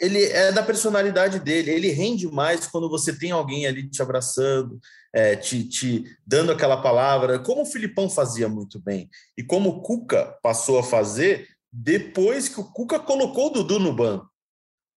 ele 0.00 0.24
é 0.24 0.52
da 0.52 0.62
personalidade 0.62 1.38
dele, 1.38 1.70
ele 1.70 1.88
rende 1.90 2.26
mais 2.26 2.66
quando 2.66 2.88
você 2.88 3.16
tem 3.16 3.30
alguém 3.30 3.66
ali 3.66 3.88
te 3.88 4.02
abraçando, 4.02 4.78
é, 5.12 5.36
te, 5.36 5.64
te 5.68 6.04
dando 6.26 6.52
aquela 6.52 6.82
palavra, 6.82 7.38
como 7.38 7.62
o 7.62 7.66
Filipão 7.66 8.10
fazia 8.10 8.48
muito 8.48 8.80
bem, 8.80 9.08
e 9.36 9.42
como 9.42 9.70
o 9.70 9.82
Cuca 9.82 10.36
passou 10.42 10.78
a 10.78 10.82
fazer 10.82 11.48
depois 11.72 12.48
que 12.48 12.60
o 12.60 12.64
Cuca 12.64 12.98
colocou 12.98 13.46
o 13.46 13.50
Dudu 13.50 13.78
no 13.78 13.94
banco. 13.94 14.30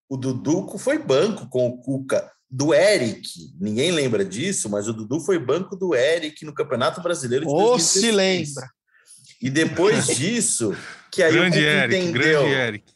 O 0.09 0.17
Dudu 0.17 0.77
foi 0.77 0.97
banco 0.99 1.47
com 1.49 1.67
o 1.67 1.77
Cuca 1.77 2.31
do 2.55 2.73
Eric. 2.73 3.27
Ninguém 3.59 3.91
lembra 3.91 4.23
disso, 4.23 4.69
mas 4.69 4.87
o 4.87 4.93
Dudu 4.93 5.19
foi 5.19 5.37
banco 5.37 5.75
do 5.75 5.93
Eric 5.93 6.45
no 6.45 6.53
Campeonato 6.53 7.01
Brasileiro 7.01 7.45
de 7.45 7.51
Ou 7.51 7.77
se 7.77 7.99
2016. 7.99 8.15
lembra. 8.55 8.69
E 9.41 9.49
depois 9.49 10.07
disso, 10.15 10.73
que 11.11 11.21
aí 11.21 11.33
grande 11.33 11.57
o 11.59 11.61
Cuca 11.61 11.73
Eric, 11.83 11.95
entendeu 11.97 12.39
grande 12.43 12.55
Eric. 12.55 12.93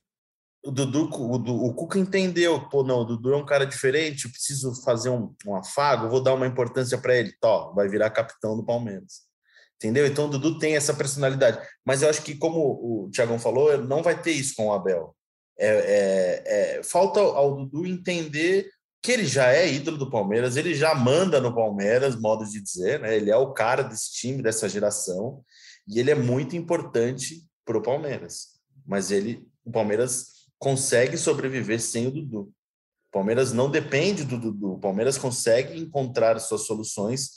o 0.63 0.71
Dudu, 0.71 1.09
o, 1.13 1.65
o 1.67 1.73
Cuca 1.73 1.99
entendeu, 1.99 2.69
pô, 2.69 2.83
não, 2.83 2.99
o 3.01 3.03
Dudu 3.03 3.33
é 3.33 3.35
um 3.35 3.45
cara 3.45 3.65
diferente, 3.65 4.25
eu 4.25 4.31
preciso 4.31 4.73
fazer 4.81 5.09
um, 5.09 5.35
um 5.45 5.53
afago, 5.57 6.07
vou 6.09 6.23
dar 6.23 6.33
uma 6.35 6.47
importância 6.47 6.97
para 6.97 7.17
ele, 7.17 7.33
Tó, 7.41 7.73
vai 7.73 7.89
virar 7.89 8.09
capitão 8.11 8.55
do 8.55 8.65
Palmeiras. 8.65 9.27
Entendeu? 9.75 10.07
Então 10.07 10.27
o 10.27 10.29
Dudu 10.29 10.57
tem 10.57 10.77
essa 10.77 10.93
personalidade. 10.93 11.59
Mas 11.85 12.01
eu 12.01 12.09
acho 12.09 12.21
que, 12.21 12.35
como 12.35 12.59
o 12.59 13.09
Tiagão 13.11 13.37
falou, 13.37 13.77
não 13.77 14.01
vai 14.01 14.21
ter 14.21 14.31
isso 14.31 14.55
com 14.55 14.67
o 14.67 14.73
Abel. 14.73 15.13
É, 15.57 15.67
é- 15.67 16.77
é- 16.77 16.83
falta 16.83 17.19
ao 17.19 17.55
Dudu 17.57 17.85
entender 17.85 18.69
que 19.01 19.11
ele 19.11 19.25
já 19.25 19.51
é 19.51 19.71
ídolo 19.71 19.97
do 19.97 20.09
Palmeiras, 20.09 20.57
ele 20.57 20.73
já 20.75 20.93
manda 20.93 21.39
no 21.39 21.55
Palmeiras, 21.55 22.19
modo 22.19 22.45
de 22.45 22.61
dizer, 22.61 22.99
né? 22.99 23.15
Ele 23.15 23.31
é 23.31 23.37
o 23.37 23.53
cara 23.53 23.83
desse 23.83 24.11
time, 24.11 24.43
dessa 24.43 24.67
geração, 24.67 25.43
e 25.87 25.99
ele 25.99 26.11
é 26.11 26.15
muito 26.15 26.55
importante 26.55 27.45
para 27.65 27.77
o 27.77 27.81
Palmeiras. 27.81 28.59
Mas 28.85 29.11
ele, 29.11 29.47
o 29.63 29.71
Palmeiras 29.71 30.39
consegue 30.57 31.17
sobreviver 31.17 31.79
sem 31.79 32.07
o 32.07 32.11
Dudu. 32.11 32.41
O 32.41 33.11
Palmeiras 33.11 33.53
não 33.53 33.71
depende 33.71 34.23
do 34.23 34.37
Dudu. 34.37 34.73
O 34.73 34.79
Palmeiras 34.79 35.17
consegue 35.17 35.79
encontrar 35.79 36.37
suas 36.39 36.65
soluções 36.65 37.31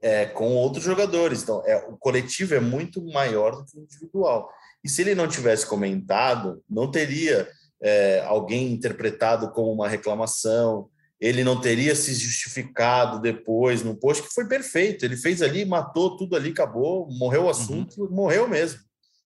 é, 0.00 0.26
com 0.26 0.54
outros 0.54 0.84
jogadores. 0.84 1.42
Então, 1.42 1.62
é, 1.66 1.76
o 1.88 1.96
coletivo 1.96 2.54
é 2.54 2.60
muito 2.60 3.04
maior 3.12 3.56
do 3.56 3.64
que 3.64 3.78
o 3.78 3.82
individual. 3.82 4.50
E 4.82 4.88
se 4.88 5.02
ele 5.02 5.14
não 5.14 5.28
tivesse 5.28 5.66
comentado, 5.66 6.62
não 6.68 6.90
teria 6.90 7.48
é, 7.82 8.20
alguém 8.26 8.72
interpretado 8.72 9.50
como 9.52 9.72
uma 9.72 9.88
reclamação. 9.88 10.90
Ele 11.24 11.42
não 11.42 11.58
teria 11.58 11.94
se 11.94 12.12
justificado 12.12 13.18
depois 13.18 13.82
no 13.82 13.96
post, 13.96 14.22
que 14.22 14.34
foi 14.34 14.46
perfeito. 14.46 15.06
Ele 15.06 15.16
fez 15.16 15.40
ali, 15.40 15.64
matou 15.64 16.18
tudo 16.18 16.36
ali, 16.36 16.50
acabou, 16.50 17.10
morreu 17.12 17.44
o 17.44 17.48
assunto, 17.48 18.10
morreu 18.10 18.46
mesmo. 18.46 18.80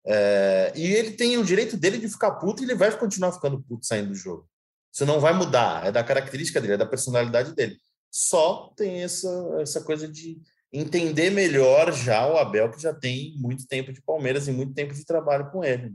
É, 0.07 0.71
e 0.73 0.85
ele 0.85 1.11
tem 1.11 1.37
o 1.37 1.43
direito 1.43 1.75
dele 1.75 1.97
de 1.97 2.07
ficar 2.07 2.31
puto 2.35 2.63
e 2.63 2.65
ele 2.65 2.75
vai 2.75 2.97
continuar 2.97 3.33
ficando 3.33 3.61
puto 3.61 3.85
saindo 3.85 4.07
do 4.07 4.15
jogo. 4.15 4.47
Isso 4.89 5.05
não 5.05 5.19
vai 5.19 5.33
mudar, 5.33 5.85
é 5.85 5.91
da 5.91 6.01
característica 6.01 6.61
dele, 6.61 6.75
é 6.75 6.77
da 6.77 6.85
personalidade 6.85 7.53
dele. 7.53 7.75
Só 8.09 8.71
tem 8.77 9.03
essa, 9.03 9.57
essa 9.59 9.81
coisa 9.81 10.07
de 10.07 10.39
entender 10.71 11.29
melhor 11.29 11.91
já 11.91 12.25
o 12.25 12.37
Abel, 12.37 12.71
que 12.71 12.81
já 12.81 12.93
tem 12.93 13.35
muito 13.35 13.67
tempo 13.67 13.91
de 13.91 14.01
Palmeiras 14.01 14.47
e 14.47 14.53
muito 14.53 14.73
tempo 14.73 14.93
de 14.93 15.03
trabalho 15.03 15.51
com 15.51 15.61
ele. 15.61 15.93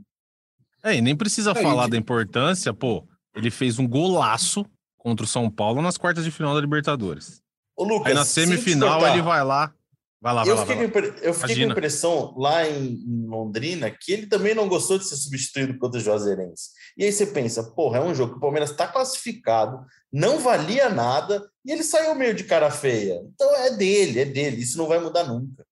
É, 0.83 0.93
e 0.93 1.01
nem 1.01 1.15
precisa 1.15 1.57
Aí, 1.57 1.63
falar 1.63 1.87
da 1.87 1.97
importância, 1.97 2.71
pô. 2.71 3.07
Ele 3.35 3.49
fez 3.49 3.79
um 3.79 3.87
golaço 3.87 4.63
contra 5.07 5.23
o 5.23 5.27
São 5.27 5.49
Paulo 5.49 5.81
nas 5.81 5.97
quartas 5.97 6.25
de 6.25 6.31
final 6.31 6.53
da 6.53 6.59
Libertadores. 6.59 7.41
Ô, 7.77 7.85
Lucas, 7.85 8.07
Aí 8.07 8.13
na 8.13 8.25
semifinal 8.25 8.99
cortar, 8.99 9.13
ele 9.13 9.21
vai 9.21 9.41
lá. 9.41 9.73
Vai 10.19 10.33
lá, 10.33 10.43
vai 10.43 10.51
eu 10.51 10.55
lá. 10.57 10.65
fiquei, 10.65 10.87
Vai 10.87 10.87
lá. 10.87 10.91
com, 10.91 10.99
eu 10.99 11.13
fiquei 11.13 11.23
com 11.23 11.29
a 11.29 11.47
Imagina. 11.47 11.71
impressão 11.71 12.33
lá 12.37 12.67
em, 12.67 12.87
em 12.87 13.25
Londrina 13.25 13.89
que 13.89 14.11
ele 14.11 14.27
também 14.27 14.53
não 14.53 14.67
gostou 14.67 14.97
de 14.97 15.05
ser 15.05 15.15
substituído 15.15 15.77
contra 15.79 15.97
o 15.97 16.03
Juazeirense. 16.03 16.71
E 16.97 17.05
aí 17.05 17.11
você 17.13 17.25
pensa, 17.27 17.63
porra, 17.63 17.99
é 17.99 18.01
um 18.01 18.13
jogo 18.13 18.33
que 18.33 18.37
o 18.37 18.41
Palmeiras 18.41 18.71
está 18.71 18.85
classificado, 18.85 19.79
não 20.11 20.39
valia 20.39 20.89
nada, 20.89 21.41
e 21.63 21.71
ele 21.71 21.83
saiu 21.83 22.13
meio 22.13 22.33
de 22.33 22.43
cara 22.43 22.69
feia. 22.69 23.21
Então 23.33 23.55
é 23.55 23.71
dele, 23.77 24.19
é 24.19 24.25
dele, 24.25 24.61
isso 24.61 24.77
não 24.77 24.87
vai 24.87 24.99
mudar 24.99 25.23
nunca. 25.23 25.65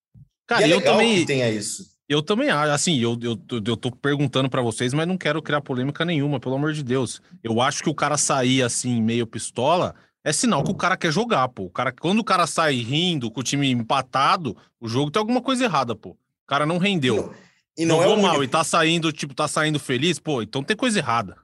Cara, 0.48 0.62
e 0.62 0.71
é 0.71 0.74
eu 0.74 0.78
legal 0.78 0.93
também, 0.93 1.15
que 1.17 1.26
tenha 1.26 1.50
isso. 1.50 1.84
Eu 2.07 2.21
também 2.21 2.49
acho. 2.49 2.71
Assim, 2.71 2.97
eu, 2.99 3.17
eu, 3.21 3.37
eu 3.65 3.77
tô 3.77 3.91
perguntando 3.91 4.49
pra 4.49 4.61
vocês, 4.61 4.93
mas 4.93 5.07
não 5.07 5.17
quero 5.17 5.41
criar 5.41 5.61
polêmica 5.61 6.05
nenhuma, 6.05 6.39
pelo 6.39 6.55
amor 6.55 6.73
de 6.73 6.83
Deus. 6.83 7.21
Eu 7.43 7.61
acho 7.61 7.83
que 7.83 7.89
o 7.89 7.95
cara 7.95 8.17
sair 8.17 8.61
assim, 8.61 9.01
meio 9.01 9.25
pistola, 9.25 9.95
é 10.23 10.31
sinal 10.33 10.63
que 10.63 10.71
o 10.71 10.75
cara 10.75 10.97
quer 10.97 11.11
jogar, 11.11 11.47
pô. 11.49 11.63
O 11.63 11.69
cara, 11.69 11.91
quando 11.91 12.19
o 12.19 12.23
cara 12.23 12.47
sai 12.47 12.75
rindo 12.75 13.29
com 13.29 13.39
o 13.39 13.43
time 13.43 13.69
empatado, 13.69 14.55
o 14.79 14.87
jogo 14.87 15.11
tem 15.11 15.19
alguma 15.19 15.41
coisa 15.41 15.63
errada, 15.63 15.95
pô. 15.95 16.11
O 16.11 16.47
cara 16.47 16.65
não 16.65 16.77
rendeu. 16.77 17.33
E 17.77 17.85
não, 17.85 18.01
é 18.01 18.07
Jogou 18.07 18.19
o 18.19 18.21
mal 18.21 18.31
único, 18.37 18.43
e 18.45 18.47
tá 18.47 18.63
saindo, 18.63 19.11
tipo, 19.11 19.33
tá 19.35 19.47
saindo 19.47 19.79
feliz, 19.79 20.17
pô, 20.17 20.41
então 20.41 20.63
tem 20.63 20.77
coisa 20.77 20.97
errada. 20.97 21.37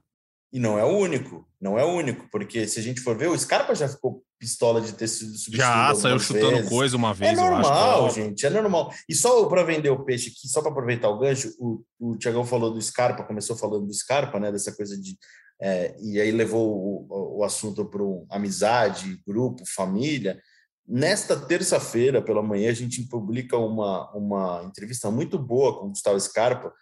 e 0.52 0.60
não 0.60 0.80
é 0.80 0.84
o 0.84 0.98
único, 0.98 1.46
não 1.60 1.78
é 1.78 1.84
o 1.84 1.90
único, 1.90 2.28
porque 2.32 2.68
se 2.68 2.80
a 2.80 2.84
gente 2.84 3.02
for 3.02 3.18
ver, 3.18 3.28
o 3.28 3.38
Scarpa 3.38 3.76
já 3.76 3.90
ficou 3.90 4.24
pistola 4.42 4.82
de 4.82 4.94
ter 4.94 5.08
sido. 5.08 5.34
Já 5.56 5.94
saiu 5.94 6.16
algumas 6.16 6.24
chutando 6.24 6.68
coisa 6.68 6.98
uma 6.98 7.12
É 7.12 7.14
vez, 7.14 7.38
acho. 7.38 7.50
normal, 7.50 8.04
Ó, 8.06 8.10
gente, 8.10 8.44
é 8.44 8.50
normal. 8.50 8.92
E 9.08 9.14
só 9.14 9.46
para 9.46 9.64
vender 9.64 9.92
o 9.92 10.04
peixe 10.04 10.30
aqui, 10.30 10.48
só 10.48 10.62
para 10.62 10.72
aproveitar 10.72 11.10
o 11.10 11.20
gancho, 11.20 11.54
o, 11.60 11.84
o 12.00 12.18
Tiagão 12.18 12.44
falou 12.44 12.74
do 12.74 12.82
Scarpa, 12.82 13.24
começou 13.24 13.56
falando 13.56 13.86
do 13.86 13.94
Scarpa, 13.94 14.40
né? 14.40 14.52
Dessa 14.52 14.76
coisa 14.76 15.00
de. 15.00 15.16
é, 15.62 15.96
e 16.02 16.20
aí 16.20 16.32
levou 16.32 17.08
o, 17.08 17.38
o 17.38 17.44
assunto 17.44 17.86
para 17.86 18.02
amizade, 18.32 19.22
grupo, 19.28 19.64
família. 19.68 20.42
Nesta 20.94 21.38
terça-feira, 21.40 22.22
pela 22.22 22.44
manhã, 22.44 22.70
a 22.70 22.74
gente 22.74 23.02
publica 23.04 23.56
uma, 23.56 24.12
uma 24.12 24.62
entrevista 24.66 25.10
muito 25.10 25.40
boa 25.40 25.80
com 25.80 25.86
o 25.86 25.90
Gustavo 25.92 26.20
Scarpa, 26.20 26.74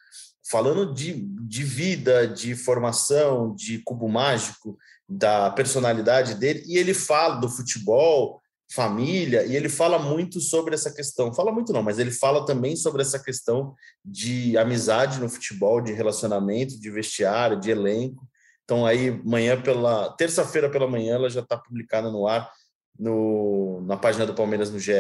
falando 0.50 0.92
de, 0.92 1.14
de 1.48 1.64
vida, 1.64 2.28
de 2.28 2.56
formação, 2.56 3.54
de 3.54 3.78
cubo 3.84 4.10
mágico, 4.10 4.76
da 5.08 5.52
personalidade 5.52 6.34
dele, 6.34 6.64
e 6.66 6.80
ele 6.80 6.92
fala 6.92 7.36
do 7.36 7.48
futebol, 7.48 8.42
família, 8.74 9.46
e 9.46 9.56
ele 9.56 9.70
fala 9.70 10.00
muito 10.00 10.42
sobre 10.42 10.74
essa 10.74 10.92
questão. 10.92 11.32
Fala 11.32 11.52
muito 11.52 11.72
não, 11.72 11.84
mas 11.84 12.00
ele 12.00 12.10
fala 12.10 12.44
também 12.48 12.76
sobre 12.76 13.04
essa 13.04 13.20
questão 13.20 13.76
de 14.04 14.58
amizade 14.58 15.20
no 15.20 15.30
futebol, 15.30 15.82
de 15.82 15.94
relacionamento, 15.94 16.80
de 16.80 16.90
vestiário, 16.90 17.60
de 17.60 17.70
elenco. 17.70 18.28
Então 18.64 18.88
aí 18.88 19.10
amanhã 19.10 19.62
pela 19.62 20.10
terça-feira 20.14 20.68
pela 20.68 20.88
manhã 20.88 21.14
ela 21.14 21.30
já 21.30 21.42
está 21.42 21.56
publicada 21.56 22.10
no 22.10 22.28
ar 22.28 22.52
no, 23.00 23.82
na 23.88 23.96
página 23.98 24.26
do 24.26 24.36
Palmeiras 24.36 24.70
no 24.70 24.78
GE. 24.80 24.92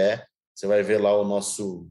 Você 0.55 0.65
vai 0.65 0.81
ver 0.81 0.99
lá 1.01 1.13
o 1.13 1.25
nosso 1.27 1.89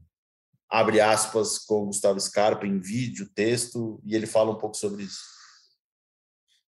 abre 0.69 0.99
aspas 1.01 1.57
com 1.57 1.83
o 1.83 1.85
Gustavo 1.87 2.19
Scarpa 2.19 2.65
em 2.67 2.79
vídeo, 2.79 3.29
texto, 3.33 3.99
e 4.05 4.15
ele 4.15 4.27
fala 4.27 4.51
um 4.51 4.57
pouco 4.57 4.75
sobre 4.77 5.03
isso. 5.03 5.19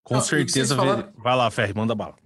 Com 0.02 0.14
Não, 0.14 0.20
certeza. 0.20 0.74
falaram- 0.74 1.12
Vai 1.16 1.36
lá, 1.36 1.50
Ferri, 1.50 1.72
manda 1.74 1.94
bala. 1.94 2.16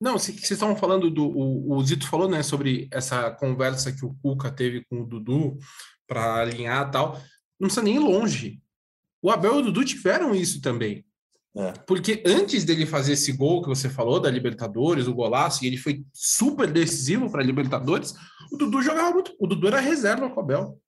Não, 0.00 0.18
vocês 0.18 0.50
estavam 0.50 0.76
falando 0.76 1.10
do. 1.10 1.24
O, 1.26 1.76
o 1.76 1.84
Zito 1.84 2.06
falou, 2.06 2.28
né, 2.28 2.42
sobre 2.42 2.88
essa 2.92 3.30
conversa 3.30 3.92
que 3.92 4.04
o 4.04 4.14
Cuca 4.22 4.50
teve 4.50 4.84
com 4.84 5.00
o 5.02 5.06
Dudu 5.06 5.56
para 6.06 6.36
alinhar 6.36 6.88
e 6.88 6.90
tal. 6.90 7.12
Não 7.58 7.68
precisa 7.68 7.82
nem 7.82 7.96
ir 7.96 8.00
longe. 8.00 8.60
O 9.22 9.30
Abel 9.30 9.56
e 9.56 9.58
o 9.58 9.62
Dudu 9.62 9.84
tiveram 9.84 10.34
isso 10.34 10.60
também. 10.60 11.04
É. 11.56 11.72
Porque 11.86 12.22
antes 12.26 12.64
dele 12.64 12.84
fazer 12.84 13.12
esse 13.12 13.32
gol 13.32 13.62
que 13.62 13.68
você 13.68 13.88
falou 13.88 14.18
da 14.18 14.30
Libertadores, 14.30 15.06
o 15.06 15.14
golaço, 15.14 15.64
e 15.64 15.68
ele 15.68 15.76
foi 15.76 16.04
super 16.12 16.70
decisivo 16.70 17.30
para 17.30 17.42
a 17.42 17.46
Libertadores, 17.46 18.12
o 18.52 18.56
Dudu 18.56 18.82
jogava 18.82 19.12
muito. 19.12 19.34
O 19.38 19.46
Dudu 19.46 19.68
era 19.68 19.78
reserva 19.78 20.28
com 20.28 20.40
o 20.40 20.42
Abel. 20.42 20.78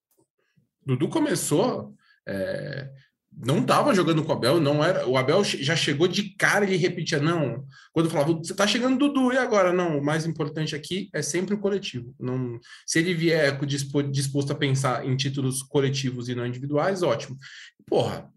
O 0.85 0.89
Dudu 0.89 1.09
começou. 1.09 1.95
é, 2.27 2.91
não 3.39 3.61
estava 3.61 3.95
jogando 3.95 4.25
com 4.25 4.33
o 4.33 4.35
Abel, 4.35 4.61
não 4.61 4.83
era. 4.83 5.07
O 5.07 5.17
Abel 5.17 5.45
já 5.45 5.77
chegou 5.77 6.09
de 6.09 6.31
cara 6.37 6.65
ele 6.65 6.77
repetia: 6.77 7.21
não. 7.21 7.65
Quando 7.93 8.11
falava, 8.11 8.33
você 8.33 8.55
tá 8.55 8.67
chegando 8.67 8.99
Dudu, 8.99 9.33
e 9.33 9.37
agora? 9.37 9.73
Não, 9.73 9.99
o 9.99 10.05
mais 10.05 10.25
importante 10.27 10.75
aqui 10.75 11.11
é 11.13 11.21
sempre 11.21 11.55
o 11.55 11.59
coletivo. 11.59 12.15
Não, 12.19 12.59
se 12.87 12.99
ele 12.99 13.15
vier 13.15 13.59
disposto 14.11 14.53
a 14.53 14.55
pensar 14.55 15.07
em 15.07 15.15
títulos 15.17 15.63
coletivos 15.63 16.29
e 16.29 16.35
não 16.35 16.47
individuais, 16.47 17.03
ótimo. 17.03 17.37
Porra, 17.87 18.29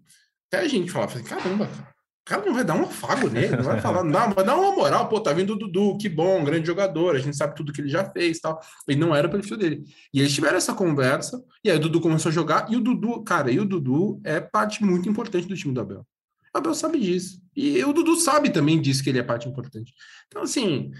até 0.48 0.66
a 0.66 0.68
gente 0.68 0.92
falava, 0.92 1.22
caramba, 1.24 1.68
cara, 1.68 1.99
cara 2.30 2.46
não 2.46 2.54
vai 2.54 2.64
dar 2.64 2.76
um 2.76 2.84
afago 2.84 3.28
nele, 3.28 3.58
não 3.58 3.64
vai 3.64 3.82
falar, 3.82 4.04
não, 4.04 4.32
vai 4.32 4.46
dar 4.46 4.56
uma 4.56 4.72
moral, 4.72 5.10
pô, 5.10 5.20
tá 5.20 5.34
vindo 5.34 5.54
o 5.54 5.56
Dudu, 5.56 5.98
que 5.98 6.08
bom, 6.08 6.44
grande 6.44 6.68
jogador, 6.68 7.16
a 7.16 7.20
gente 7.20 7.36
sabe 7.36 7.56
tudo 7.56 7.74
que 7.74 7.82
ele 7.82 7.90
já 7.90 8.06
fez 8.06 8.40
tal. 8.40 8.62
E 8.88 8.96
não 8.96 9.16
era 9.16 9.28
o 9.28 9.32
perfil 9.32 9.58
dele. 9.58 9.84
E 10.14 10.20
eles 10.20 10.34
tiveram 10.34 10.58
essa 10.58 10.74
conversa, 10.74 11.44
e 11.64 11.72
aí 11.72 11.78
o 11.78 11.80
Dudu 11.80 12.00
começou 12.00 12.30
a 12.30 12.34
jogar, 12.34 12.72
e 12.72 12.76
o 12.76 12.82
Dudu, 12.82 13.24
cara, 13.24 13.52
e 13.52 13.60
o 13.60 13.66
Dudu 13.66 14.22
é 14.24 14.40
parte 14.40 14.84
muito 14.84 15.10
importante 15.10 15.48
do 15.48 15.56
time 15.56 15.74
do 15.74 15.82
Abel. 15.82 16.06
O 16.54 16.58
Abel 16.58 16.76
sabe 16.76 17.00
disso. 17.00 17.42
E 17.56 17.84
o 17.84 17.92
Dudu 17.92 18.16
sabe 18.16 18.52
também 18.52 18.80
disso 18.80 19.04
que 19.04 19.10
ele 19.10 19.20
é 19.20 19.24
parte 19.24 19.50
importante. 19.50 19.92
Então, 20.28 20.44
assim, 20.44 20.92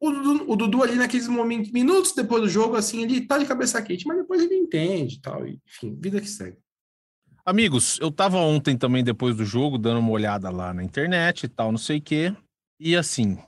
o 0.00 0.10
Dudu, 0.10 0.50
o 0.50 0.56
Dudu 0.56 0.82
ali 0.82 0.96
naqueles 0.96 1.28
momentos, 1.28 1.70
minutos 1.70 2.12
depois 2.12 2.42
do 2.42 2.48
jogo, 2.48 2.74
assim, 2.74 3.02
ele 3.02 3.20
tá 3.20 3.38
de 3.38 3.46
cabeça 3.46 3.80
quente, 3.80 4.06
mas 4.06 4.18
depois 4.18 4.42
ele 4.42 4.56
entende 4.56 5.20
tal. 5.20 5.46
E, 5.46 5.60
enfim, 5.64 5.96
vida 6.00 6.20
que 6.20 6.28
segue. 6.28 6.56
Amigos, 7.50 7.98
eu 8.00 8.12
tava 8.12 8.36
ontem 8.36 8.78
também, 8.78 9.02
depois 9.02 9.34
do 9.34 9.44
jogo, 9.44 9.76
dando 9.76 9.98
uma 9.98 10.12
olhada 10.12 10.48
lá 10.50 10.72
na 10.72 10.84
internet 10.84 11.42
e 11.42 11.48
tal, 11.48 11.72
não 11.72 11.78
sei 11.78 11.98
o 11.98 12.00
quê. 12.00 12.32
E 12.78 12.94
assim, 12.94 13.42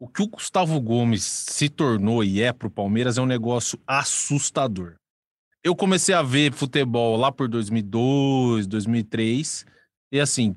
o 0.00 0.08
que 0.08 0.22
o 0.22 0.26
Gustavo 0.26 0.80
Gomes 0.80 1.22
se 1.22 1.68
tornou 1.68 2.24
e 2.24 2.40
é 2.40 2.54
pro 2.54 2.70
Palmeiras 2.70 3.18
é 3.18 3.20
um 3.20 3.26
negócio 3.26 3.78
assustador. 3.86 4.94
Eu 5.62 5.76
comecei 5.76 6.14
a 6.14 6.22
ver 6.22 6.54
futebol 6.54 7.18
lá 7.18 7.30
por 7.30 7.46
2002, 7.46 8.66
2003, 8.66 9.66
e 10.10 10.18
assim, 10.18 10.56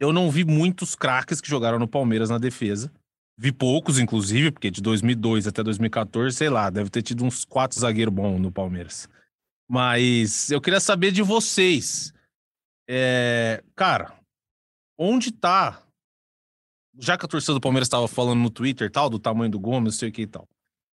eu 0.00 0.12
não 0.12 0.28
vi 0.28 0.44
muitos 0.44 0.96
craques 0.96 1.40
que 1.40 1.48
jogaram 1.48 1.78
no 1.78 1.86
Palmeiras 1.86 2.30
na 2.30 2.38
defesa. 2.38 2.92
Vi 3.38 3.52
poucos, 3.52 4.00
inclusive, 4.00 4.50
porque 4.50 4.72
de 4.72 4.82
2002 4.82 5.46
até 5.46 5.62
2014, 5.62 6.36
sei 6.36 6.50
lá, 6.50 6.68
deve 6.68 6.90
ter 6.90 7.02
tido 7.02 7.24
uns 7.24 7.44
quatro 7.44 7.78
zagueiros 7.78 8.12
bons 8.12 8.40
no 8.40 8.50
Palmeiras. 8.50 9.08
Mas 9.72 10.50
eu 10.50 10.60
queria 10.60 10.80
saber 10.80 11.12
de 11.12 11.22
vocês. 11.22 12.12
É, 12.86 13.64
cara, 13.74 14.12
onde 14.98 15.32
tá? 15.32 15.82
Já 16.98 17.16
que 17.16 17.24
a 17.24 17.28
torcida 17.28 17.54
do 17.54 17.60
Palmeiras 17.60 17.86
estava 17.86 18.06
falando 18.06 18.40
no 18.40 18.50
Twitter 18.50 18.90
tal, 18.90 19.08
do 19.08 19.18
tamanho 19.18 19.50
do 19.50 19.58
Gomes, 19.58 19.94
não 19.94 19.98
sei 19.98 20.10
o 20.10 20.12
que 20.12 20.22
e 20.22 20.26
tal. 20.26 20.46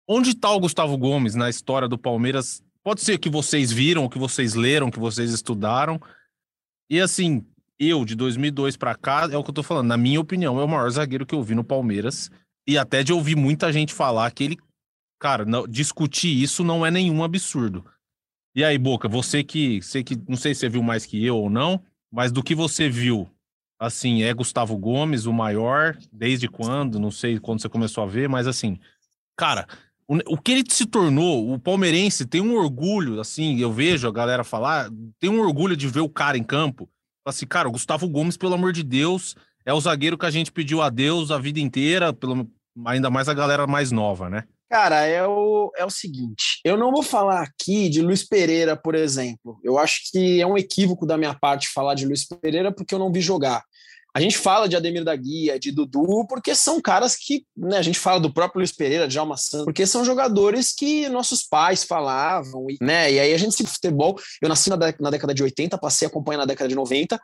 Onde 0.07 0.33
tá 0.33 0.49
o 0.51 0.61
Gustavo 0.61 0.97
Gomes 0.97 1.35
na 1.35 1.49
história 1.49 1.89
do 1.89 1.97
Palmeiras? 1.97 2.63
Pode 2.81 3.01
ser 3.01 3.17
que 3.17 3.29
vocês 3.29 3.69
viram, 3.69 4.07
que 4.07 4.17
vocês 4.17 4.53
leram, 4.53 4.89
que 4.89 4.97
vocês 4.97 5.33
estudaram. 5.33 5.99
E 6.89 7.01
assim, 7.01 7.45
eu 7.77 8.05
de 8.05 8.15
2002 8.15 8.77
para 8.77 8.95
cá, 8.95 9.27
é 9.29 9.35
o 9.35 9.43
que 9.43 9.49
eu 9.49 9.55
tô 9.55 9.61
falando, 9.61 9.89
na 9.89 9.97
minha 9.97 10.21
opinião, 10.21 10.57
é 10.57 10.63
o 10.63 10.69
maior 10.69 10.89
zagueiro 10.89 11.25
que 11.25 11.35
eu 11.35 11.43
vi 11.43 11.53
no 11.53 11.65
Palmeiras. 11.65 12.31
E 12.65 12.77
até 12.77 13.03
de 13.03 13.11
ouvir 13.11 13.35
muita 13.35 13.73
gente 13.73 13.93
falar 13.93 14.31
que 14.31 14.45
ele, 14.45 14.57
cara, 15.19 15.43
não, 15.43 15.67
discutir 15.67 16.41
isso 16.41 16.63
não 16.63 16.85
é 16.85 16.89
nenhum 16.89 17.25
absurdo. 17.25 17.83
E 18.59 18.63
aí, 18.65 18.77
Boca, 18.77 19.07
você 19.07 19.41
que, 19.41 19.81
sei 19.81 20.03
que 20.03 20.21
não 20.27 20.35
sei 20.35 20.53
se 20.53 20.59
você 20.59 20.67
viu 20.67 20.83
mais 20.83 21.05
que 21.05 21.25
eu 21.25 21.37
ou 21.37 21.49
não, 21.49 21.81
mas 22.11 22.29
do 22.29 22.43
que 22.43 22.53
você 22.53 22.89
viu, 22.89 23.25
assim, 23.79 24.21
é 24.23 24.33
Gustavo 24.33 24.77
Gomes 24.77 25.25
o 25.25 25.31
maior, 25.31 25.97
desde 26.11 26.49
quando? 26.49 26.99
Não 26.99 27.09
sei 27.09 27.39
quando 27.39 27.61
você 27.61 27.69
começou 27.69 28.03
a 28.03 28.05
ver, 28.05 28.27
mas 28.27 28.47
assim, 28.47 28.77
cara, 29.37 29.65
o, 30.05 30.33
o 30.33 30.37
que 30.37 30.51
ele 30.51 30.63
se 30.67 30.85
tornou, 30.85 31.53
o 31.53 31.57
palmeirense 31.57 32.25
tem 32.25 32.41
um 32.41 32.53
orgulho, 32.53 33.21
assim, 33.21 33.57
eu 33.61 33.71
vejo 33.71 34.09
a 34.09 34.11
galera 34.11 34.43
falar, 34.43 34.89
tem 35.21 35.29
um 35.29 35.39
orgulho 35.39 35.77
de 35.77 35.87
ver 35.87 36.01
o 36.01 36.09
cara 36.09 36.37
em 36.37 36.43
campo. 36.43 36.89
Assim, 37.25 37.47
cara, 37.47 37.69
o 37.69 37.71
Gustavo 37.71 38.09
Gomes, 38.09 38.35
pelo 38.35 38.55
amor 38.55 38.73
de 38.73 38.83
Deus, 38.83 39.37
é 39.65 39.73
o 39.73 39.79
zagueiro 39.79 40.17
que 40.17 40.25
a 40.25 40.31
gente 40.31 40.51
pediu 40.51 40.81
a 40.81 40.89
Deus 40.89 41.31
a 41.31 41.37
vida 41.37 41.61
inteira, 41.61 42.11
pelo, 42.11 42.45
ainda 42.85 43.09
mais 43.09 43.29
a 43.29 43.33
galera 43.33 43.65
mais 43.65 43.89
nova, 43.89 44.29
né? 44.29 44.43
Cara, 44.69 45.03
é 45.05 45.25
o, 45.25 45.71
é 45.75 45.83
o 45.83 45.89
seguinte: 45.89 46.59
eu 46.63 46.77
não 46.77 46.91
vou 46.91 47.01
falar 47.01 47.41
aqui 47.41 47.89
de 47.89 48.01
Luiz 48.01 48.23
Pereira, 48.23 48.77
por 48.77 48.93
exemplo. 48.93 49.59
Eu 49.63 49.79
acho 49.79 50.11
que 50.11 50.39
é 50.39 50.45
um 50.45 50.57
equívoco 50.57 51.07
da 51.07 51.17
minha 51.17 51.33
parte 51.33 51.69
falar 51.73 51.95
de 51.95 52.05
Luiz 52.05 52.25
Pereira 52.25 52.71
porque 52.71 52.93
eu 52.93 52.99
não 52.99 53.11
vi 53.11 53.19
jogar. 53.19 53.63
A 54.13 54.19
gente 54.19 54.37
fala 54.37 54.67
de 54.67 54.75
Ademir 54.75 55.03
da 55.03 55.15
Guia, 55.15 55.59
de 55.59 55.71
Dudu, 55.71 56.25
porque 56.27 56.55
são 56.55 56.81
caras 56.81 57.15
que, 57.15 57.45
né, 57.55 57.77
a 57.77 57.81
gente 57.81 57.99
fala 57.99 58.19
do 58.19 58.33
próprio 58.33 58.59
Luiz 58.59 58.71
Pereira, 58.71 59.07
de 59.07 59.19
Alma 59.19 59.37
Santos, 59.37 59.65
porque 59.65 59.85
são 59.85 60.03
jogadores 60.03 60.73
que 60.73 61.07
nossos 61.09 61.43
pais 61.43 61.83
falavam, 61.83 62.65
e, 62.69 62.77
né, 62.81 63.11
e 63.11 63.19
aí 63.19 63.33
a 63.33 63.37
gente 63.37 63.55
se 63.55 63.63
futebol, 63.65 64.19
eu 64.41 64.49
nasci 64.49 64.69
na, 64.69 64.77
na 64.99 65.09
década 65.11 65.33
de 65.33 65.43
80, 65.43 65.77
passei 65.77 66.07
a 66.07 66.09
acompanhar 66.09 66.39
na 66.39 66.45
década 66.45 66.67
de 66.67 66.75
90, 66.75 67.21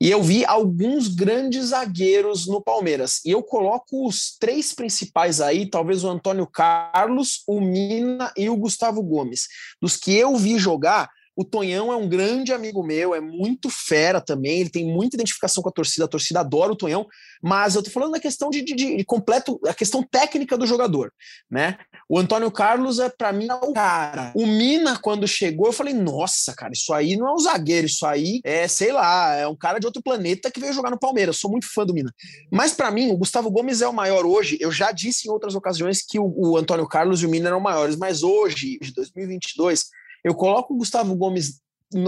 e 0.00 0.10
eu 0.10 0.22
vi 0.22 0.44
alguns 0.46 1.08
grandes 1.08 1.66
zagueiros 1.66 2.46
no 2.46 2.62
Palmeiras, 2.62 3.20
e 3.26 3.30
eu 3.30 3.42
coloco 3.42 4.08
os 4.08 4.36
três 4.40 4.72
principais 4.72 5.40
aí, 5.40 5.66
talvez 5.66 6.02
o 6.02 6.08
Antônio 6.08 6.46
Carlos, 6.46 7.42
o 7.46 7.60
Mina 7.60 8.32
e 8.36 8.48
o 8.48 8.56
Gustavo 8.56 9.02
Gomes, 9.02 9.48
dos 9.80 9.96
que 9.98 10.14
eu 10.16 10.34
vi 10.36 10.58
jogar, 10.58 11.10
o 11.34 11.44
Tonhão 11.44 11.92
é 11.92 11.96
um 11.96 12.08
grande 12.08 12.52
amigo 12.52 12.82
meu, 12.82 13.14
é 13.14 13.20
muito 13.20 13.70
fera 13.70 14.20
também, 14.20 14.60
ele 14.60 14.70
tem 14.70 14.84
muita 14.84 15.16
identificação 15.16 15.62
com 15.62 15.68
a 15.68 15.72
torcida, 15.72 16.04
a 16.04 16.08
torcida 16.08 16.40
adora 16.40 16.72
o 16.72 16.76
Tonhão, 16.76 17.06
mas 17.42 17.74
eu 17.74 17.82
tô 17.82 17.90
falando 17.90 18.12
da 18.12 18.20
questão 18.20 18.50
de, 18.50 18.62
de, 18.62 18.74
de 18.74 19.04
completo, 19.04 19.58
a 19.66 19.74
questão 19.74 20.02
técnica 20.02 20.56
do 20.56 20.66
jogador, 20.66 21.12
né? 21.50 21.78
O 22.08 22.18
Antônio 22.18 22.50
Carlos 22.50 22.98
é 22.98 23.08
para 23.08 23.32
mim 23.32 23.48
o 23.50 23.72
cara. 23.72 24.32
O 24.34 24.46
Mina 24.46 24.98
quando 24.98 25.26
chegou, 25.26 25.66
eu 25.66 25.72
falei: 25.72 25.94
"Nossa, 25.94 26.54
cara, 26.54 26.72
isso 26.72 26.92
aí 26.92 27.16
não 27.16 27.28
é 27.28 27.32
um 27.32 27.38
zagueiro, 27.38 27.86
isso 27.86 28.04
aí 28.04 28.40
é, 28.44 28.68
sei 28.68 28.92
lá, 28.92 29.34
é 29.34 29.46
um 29.46 29.56
cara 29.56 29.78
de 29.78 29.86
outro 29.86 30.02
planeta 30.02 30.50
que 30.50 30.60
veio 30.60 30.74
jogar 30.74 30.90
no 30.90 30.98
Palmeiras. 30.98 31.36
Eu 31.36 31.40
sou 31.40 31.50
muito 31.50 31.72
fã 31.72 31.86
do 31.86 31.94
Mina". 31.94 32.12
Mas 32.50 32.74
para 32.74 32.90
mim, 32.90 33.10
o 33.10 33.16
Gustavo 33.16 33.50
Gomes 33.50 33.80
é 33.80 33.88
o 33.88 33.92
maior 33.92 34.26
hoje. 34.26 34.58
Eu 34.60 34.70
já 34.70 34.92
disse 34.92 35.26
em 35.26 35.30
outras 35.30 35.54
ocasiões 35.54 36.04
que 36.06 36.18
o, 36.18 36.32
o 36.36 36.56
Antônio 36.58 36.86
Carlos 36.86 37.22
e 37.22 37.26
o 37.26 37.30
Mina 37.30 37.48
eram 37.48 37.60
maiores, 37.60 37.96
mas 37.96 38.22
hoje, 38.22 38.78
de 38.80 38.92
2022, 38.92 39.86
eu 40.24 40.34
coloco 40.34 40.74
o 40.74 40.76
Gustavo 40.76 41.14
Gomes 41.14 41.60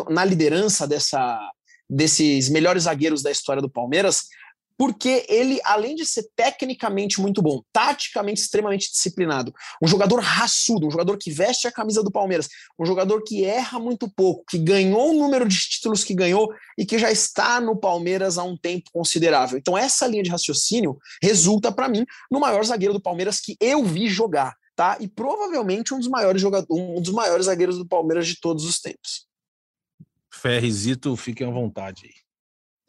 na 0.08 0.24
liderança 0.24 0.86
dessa, 0.86 1.38
desses 1.88 2.48
melhores 2.48 2.84
zagueiros 2.84 3.22
da 3.22 3.30
história 3.30 3.60
do 3.60 3.70
Palmeiras, 3.70 4.24
porque 4.76 5.24
ele, 5.28 5.60
além 5.64 5.94
de 5.94 6.04
ser 6.04 6.26
tecnicamente 6.34 7.20
muito 7.20 7.40
bom, 7.40 7.62
taticamente 7.72 8.40
extremamente 8.40 8.90
disciplinado, 8.90 9.54
um 9.80 9.86
jogador 9.86 10.20
raçudo, 10.20 10.86
um 10.86 10.90
jogador 10.90 11.16
que 11.16 11.30
veste 11.30 11.68
a 11.68 11.72
camisa 11.72 12.02
do 12.02 12.10
Palmeiras, 12.10 12.48
um 12.78 12.84
jogador 12.84 13.22
que 13.22 13.44
erra 13.44 13.78
muito 13.78 14.10
pouco, 14.10 14.44
que 14.48 14.58
ganhou 14.58 15.10
o 15.10 15.14
número 15.14 15.48
de 15.48 15.56
títulos 15.56 16.02
que 16.02 16.14
ganhou 16.14 16.52
e 16.76 16.84
que 16.84 16.98
já 16.98 17.10
está 17.10 17.60
no 17.60 17.76
Palmeiras 17.76 18.36
há 18.36 18.42
um 18.42 18.56
tempo 18.56 18.90
considerável. 18.92 19.58
Então, 19.58 19.78
essa 19.78 20.06
linha 20.06 20.22
de 20.22 20.30
raciocínio 20.30 20.98
resulta, 21.22 21.70
para 21.70 21.88
mim, 21.88 22.04
no 22.30 22.40
maior 22.40 22.64
zagueiro 22.64 22.94
do 22.94 23.00
Palmeiras 23.00 23.40
que 23.40 23.56
eu 23.60 23.84
vi 23.84 24.08
jogar 24.08 24.56
tá? 24.74 24.96
E 25.00 25.08
provavelmente 25.08 25.94
um 25.94 25.98
dos 25.98 26.08
maiores 26.08 26.40
jogadores, 26.40 26.68
um 26.70 27.00
dos 27.00 27.12
maiores 27.12 27.46
zagueiros 27.46 27.78
do 27.78 27.86
Palmeiras 27.86 28.26
de 28.26 28.40
todos 28.40 28.64
os 28.64 28.80
tempos. 28.80 29.26
Ferrizito, 30.32 31.16
fiquem 31.16 31.46
à 31.46 31.50
vontade 31.50 32.02
aí. 32.06 32.24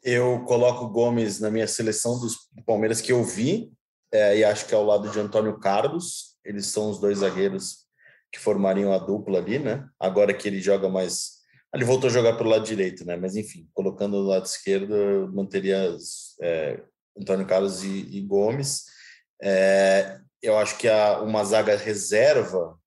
Eu 0.02 0.44
coloco 0.44 0.84
o 0.84 0.88
Gomes 0.88 1.40
na 1.40 1.50
minha 1.50 1.66
seleção 1.66 2.18
dos 2.20 2.48
Palmeiras 2.64 3.00
que 3.00 3.12
eu 3.12 3.24
vi, 3.24 3.72
é, 4.12 4.38
e 4.38 4.44
acho 4.44 4.66
que 4.66 4.74
é 4.74 4.76
ao 4.76 4.84
lado 4.84 5.08
de 5.10 5.18
Antônio 5.18 5.58
Carlos. 5.58 6.36
Eles 6.44 6.66
são 6.66 6.90
os 6.90 7.00
dois 7.00 7.18
zagueiros 7.18 7.86
que 8.32 8.38
formariam 8.38 8.92
a 8.92 8.98
dupla 8.98 9.38
ali, 9.38 9.58
né? 9.58 9.88
Agora 9.98 10.32
que 10.34 10.46
ele 10.46 10.60
joga 10.60 10.88
mais. 10.88 11.36
Ele 11.74 11.84
voltou 11.84 12.08
a 12.08 12.12
jogar 12.12 12.36
pelo 12.36 12.50
lado 12.50 12.64
direito, 12.64 13.04
né? 13.04 13.16
Mas 13.16 13.36
enfim, 13.36 13.68
colocando 13.72 14.22
do 14.22 14.28
lado 14.28 14.46
esquerdo, 14.46 15.30
manteria 15.32 15.96
é, 16.40 16.82
Antônio 17.18 17.46
Carlos 17.46 17.82
e, 17.82 18.16
e 18.16 18.20
Gomes. 18.22 18.84
É, 19.42 20.20
eu 20.46 20.56
acho 20.58 20.78
que 20.78 20.88
a, 20.88 21.20
uma 21.20 21.44
zaga 21.44 21.76
reserva, 21.76 22.78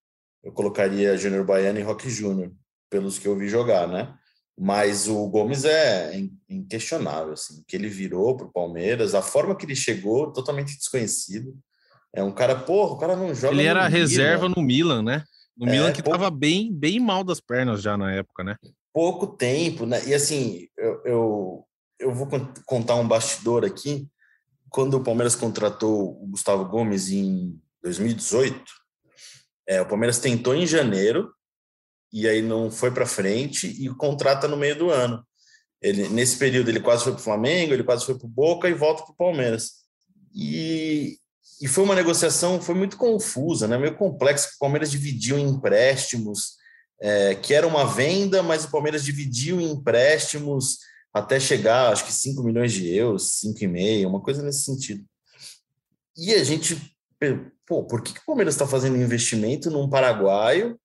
eu 0.44 0.52
colocaria 0.52 1.18
Júnior 1.18 1.46
Baiano 1.46 1.80
e 1.80 1.84
Roque 1.84 2.10
Júnior, 2.10 2.52
pelos 2.90 3.20
que 3.20 3.28
eu 3.28 3.38
vi 3.38 3.50
jogar, 3.50 3.88
né? 3.88 4.14
Mas 4.58 5.08
o 5.08 5.28
Gomes 5.28 5.64
é 5.66 6.20
inquestionável, 6.50 7.34
assim, 7.34 7.64
que 7.68 7.76
ele 7.76 7.88
virou 7.88 8.36
para 8.36 8.46
o 8.46 8.52
Palmeiras, 8.52 9.16
a 9.16 9.22
forma 9.22 9.56
que 9.56 9.66
ele 9.66 9.76
chegou, 9.76 10.34
totalmente 10.34 10.78
desconhecido. 10.78 11.58
É 12.14 12.24
um 12.24 12.32
cara, 12.32 12.56
porra, 12.56 12.94
o 12.94 12.98
cara 12.98 13.16
não 13.16 13.34
joga. 13.34 13.54
Ele 13.54 13.66
era 13.66 13.88
reserva 13.88 14.50
no 14.50 14.62
Milan, 14.62 15.02
né? 15.02 15.24
No 15.56 15.68
é, 15.68 15.72
Milan 15.72 15.92
que 15.92 16.02
pouco... 16.02 16.18
tava 16.18 16.32
bem, 16.32 16.74
bem 16.74 17.00
mal 17.00 17.24
das 17.24 17.40
pernas 17.40 17.82
já 17.82 17.98
na 17.98 18.12
época, 18.14 18.44
né? 18.44 18.56
Pouco 18.94 19.28
tempo, 19.28 19.86
né? 19.86 20.02
E 20.08 20.14
assim, 20.14 20.68
eu, 20.78 21.02
eu, 21.06 21.66
eu 22.00 22.14
vou 22.14 22.28
contar 22.66 22.96
um 22.96 23.08
bastidor 23.08 23.64
aqui 23.64 24.10
quando 24.70 24.96
o 24.96 25.04
Palmeiras 25.04 25.36
contratou 25.36 26.22
o 26.22 26.28
Gustavo 26.28 26.66
Gomes 26.66 27.10
em 27.10 27.60
2018, 27.84 28.64
é, 29.68 29.82
o 29.82 29.86
Palmeiras 29.86 30.20
tentou 30.20 30.56
em 30.56 30.66
janeiro 30.66 31.32
e 32.12 32.28
aí 32.28 32.42
não 32.42 32.72
foi 32.72 32.92
para 32.92 33.06
frente 33.06 33.68
e 33.68 33.88
contrata 33.90 34.48
no 34.48 34.58
meio 34.58 34.78
do 34.78 34.90
ano. 34.90 35.24
Ele, 35.82 36.10
nesse 36.10 36.38
período 36.38 36.70
ele 36.70 36.80
quase 36.80 37.04
foi 37.04 37.14
para 37.14 37.22
o 37.22 37.24
Flamengo, 37.24 37.74
ele 37.74 37.84
quase 37.84 38.06
foi 38.06 38.18
para 38.18 38.26
o 38.26 38.30
Boca 38.30 38.68
e 38.68 38.74
volta 38.74 39.04
para 39.04 39.14
o 39.14 39.16
Palmeiras. 39.16 39.72
E, 40.34 41.18
e 41.62 41.68
foi 41.68 41.84
uma 41.84 41.96
negociação, 41.96 42.62
foi 42.62 42.76
muito 42.76 42.98
confusa, 42.98 43.68
né? 43.68 43.78
meio 43.78 43.96
complexa. 43.96 44.50
O 44.56 44.60
Palmeiras 44.60 44.92
dividiu 44.92 45.40
em 45.40 45.48
empréstimos, 45.48 46.58
é, 47.02 47.36
que 47.36 47.54
era 47.54 47.66
uma 47.66 47.86
venda, 47.86 48.44
mas 48.44 48.66
o 48.66 48.72
Palmeiras 48.72 49.06
dividiu 49.06 49.62
em 49.62 49.72
empréstimos 49.72 50.80
até 51.14 51.40
chegar, 51.40 51.92
acho 51.92 52.06
que 52.06 52.14
5 52.14 52.44
milhões 52.44 52.72
de 52.72 52.94
euros, 52.94 53.40
5,5, 53.44 54.08
uma 54.08 54.22
coisa 54.22 54.44
nesse 54.44 54.64
sentido. 54.64 55.04
E 56.16 56.34
a 56.34 56.44
gente, 56.44 56.76
pô, 57.66 57.84
por 57.86 58.02
que, 58.02 58.14
que 58.14 58.20
o 58.20 58.26
Palmeiras 58.26 58.54
está 58.54 58.68
fazendo 58.68 58.98
investimento 58.98 59.72
num 59.72 59.90
paraguaio 59.90 60.80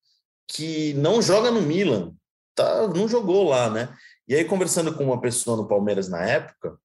que 0.47 0.95
não 0.95 1.21
joga 1.21 1.51
no 1.51 1.61
Milan? 1.61 2.15
Tá, 2.55 2.87
não 2.89 3.09
jogou 3.09 3.49
lá, 3.49 3.69
né? 3.69 3.95
E 4.27 4.35
aí, 4.35 4.45
conversando 4.45 4.95
com 4.95 5.05
uma 5.05 5.21
pessoa 5.21 5.57
no 5.57 5.69
Palmeiras 5.69 6.09
na 6.09 6.25
época, 6.25 6.79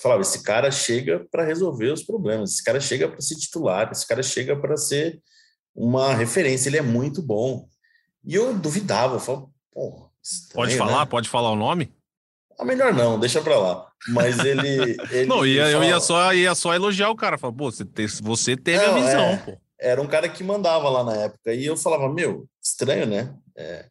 falava, 0.00 0.22
esse 0.22 0.42
cara 0.42 0.70
chega 0.70 1.26
para 1.30 1.44
resolver 1.44 1.90
os 1.90 2.04
problemas, 2.04 2.52
esse 2.52 2.62
cara 2.62 2.80
chega 2.80 3.08
para 3.08 3.20
ser 3.20 3.36
titular, 3.36 3.90
esse 3.90 4.06
cara 4.06 4.22
chega 4.22 4.56
para 4.56 4.76
ser 4.76 5.20
uma 5.74 6.14
referência, 6.14 6.68
ele 6.68 6.76
é 6.76 6.82
muito 6.82 7.22
bom. 7.22 7.68
E 8.24 8.34
eu 8.34 8.56
duvidava, 8.56 9.16
eu 9.16 9.20
falava, 9.20 9.46
pô, 9.72 10.10
estranho, 10.22 10.54
Pode 10.54 10.76
falar? 10.76 11.00
né? 11.00 11.06
Pode 11.06 11.28
falar 11.28 11.50
o 11.50 11.56
nome? 11.56 11.92
Ah, 12.58 12.64
melhor 12.64 12.92
não, 12.92 13.18
deixa 13.20 13.40
para 13.40 13.56
lá. 13.58 13.86
Mas 14.08 14.38
ele. 14.40 14.96
ele 15.12 15.26
não, 15.26 15.46
ia, 15.46 15.68
eu 15.70 15.82
ia 15.84 16.00
só, 16.00 16.32
ia 16.34 16.54
só 16.54 16.74
elogiar 16.74 17.10
o 17.10 17.16
cara. 17.16 17.38
Falar, 17.38 17.52
pô, 17.52 17.70
você, 17.70 17.84
te- 17.84 18.06
você 18.22 18.56
teve 18.56 18.84
a 18.84 18.92
Não, 18.92 19.00
visão, 19.02 19.20
é. 19.20 19.36
pô. 19.38 19.56
era 19.80 20.02
um 20.02 20.06
cara 20.06 20.28
que 20.28 20.42
mandava 20.42 20.88
lá 20.88 21.04
na 21.04 21.14
época. 21.14 21.54
E 21.54 21.64
eu 21.64 21.76
falava, 21.76 22.12
meu, 22.12 22.46
estranho, 22.62 23.06
né? 23.06 23.32
É, 23.56 23.86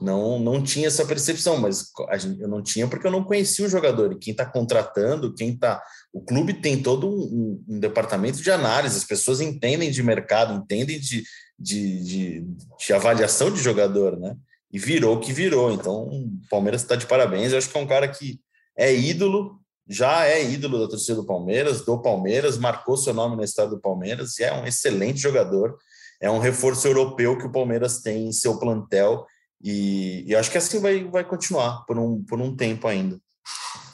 não, 0.00 0.38
não 0.38 0.62
tinha 0.62 0.86
essa 0.88 1.04
percepção, 1.06 1.56
mas 1.58 1.86
a 2.08 2.16
gente- 2.18 2.40
eu 2.40 2.48
não 2.48 2.62
tinha 2.62 2.86
porque 2.86 3.06
eu 3.06 3.10
não 3.10 3.24
conhecia 3.24 3.64
o 3.66 3.68
jogador. 3.68 4.12
E 4.12 4.18
quem 4.18 4.30
está 4.32 4.44
contratando, 4.46 5.34
quem 5.34 5.50
está. 5.54 5.82
O 6.12 6.20
clube 6.20 6.54
tem 6.54 6.80
todo 6.82 7.08
um, 7.08 7.12
um- 7.18 7.64
um 7.76 7.80
departamento 7.80 8.40
de 8.40 8.50
análise, 8.50 8.96
as 8.98 9.04
pessoas 9.04 9.40
entendem 9.40 9.90
de 9.90 10.02
mercado, 10.02 10.54
entendem 10.54 11.00
de, 11.00 11.24
de, 11.58 12.04
de, 12.04 12.46
de 12.86 12.92
avaliação 12.92 13.50
de 13.50 13.60
jogador, 13.60 14.16
né? 14.18 14.36
E 14.76 14.78
virou 14.78 15.16
o 15.16 15.20
que 15.20 15.32
virou. 15.32 15.72
Então, 15.72 16.02
o 16.02 16.30
Palmeiras 16.50 16.82
está 16.82 16.96
de 16.96 17.06
parabéns. 17.06 17.50
Eu 17.50 17.56
acho 17.56 17.70
que 17.70 17.78
é 17.78 17.80
um 17.80 17.86
cara 17.86 18.06
que 18.06 18.38
é 18.76 18.94
ídolo, 18.94 19.58
já 19.88 20.26
é 20.26 20.44
ídolo 20.44 20.78
da 20.78 20.86
torcida 20.86 21.14
do 21.14 21.24
Palmeiras, 21.24 21.82
do 21.82 21.98
Palmeiras, 22.02 22.58
marcou 22.58 22.94
seu 22.94 23.14
nome 23.14 23.36
na 23.36 23.44
história 23.44 23.70
do 23.70 23.80
Palmeiras 23.80 24.38
e 24.38 24.44
é 24.44 24.52
um 24.52 24.66
excelente 24.66 25.18
jogador. 25.18 25.78
É 26.20 26.30
um 26.30 26.38
reforço 26.38 26.86
europeu 26.86 27.38
que 27.38 27.46
o 27.46 27.50
Palmeiras 27.50 28.02
tem 28.02 28.26
em 28.26 28.32
seu 28.32 28.58
plantel 28.58 29.24
e, 29.64 30.24
e 30.26 30.36
acho 30.36 30.50
que 30.50 30.58
assim 30.58 30.78
vai, 30.78 31.04
vai 31.04 31.24
continuar 31.24 31.86
por 31.86 31.98
um, 31.98 32.22
por 32.22 32.38
um 32.38 32.54
tempo 32.54 32.86
ainda. 32.86 33.18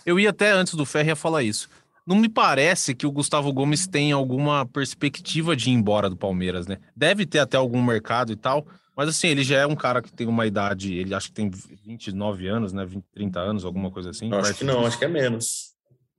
Eu 0.05 0.18
ia 0.18 0.30
até 0.30 0.51
antes 0.51 0.74
do 0.74 0.85
Ferri 0.85 1.11
ia 1.11 1.16
falar 1.16 1.45
isso. 1.45 1.68
Não 2.05 2.16
me 2.16 2.28
parece 2.28 2.93
que 2.93 3.07
o 3.07 3.12
Gustavo 3.12 3.53
Gomes 3.53 3.87
tem 3.87 4.11
alguma 4.11 4.66
perspectiva 4.66 5.55
de 5.55 5.70
ir 5.70 5.74
embora 5.74 6.11
do 6.11 6.16
Palmeiras, 6.16 6.66
né? 6.66 6.78
Deve 6.97 7.24
ter 7.24 7.39
até 7.39 7.57
algum 7.57 7.80
mercado 7.80 8.33
e 8.33 8.37
tal, 8.37 8.66
mas 8.97 9.09
assim, 9.09 9.28
ele 9.28 9.43
já 9.43 9.59
é 9.59 9.66
um 9.66 9.74
cara 9.76 10.01
que 10.03 10.12
tem 10.12 10.26
uma 10.26 10.47
idade, 10.47 10.95
ele 10.95 11.14
acho 11.14 11.28
que 11.28 11.34
tem 11.34 11.49
29 11.51 12.47
anos, 12.49 12.72
né? 12.72 12.84
20, 12.84 13.05
30 13.14 13.40
anos, 13.40 13.64
alguma 13.64 13.90
coisa 13.90 14.11
assim. 14.11 14.30
Eu 14.30 14.38
acho 14.38 14.55
que 14.55 14.64
não, 14.64 14.84
acho 14.86 14.99
que 14.99 15.05
é 15.05 15.09
menos. 15.09 15.72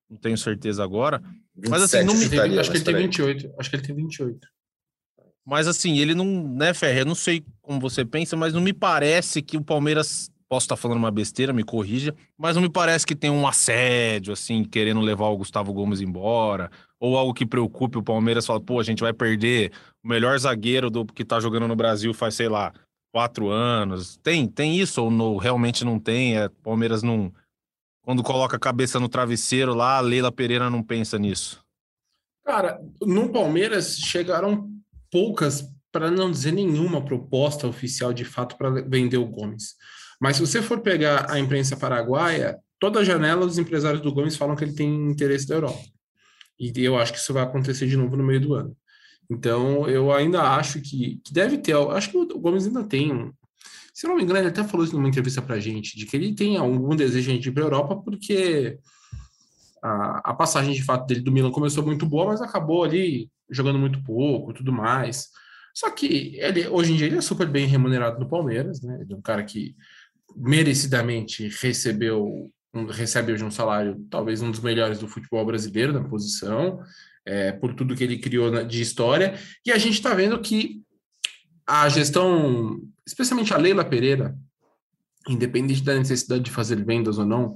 Não 0.09 0.17
tenho 0.17 0.37
certeza 0.37 0.83
agora. 0.83 1.19
27, 1.55 1.69
Mas, 1.69 1.81
assim, 1.83 2.03
não 2.03 2.13
me- 2.13 2.23
chutaria, 2.25 2.61
acho 2.61 2.71
que 2.71 2.77
ele 2.77 2.83
tem 2.83 2.93
peraí. 2.93 3.07
28. 3.07 3.53
Acho 3.59 3.69
que 3.69 3.75
ele 3.75 3.83
tem 3.83 3.95
28. 3.95 4.47
Mas 5.45 5.67
assim, 5.67 5.97
ele 5.99 6.15
não, 6.15 6.47
né, 6.47 6.73
Ferre? 6.73 7.01
Eu 7.01 7.05
não 7.05 7.15
sei 7.15 7.43
como 7.61 7.79
você 7.79 8.05
pensa, 8.05 8.35
mas 8.37 8.53
não 8.53 8.61
me 8.61 8.73
parece 8.73 9.41
que 9.41 9.57
o 9.57 9.63
Palmeiras. 9.63 10.29
Posso 10.47 10.65
estar 10.65 10.75
falando 10.75 10.97
uma 10.97 11.11
besteira, 11.11 11.53
me 11.53 11.63
corrija, 11.63 12.13
mas 12.37 12.55
não 12.55 12.61
me 12.61 12.69
parece 12.69 13.05
que 13.05 13.15
tem 13.15 13.29
um 13.29 13.47
assédio, 13.47 14.33
assim, 14.33 14.63
querendo 14.63 15.01
levar 15.01 15.27
o 15.27 15.37
Gustavo 15.37 15.73
Gomes 15.73 16.01
embora, 16.01 16.69
ou 16.99 17.17
algo 17.17 17.33
que 17.33 17.45
preocupe 17.45 17.97
o 17.97 18.03
Palmeiras, 18.03 18.45
fala, 18.45 18.59
pô, 18.59 18.79
a 18.79 18.83
gente 18.83 19.01
vai 19.01 19.13
perder 19.13 19.71
o 20.03 20.07
melhor 20.07 20.37
zagueiro 20.37 20.89
do 20.89 21.05
que 21.05 21.25
tá 21.25 21.39
jogando 21.39 21.67
no 21.67 21.75
Brasil 21.75 22.13
faz, 22.13 22.35
sei 22.35 22.47
lá, 22.47 22.73
quatro 23.11 23.49
anos. 23.49 24.17
Tem, 24.17 24.47
tem 24.47 24.79
isso, 24.79 25.01
ou 25.01 25.11
no, 25.11 25.37
realmente 25.37 25.83
não 25.85 25.99
tem? 25.99 26.37
É, 26.37 26.49
Palmeiras 26.61 27.03
não. 27.03 27.33
Quando 28.03 28.23
coloca 28.23 28.57
a 28.57 28.59
cabeça 28.59 28.99
no 28.99 29.07
travesseiro 29.07 29.73
lá, 29.73 29.97
a 29.97 30.01
Leila 30.01 30.31
Pereira 30.31 30.69
não 30.69 30.83
pensa 30.83 31.17
nisso. 31.17 31.63
Cara, 32.45 32.81
no 33.01 33.31
Palmeiras 33.31 33.97
chegaram 33.97 34.69
poucas, 35.09 35.63
para 35.93 36.09
não 36.09 36.31
dizer 36.31 36.51
nenhuma 36.51 37.05
proposta 37.05 37.67
oficial 37.67 38.11
de 38.11 38.25
fato 38.25 38.57
para 38.57 38.71
vender 38.71 39.17
o 39.17 39.27
Gomes. 39.27 39.75
Mas 40.23 40.37
se 40.37 40.41
você 40.41 40.61
for 40.61 40.79
pegar 40.79 41.29
a 41.29 41.37
imprensa 41.37 41.75
paraguaia, 41.75 42.57
toda 42.79 43.03
janela 43.03 43.45
os 43.45 43.57
empresários 43.57 44.01
do 44.01 44.13
Gomes 44.13 44.37
falam 44.37 44.55
que 44.55 44.63
ele 44.63 44.71
tem 44.71 45.11
interesse 45.11 45.45
da 45.45 45.55
Europa. 45.55 45.83
E 46.57 46.71
eu 46.77 46.97
acho 46.97 47.11
que 47.11 47.19
isso 47.19 47.33
vai 47.33 47.43
acontecer 47.43 47.87
de 47.87 47.97
novo 47.97 48.15
no 48.15 48.23
meio 48.23 48.39
do 48.39 48.53
ano. 48.53 48.73
Então, 49.29 49.85
eu 49.85 50.13
ainda 50.13 50.41
acho 50.41 50.79
que, 50.79 51.19
que 51.25 51.33
deve 51.33 51.57
ter. 51.57 51.75
Acho 51.75 52.09
que 52.09 52.15
o 52.17 52.39
Gomes 52.39 52.65
ainda 52.65 52.85
tem. 52.85 53.33
Se 53.93 54.07
não 54.07 54.15
me 54.15 54.23
engano, 54.23 54.39
ele 54.39 54.47
até 54.47 54.63
falou 54.63 54.85
isso 54.85 54.95
numa 54.95 55.09
entrevista 55.09 55.41
para 55.41 55.59
gente, 55.59 55.97
de 55.97 56.05
que 56.05 56.15
ele 56.15 56.33
tem 56.33 56.55
algum 56.55 56.95
desejo 56.95 57.37
de 57.37 57.49
ir 57.49 57.51
para 57.51 57.63
a 57.63 57.65
Europa, 57.65 57.97
porque 57.97 58.79
a, 59.83 60.29
a 60.29 60.33
passagem 60.33 60.73
de 60.73 60.83
fato 60.83 61.05
dele 61.05 61.19
do 61.19 61.33
Milan 61.33 61.51
começou 61.51 61.83
muito 61.85 62.05
boa, 62.05 62.27
mas 62.27 62.41
acabou 62.41 62.85
ali 62.85 63.29
jogando 63.49 63.77
muito 63.77 64.01
pouco 64.01 64.53
tudo 64.53 64.71
mais. 64.71 65.27
Só 65.73 65.89
que 65.89 66.37
ele, 66.37 66.65
hoje 66.69 66.93
em 66.93 66.95
dia 66.95 67.07
ele 67.07 67.17
é 67.17 67.21
super 67.21 67.49
bem 67.49 67.65
remunerado 67.67 68.17
no 68.21 68.29
Palmeiras, 68.29 68.81
né? 68.81 68.99
Ele 69.01 69.11
é 69.11 69.17
um 69.17 69.21
cara 69.21 69.43
que 69.43 69.75
merecidamente 70.35 71.47
recebeu 71.61 72.51
um, 72.73 72.85
recebe 72.87 73.31
hoje 73.31 73.43
um 73.43 73.51
salário 73.51 74.05
talvez 74.09 74.41
um 74.41 74.49
dos 74.49 74.59
melhores 74.59 74.99
do 74.99 75.07
futebol 75.07 75.45
brasileiro 75.45 75.93
na 75.93 76.03
posição, 76.03 76.79
é, 77.25 77.51
por 77.51 77.73
tudo 77.73 77.95
que 77.95 78.03
ele 78.03 78.17
criou 78.17 78.51
na- 78.51 78.63
de 78.63 78.81
história. 78.81 79.39
E 79.65 79.71
a 79.71 79.77
gente 79.77 79.93
está 79.93 80.13
vendo 80.13 80.39
que 80.41 80.81
a 81.65 81.87
gestão, 81.87 82.81
especialmente 83.07 83.53
a 83.53 83.57
Leila 83.57 83.85
Pereira, 83.85 84.35
independente 85.29 85.83
da 85.83 85.97
necessidade 85.97 86.43
de 86.43 86.51
fazer 86.51 86.83
vendas 86.83 87.17
ou 87.17 87.25
não, 87.25 87.55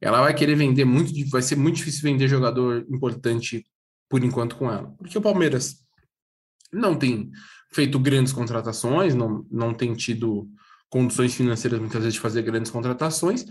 ela 0.00 0.20
vai 0.20 0.34
querer 0.34 0.54
vender 0.54 0.84
muito, 0.84 1.12
vai 1.30 1.40
ser 1.40 1.56
muito 1.56 1.76
difícil 1.76 2.02
vender 2.02 2.28
jogador 2.28 2.84
importante 2.90 3.64
por 4.10 4.22
enquanto 4.22 4.56
com 4.56 4.70
ela, 4.70 4.90
porque 4.98 5.16
o 5.16 5.22
Palmeiras 5.22 5.82
não 6.72 6.94
tem 6.94 7.30
feito 7.72 7.98
grandes 7.98 8.32
contratações, 8.32 9.14
não, 9.14 9.46
não 9.50 9.72
tem 9.72 9.94
tido 9.94 10.48
condições 10.88 11.34
financeiras 11.34 11.78
muitas 11.78 12.00
vezes 12.00 12.14
de 12.14 12.20
fazer 12.20 12.42
grandes 12.42 12.70
contratações, 12.70 13.44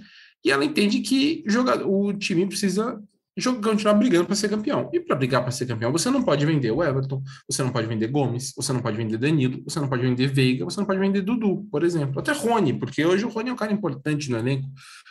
e 0.43 0.51
ela 0.51 0.63
entende 0.63 0.99
que 0.99 1.43
joga, 1.47 1.85
o 1.87 2.13
time 2.13 2.45
precisa 2.45 3.01
jogar, 3.37 3.71
continuar 3.71 3.95
brigando 3.95 4.25
para 4.25 4.35
ser 4.35 4.49
campeão. 4.49 4.89
E 4.93 4.99
para 4.99 5.15
brigar 5.15 5.41
para 5.41 5.51
ser 5.51 5.65
campeão, 5.65 5.91
você 5.91 6.09
não 6.09 6.23
pode 6.23 6.45
vender 6.45 6.71
o 6.71 6.83
Everton, 6.83 7.21
você 7.49 7.63
não 7.63 7.71
pode 7.71 7.87
vender 7.87 8.07
Gomes, 8.07 8.53
você 8.55 8.71
não 8.71 8.79
pode 8.79 8.97
vender 8.97 9.17
Danilo, 9.17 9.61
você 9.63 9.79
não 9.79 9.89
pode 9.89 10.03
vender 10.03 10.27
Veiga, 10.27 10.63
você 10.63 10.79
não 10.79 10.85
pode 10.85 10.99
vender 10.99 11.21
Dudu, 11.21 11.67
por 11.69 11.83
exemplo. 11.83 12.19
Até 12.19 12.31
Rony, 12.31 12.73
porque 12.73 13.05
hoje 13.05 13.25
o 13.25 13.29
Rony 13.29 13.49
é 13.49 13.53
um 13.53 13.57
cara 13.57 13.73
importante 13.73 14.29
no 14.29 14.37
elenco, 14.37 14.69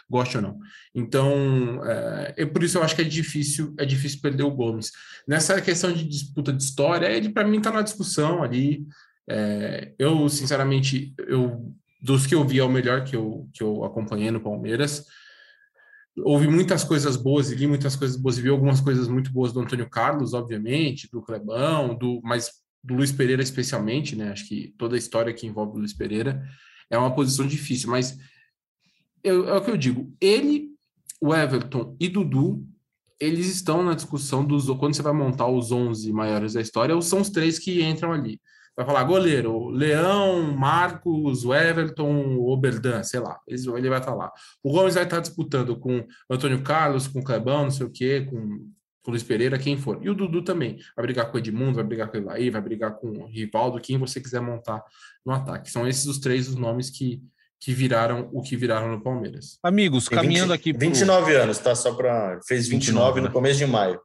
goste 0.09 0.37
ou 0.37 0.43
não. 0.43 0.59
Então, 0.95 1.81
é, 1.85 2.35
é 2.39 2.47
por 2.47 2.62
isso 2.62 2.79
eu 2.79 2.83
acho 2.83 2.97
que 2.97 3.03
é 3.03 3.05
difícil, 3.05 3.75
é 3.79 3.85
difícil 3.85 4.20
perder 4.20 4.45
o 4.45 4.51
Gomes. 4.51 4.91
Nessa 5.29 5.61
questão 5.61 5.93
de 5.93 6.05
disputa 6.05 6.53
de 6.53 6.62
história, 6.62 7.09
ele 7.09 7.29
para 7.29 7.47
mim 7.47 7.59
está 7.59 7.70
na 7.70 7.83
discussão 7.83 8.43
ali. 8.43 8.87
É, 9.29 9.93
eu, 9.99 10.29
sinceramente, 10.29 11.14
eu 11.18 11.75
dos 12.05 12.26
que 12.26 12.34
eu 12.34 12.44
vi 12.44 12.59
é 12.59 12.62
o 12.62 12.68
melhor 12.68 13.02
que 13.02 13.16
eu, 13.16 13.48
que 13.50 13.62
eu 13.62 13.82
acompanhei 13.82 14.30
no 14.30 14.38
Palmeiras. 14.38 15.07
Houve 16.18 16.46
muitas 16.46 16.84
coisas 16.84 17.16
boas 17.16 17.50
e 17.50 17.55
li 17.55 17.66
muitas 17.66 17.96
coisas 17.96 18.14
boas 18.14 18.36
e 18.36 18.42
vi 18.42 18.50
algumas 18.50 18.78
coisas 18.78 19.09
muito 19.09 19.32
boas 19.32 19.55
do 19.55 19.61
Antônio 19.61 19.88
Carlos, 19.88 20.34
obviamente, 20.34 21.09
do 21.11 21.22
Clebão, 21.22 21.96
do, 21.96 22.20
mas 22.22 22.52
do 22.82 22.92
Luiz 22.94 23.11
Pereira 23.11 23.42
especialmente, 23.42 24.14
né? 24.14 24.30
Acho 24.32 24.46
que 24.46 24.74
toda 24.76 24.94
a 24.94 24.98
história 24.98 25.32
que 25.32 25.46
envolve 25.46 25.76
o 25.76 25.78
Luiz 25.78 25.94
Pereira 25.94 26.46
é 26.90 26.98
uma 26.98 27.14
posição 27.14 27.46
difícil, 27.46 27.90
mas 27.90 28.18
eu, 29.22 29.48
é 29.48 29.55
o 29.55 29.64
que 29.64 29.70
eu 29.70 29.76
digo, 29.76 30.14
ele, 30.20 30.68
o 31.18 31.34
Everton 31.34 31.96
e 31.98 32.07
Dudu, 32.07 32.68
eles 33.18 33.46
estão 33.46 33.82
na 33.82 33.94
discussão 33.94 34.44
dos 34.44 34.66
quando 34.78 34.94
você 34.94 35.00
vai 35.00 35.14
montar 35.14 35.48
os 35.48 35.72
11 35.72 36.12
maiores 36.12 36.52
da 36.52 36.61
história, 36.61 37.00
são 37.00 37.22
os 37.22 37.30
três 37.30 37.59
que 37.59 37.82
entram 37.82 38.12
ali. 38.12 38.38
Vai 38.77 38.85
falar 38.85 39.05
goleiro, 39.05 39.68
Leão, 39.68 40.43
Marcos, 40.53 41.45
o 41.45 41.55
Everton, 41.55 42.37
o 42.37 42.51
Oberdan, 42.51 43.05
sei 43.05 43.20
lá, 43.20 43.39
ele 43.47 43.89
vai 43.89 44.01
estar 44.01 44.14
lá. 44.14 44.33
O 44.64 44.72
Gomes 44.72 44.95
vai 44.95 45.05
estar 45.05 45.20
disputando 45.20 45.77
com 45.77 45.99
o 45.99 46.35
Antônio 46.35 46.61
Carlos, 46.61 47.07
com 47.07 47.20
o 47.20 47.25
Clebão, 47.25 47.64
não 47.64 47.70
sei 47.70 47.87
o 47.87 47.91
quê, 47.91 48.27
com, 48.29 48.37
com 48.37 49.09
o 49.09 49.11
Luiz 49.11 49.22
Pereira, 49.22 49.61
quem 49.61 49.77
for. 49.77 50.01
E 50.03 50.11
o 50.11 50.14
Dudu 50.14 50.43
também. 50.43 50.79
Vai 50.97 51.07
brigar 51.07 51.31
com 51.31 51.37
o 51.37 51.39
Edmundo, 51.39 51.77
vai 51.77 51.85
brigar 51.85 52.11
com 52.11 52.18
o 52.18 52.20
Elaí, 52.20 52.51
vai 52.51 52.61
brigar 52.61 52.97
com 52.97 53.11
o 53.11 53.27
Rivaldo, 53.27 53.81
quem 53.81 53.97
você 53.97 54.20
quiser 54.20 54.41
montar 54.41 54.83
no 55.25 55.33
ataque. 55.33 55.70
São 55.70 55.87
esses 55.87 56.07
os 56.07 56.18
três 56.18 56.49
os 56.49 56.57
nomes 56.57 56.91
que, 56.91 57.22
que 57.61 57.72
viraram 57.72 58.29
o 58.33 58.43
que 58.43 58.57
viraram 58.57 58.91
no 58.91 59.01
Palmeiras. 59.01 59.57
Amigos, 59.62 60.09
Tem 60.09 60.18
caminhando 60.18 60.53
20 60.53 60.59
aqui 60.59 60.72
pro... 60.72 60.81
29 60.81 61.37
anos, 61.37 61.59
tá? 61.59 61.77
Só 61.77 61.95
para. 61.95 62.41
Fez 62.45 62.66
29, 62.66 63.20
29, 63.20 63.20
no 63.20 63.27
né? 63.29 63.33
começo 63.33 63.59
de 63.59 63.66
maio. 63.66 64.01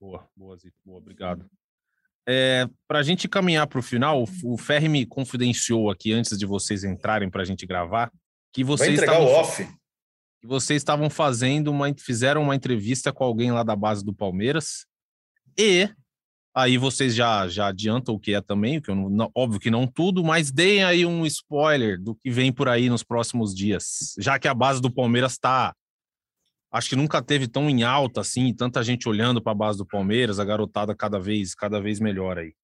Boa, 0.00 0.28
boa, 0.34 0.56
Zito, 0.56 0.76
boa, 0.84 0.98
obrigado. 0.98 1.48
É, 2.30 2.68
para 2.86 2.98
a 2.98 3.02
gente 3.02 3.26
caminhar 3.26 3.66
para 3.66 3.78
o 3.78 3.82
final, 3.82 4.24
o 4.44 4.58
Ferri 4.58 4.86
me 4.86 5.06
confidenciou 5.06 5.90
aqui 5.90 6.12
antes 6.12 6.36
de 6.36 6.44
vocês 6.44 6.84
entrarem 6.84 7.30
para 7.30 7.40
a 7.40 7.44
gente 7.44 7.64
gravar 7.64 8.12
que 8.52 8.62
vocês 8.62 8.98
estavam, 9.00 9.26
off. 9.28 9.64
que 10.40 10.46
vocês 10.46 10.82
estavam 10.82 11.08
fazendo 11.08 11.68
uma, 11.70 11.86
fizeram 11.98 12.42
uma 12.42 12.54
entrevista 12.54 13.12
com 13.14 13.24
alguém 13.24 13.50
lá 13.50 13.62
da 13.62 13.74
base 13.74 14.04
do 14.04 14.12
Palmeiras 14.12 14.84
e 15.58 15.88
aí 16.54 16.76
vocês 16.76 17.14
já 17.14 17.48
já 17.48 17.68
adiantam 17.68 18.14
o 18.14 18.20
que 18.20 18.34
é 18.34 18.42
também, 18.42 18.78
que 18.78 18.90
eu 18.90 18.94
não- 18.94 19.30
óbvio 19.34 19.58
que 19.60 19.70
não 19.70 19.86
tudo, 19.86 20.22
mas 20.22 20.50
deem 20.50 20.84
aí 20.84 21.06
um 21.06 21.24
spoiler 21.24 21.98
do 21.98 22.14
que 22.14 22.30
vem 22.30 22.52
por 22.52 22.68
aí 22.68 22.90
nos 22.90 23.02
próximos 23.02 23.54
dias, 23.54 24.14
já 24.18 24.38
que 24.38 24.48
a 24.48 24.54
base 24.54 24.82
do 24.82 24.90
Palmeiras 24.92 25.32
está 25.32 25.74
acho 26.70 26.90
que 26.90 26.96
nunca 26.96 27.22
teve 27.22 27.48
tão 27.48 27.68
em 27.68 27.82
alta 27.82 28.20
assim, 28.20 28.52
tanta 28.54 28.82
gente 28.82 29.08
olhando 29.08 29.42
para 29.42 29.52
a 29.52 29.54
base 29.54 29.78
do 29.78 29.86
Palmeiras, 29.86 30.38
a 30.38 30.44
garotada 30.44 30.94
cada 30.94 31.18
vez, 31.18 31.54
cada 31.54 31.80
vez 31.80 32.00
melhor 32.00 32.38
aí. 32.38 32.54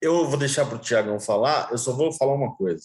Eu 0.00 0.28
vou 0.28 0.38
deixar 0.38 0.66
para 0.66 0.76
o 0.76 0.80
Tiagão 0.80 1.18
falar, 1.20 1.70
eu 1.70 1.78
só 1.78 1.92
vou 1.92 2.12
falar 2.12 2.34
uma 2.34 2.54
coisa. 2.56 2.84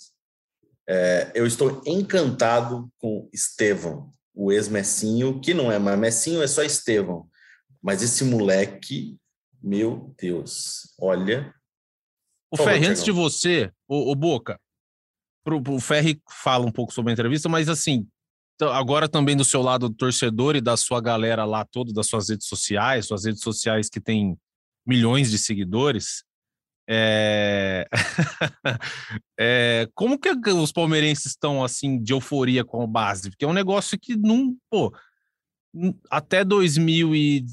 É, 0.87 1.31
eu 1.35 1.45
estou 1.45 1.81
encantado 1.85 2.89
com 2.97 3.29
Estevão, 3.31 4.11
o 4.33 4.51
ex-Messinho, 4.51 5.39
que 5.39 5.53
não 5.53 5.71
é 5.71 5.77
mais 5.77 5.99
Messinho, 5.99 6.41
é 6.41 6.47
só 6.47 6.63
Estevão. 6.63 7.27
Mas 7.81 8.01
esse 8.01 8.23
moleque, 8.23 9.17
meu 9.61 10.13
Deus, 10.19 10.93
olha. 10.99 11.53
O 12.51 12.57
favor, 12.57 12.71
Ferri, 12.71 12.87
antes 12.87 13.03
de 13.03 13.11
você, 13.11 13.71
o, 13.87 14.15
Boca, 14.15 14.59
pro, 15.43 15.61
pro 15.61 15.79
Ferri 15.79 16.21
fala 16.29 16.65
um 16.65 16.71
pouco 16.71 16.93
sobre 16.93 17.11
a 17.11 17.13
entrevista, 17.13 17.47
mas 17.47 17.69
assim, 17.69 18.07
agora 18.61 19.07
também 19.07 19.35
do 19.35 19.45
seu 19.45 19.61
lado 19.61 19.89
do 19.89 19.95
torcedor 19.95 20.55
e 20.55 20.61
da 20.61 20.75
sua 20.75 21.01
galera 21.01 21.45
lá 21.45 21.65
toda, 21.65 21.93
das 21.93 22.07
suas 22.07 22.29
redes 22.29 22.47
sociais, 22.47 23.05
suas 23.05 23.25
redes 23.25 23.41
sociais 23.41 23.89
que 23.89 23.99
tem 23.99 24.37
milhões 24.85 25.29
de 25.31 25.37
seguidores, 25.37 26.23
é... 26.91 27.87
é, 29.39 29.87
como 29.93 30.17
que 30.17 30.29
os 30.49 30.71
palmeirenses 30.71 31.27
estão 31.27 31.63
assim 31.63 32.01
de 32.01 32.13
euforia 32.13 32.65
com 32.65 32.81
a 32.81 32.87
base? 32.87 33.29
Porque 33.29 33.45
é 33.45 33.47
um 33.47 33.53
negócio 33.53 33.99
que 33.99 34.17
não, 34.17 34.55
pô, 34.71 34.91
até 36.09 36.43
2000 36.43 37.15
e 37.15 37.45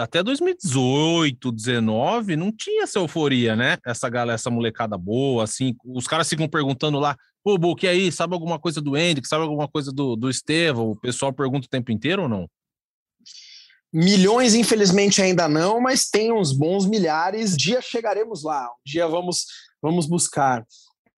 até 0.00 0.22
2018, 0.22 1.52
19, 1.52 2.36
não 2.36 2.52
tinha 2.52 2.84
essa 2.84 2.98
euforia, 2.98 3.56
né? 3.56 3.78
Essa 3.84 4.08
galera, 4.08 4.34
essa 4.34 4.50
molecada 4.50 4.96
boa, 4.96 5.44
assim, 5.44 5.74
os 5.84 6.06
caras 6.06 6.28
ficam 6.28 6.48
perguntando 6.48 6.98
lá, 6.98 7.16
pô, 7.42 7.56
Boca, 7.58 7.86
e 7.86 7.88
aí, 7.88 8.12
sabe 8.12 8.34
alguma 8.34 8.58
coisa 8.58 8.80
do 8.80 8.96
Hendrick, 8.96 9.26
sabe 9.26 9.42
alguma 9.42 9.68
coisa 9.68 9.92
do, 9.92 10.16
do 10.16 10.28
Estevão? 10.28 10.90
O 10.90 10.96
pessoal 10.96 11.32
pergunta 11.32 11.66
o 11.66 11.70
tempo 11.70 11.90
inteiro 11.92 12.22
ou 12.22 12.28
não? 12.28 12.48
Milhões, 13.92 14.54
infelizmente, 14.54 15.22
ainda 15.22 15.48
não, 15.48 15.80
mas 15.80 16.10
tem 16.10 16.32
uns 16.32 16.52
bons 16.52 16.86
milhares. 16.86 17.56
Dia 17.56 17.80
chegaremos 17.80 18.42
lá, 18.42 18.66
um 18.66 18.82
dia 18.84 19.06
vamos, 19.08 19.46
vamos 19.80 20.06
buscar. 20.06 20.64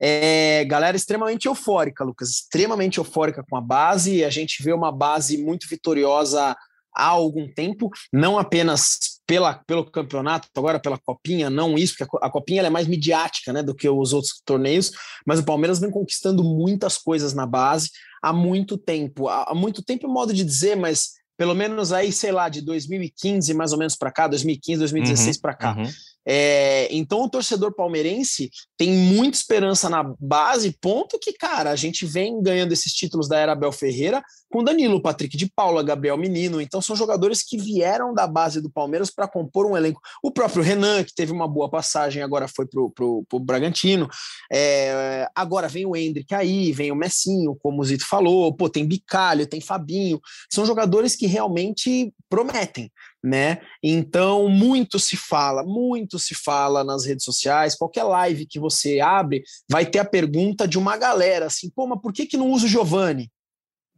É, 0.02 0.64
galera 0.64 0.96
extremamente 0.96 1.46
eufórica, 1.46 2.02
Lucas, 2.04 2.30
extremamente 2.30 2.98
eufórica 2.98 3.44
com 3.48 3.56
a 3.56 3.60
base. 3.60 4.24
A 4.24 4.30
gente 4.30 4.62
vê 4.62 4.72
uma 4.72 4.92
base 4.92 5.36
muito 5.36 5.68
vitoriosa 5.68 6.56
há 6.94 7.06
algum 7.06 7.46
tempo, 7.52 7.90
não 8.12 8.38
apenas 8.38 9.20
pela, 9.26 9.54
pelo 9.66 9.88
campeonato, 9.90 10.48
agora 10.56 10.80
pela 10.80 10.98
Copinha, 10.98 11.48
não 11.48 11.76
isso, 11.78 11.92
porque 11.94 12.04
a 12.04 12.06
co- 12.06 12.18
a 12.22 12.30
Copinha 12.30 12.62
é 12.62 12.70
mais 12.70 12.86
midiática 12.88 13.52
né, 13.52 13.62
do 13.62 13.74
que 13.74 13.88
os 13.88 14.12
outros 14.12 14.40
torneios, 14.44 14.90
mas 15.26 15.38
o 15.38 15.44
Palmeiras 15.44 15.78
vem 15.78 15.90
conquistando 15.90 16.42
muitas 16.42 16.98
coisas 16.98 17.32
na 17.32 17.46
base 17.46 17.90
há 18.22 18.32
muito 18.32 18.76
tempo. 18.76 19.28
Há 19.28 19.50
há 19.50 19.54
muito 19.54 19.82
tempo, 19.82 20.06
é 20.06 20.10
modo 20.10 20.32
de 20.34 20.44
dizer, 20.44 20.76
mas 20.76 21.10
pelo 21.36 21.54
menos 21.54 21.90
aí, 21.92 22.12
sei 22.12 22.32
lá, 22.32 22.48
de 22.48 22.60
2015 22.60 23.54
mais 23.54 23.72
ou 23.72 23.78
menos 23.78 23.96
para 23.96 24.12
cá, 24.12 24.26
2015, 24.28 24.78
2016 24.80 25.36
para 25.40 25.54
cá. 25.54 25.74
Uhum. 25.76 25.84
É, 26.26 26.88
então 26.94 27.22
o 27.22 27.30
torcedor 27.30 27.74
palmeirense 27.74 28.50
tem 28.76 28.90
muita 28.90 29.38
esperança 29.38 29.88
na 29.88 30.14
base, 30.20 30.76
ponto 30.80 31.18
que, 31.18 31.32
cara, 31.32 31.70
a 31.70 31.76
gente 31.76 32.04
vem 32.04 32.42
ganhando 32.42 32.72
esses 32.72 32.92
títulos 32.92 33.28
da 33.28 33.38
era 33.38 33.52
Abel 33.52 33.72
Ferreira 33.72 34.22
com 34.50 34.64
Danilo, 34.64 35.00
Patrick 35.00 35.36
de 35.36 35.48
Paula, 35.48 35.82
Gabriel 35.82 36.18
Menino. 36.18 36.60
Então 36.60 36.82
são 36.82 36.96
jogadores 36.96 37.42
que 37.42 37.56
vieram 37.56 38.12
da 38.12 38.26
base 38.26 38.60
do 38.60 38.68
Palmeiras 38.68 39.08
para 39.08 39.28
compor 39.28 39.64
um 39.64 39.76
elenco. 39.76 40.00
O 40.22 40.32
próprio 40.32 40.62
Renan, 40.62 41.04
que 41.04 41.14
teve 41.14 41.30
uma 41.30 41.46
boa 41.46 41.70
passagem, 41.70 42.22
agora 42.22 42.48
foi 42.48 42.66
pro, 42.66 42.90
pro, 42.90 43.24
pro 43.28 43.38
Bragantino. 43.38 44.08
É, 44.52 45.28
agora 45.34 45.68
vem 45.68 45.86
o 45.86 45.94
Hendrick 45.94 46.34
aí, 46.34 46.72
vem 46.72 46.90
o 46.90 46.96
Messinho, 46.96 47.56
como 47.62 47.80
o 47.80 47.84
Zito 47.84 48.06
falou, 48.06 48.52
pô, 48.52 48.68
tem 48.68 48.84
Bicalho, 48.84 49.46
tem 49.46 49.60
Fabinho. 49.60 50.20
São 50.50 50.66
jogadores 50.66 51.14
que 51.14 51.26
realmente 51.26 52.12
prometem 52.28 52.90
né? 53.22 53.60
Então, 53.82 54.48
muito 54.48 54.98
se 54.98 55.16
fala, 55.16 55.62
muito 55.62 56.18
se 56.18 56.34
fala 56.34 56.82
nas 56.82 57.04
redes 57.04 57.24
sociais. 57.24 57.74
Qualquer 57.74 58.04
live 58.04 58.46
que 58.46 58.58
você 58.58 59.00
abre, 59.00 59.42
vai 59.68 59.84
ter 59.84 59.98
a 59.98 60.04
pergunta 60.04 60.66
de 60.66 60.78
uma 60.78 60.96
galera 60.96 61.46
assim: 61.46 61.70
pô, 61.70 61.86
mas 61.86 62.00
por 62.00 62.12
que, 62.12 62.26
que 62.26 62.36
não 62.36 62.50
usa 62.50 62.66
o 62.66 62.68
Giovani? 62.68 63.30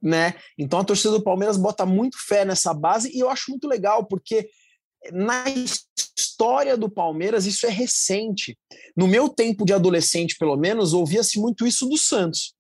Né? 0.03 0.35
Então, 0.59 0.81
a 0.81 0.85
torcida 0.85 1.13
do 1.13 1.23
Palmeiras 1.23 1.57
bota 1.57 1.87
muito 1.87 2.17
fé 2.27 2.45
nessa 2.45 2.75
base 2.75 3.11
e 3.15 3.21
eu 3.21 3.31
acho 3.31 3.51
muito 3.51 3.69
legal, 3.69 4.05
porque 4.05 4.49
na 5.13 5.45
história 5.49 6.77
do 6.77 6.91
Palmeiras 6.91 7.47
isso 7.47 7.67
é 7.67 7.71
recente. 7.71 8.59
No 8.97 9.07
meu 9.07 9.29
tempo 9.29 9.65
de 9.65 9.73
adolescente, 9.73 10.37
pelo 10.37 10.57
menos, 10.57 10.93
ouvia-se 10.93 11.39
muito 11.39 11.67
isso 11.67 11.89
do 11.89 11.97
Santos. 11.97 12.55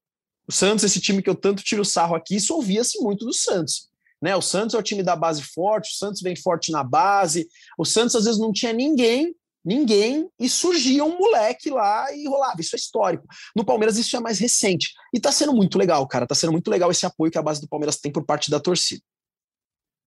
O 0.47 0.53
Santos, 0.53 0.85
esse 0.85 1.01
time 1.01 1.23
que 1.23 1.31
eu 1.31 1.35
tanto 1.35 1.63
tiro 1.63 1.85
sarro 1.85 2.15
aqui, 2.15 2.37
isso 2.37 2.55
ouvia-se 2.55 3.01
muito 3.01 3.25
do 3.25 3.33
Santos. 3.33 3.89
Né? 4.23 4.37
O 4.37 4.41
Santos 4.41 4.75
é 4.75 4.79
o 4.79 4.83
time 4.83 5.03
da 5.03 5.17
base 5.17 5.43
forte, 5.43 5.91
o 5.91 5.97
Santos 5.97 6.23
vem 6.23 6.37
forte 6.37 6.71
na 6.71 6.85
base. 6.85 7.49
O 7.77 7.85
Santos 7.85 8.15
às 8.15 8.25
vezes 8.25 8.41
não 8.41 8.53
tinha 8.53 8.73
ninguém, 8.73 9.35
ninguém, 9.65 10.29
e 10.39 10.49
surgia 10.49 11.05
um 11.05 11.19
moleque 11.19 11.69
lá 11.71 12.07
e 12.15 12.29
rolava. 12.29 12.61
Isso 12.61 12.77
é 12.77 12.79
histórico. 12.79 13.27
No 13.57 13.65
Palmeiras 13.65 13.99
isso 13.99 14.17
é 14.17 14.21
mais 14.21 14.39
recente. 14.39 14.93
E 15.13 15.19
tá 15.19 15.33
sendo 15.33 15.53
muito 15.53 15.77
legal, 15.77 16.07
cara. 16.07 16.27
Tá 16.27 16.37
sendo 16.37 16.53
muito 16.53 16.71
legal 16.71 16.91
esse 16.91 17.05
apoio 17.05 17.33
que 17.33 17.39
a 17.39 17.43
base 17.43 17.61
do 17.61 17.69
Palmeiras 17.69 17.97
tem 17.97 18.13
por 18.13 18.25
parte 18.25 18.49
da 18.49 18.61
torcida. 18.61 19.03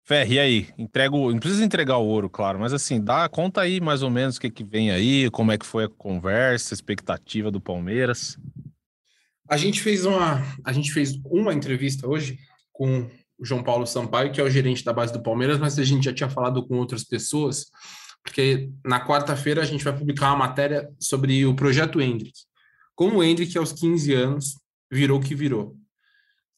Ferri, 0.03 0.33
e 0.33 0.39
aí? 0.39 0.69
Entrega 0.77 1.15
o... 1.15 1.31
Não 1.31 1.39
precisa 1.39 1.63
entregar 1.63 1.97
o 1.97 2.05
ouro, 2.05 2.29
claro, 2.29 2.59
mas 2.59 2.73
assim, 2.73 2.99
dá 2.99 3.29
conta 3.29 3.61
aí 3.61 3.79
mais 3.79 4.01
ou 4.01 4.09
menos 4.09 4.35
o 4.35 4.41
que, 4.41 4.49
que 4.49 4.63
vem 4.63 4.91
aí, 4.91 5.29
como 5.29 5.51
é 5.51 5.57
que 5.57 5.65
foi 5.65 5.85
a 5.85 5.89
conversa, 5.89 6.73
a 6.73 6.75
expectativa 6.75 7.49
do 7.49 7.61
Palmeiras. 7.61 8.37
A 9.47 9.55
gente 9.57 9.81
fez 9.81 10.05
uma, 10.05 10.41
a 10.65 10.73
gente 10.73 10.91
fez 10.91 11.13
uma 11.23 11.53
entrevista 11.53 12.07
hoje 12.07 12.39
com 12.73 13.09
o 13.41 13.45
João 13.45 13.63
Paulo 13.63 13.87
Sampaio, 13.87 14.31
que 14.31 14.39
é 14.39 14.43
o 14.43 14.49
gerente 14.49 14.85
da 14.85 14.93
base 14.93 15.11
do 15.11 15.21
Palmeiras, 15.21 15.57
mas 15.57 15.79
a 15.79 15.83
gente 15.83 16.05
já 16.05 16.13
tinha 16.13 16.29
falado 16.29 16.65
com 16.67 16.77
outras 16.77 17.03
pessoas, 17.03 17.71
porque 18.23 18.69
na 18.85 19.03
quarta-feira 19.03 19.61
a 19.61 19.65
gente 19.65 19.83
vai 19.83 19.97
publicar 19.97 20.27
uma 20.27 20.47
matéria 20.47 20.87
sobre 20.99 21.43
o 21.43 21.55
projeto 21.55 21.99
Hendrick. 21.99 22.33
Como 22.95 23.17
o 23.17 23.23
Hendrick, 23.23 23.57
aos 23.57 23.73
15 23.73 24.13
anos, 24.13 24.59
virou 24.91 25.19
o 25.19 25.23
que 25.23 25.33
virou. 25.33 25.75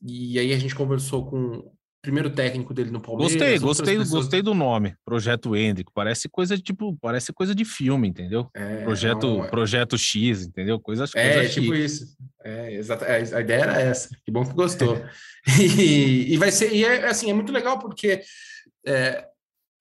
E 0.06 0.38
aí 0.38 0.52
a 0.52 0.60
gente 0.60 0.76
conversou 0.76 1.26
com 1.26 1.73
primeiro 2.04 2.30
técnico 2.30 2.74
dele 2.74 2.92
no 2.92 3.00
Palmeiras. 3.00 3.34
Gostei, 3.34 3.58
gostei, 3.60 3.98
pessoas- 3.98 4.10
gostei 4.10 4.42
do 4.42 4.54
nome, 4.54 4.94
Projeto 5.06 5.56
Hendrick. 5.56 5.90
Parece 5.96 6.28
coisa 6.28 6.56
de 6.58 6.62
tipo, 6.62 6.96
parece 7.02 7.32
coisa 7.32 7.56
de 7.56 7.64
filme, 7.64 8.10
entendeu? 8.10 8.50
É, 8.54 8.84
Projeto, 8.84 9.26
não, 9.38 9.46
é- 9.46 9.48
Projeto 9.48 9.98
X, 9.98 10.46
entendeu? 10.46 10.78
Coisa, 10.82 11.06
É, 11.16 11.48
tipo 11.48 11.68
chique. 11.68 11.84
isso. 11.84 12.16
É, 12.44 12.74
exata, 12.74 13.06
é, 13.06 13.36
a 13.36 13.40
ideia 13.40 13.62
era 13.62 13.82
essa. 13.82 14.10
Que 14.26 14.32
bom 14.32 14.46
que 14.46 14.54
gostou. 14.54 15.02
E, 15.60 16.34
e 16.34 16.38
vai 16.38 16.52
ser, 16.52 16.74
e 16.74 16.86
é 16.86 17.06
assim, 17.10 17.30
é 17.30 17.34
muito 17.34 17.52
legal 17.52 17.78
porque 17.78 18.22
é, 18.88 19.26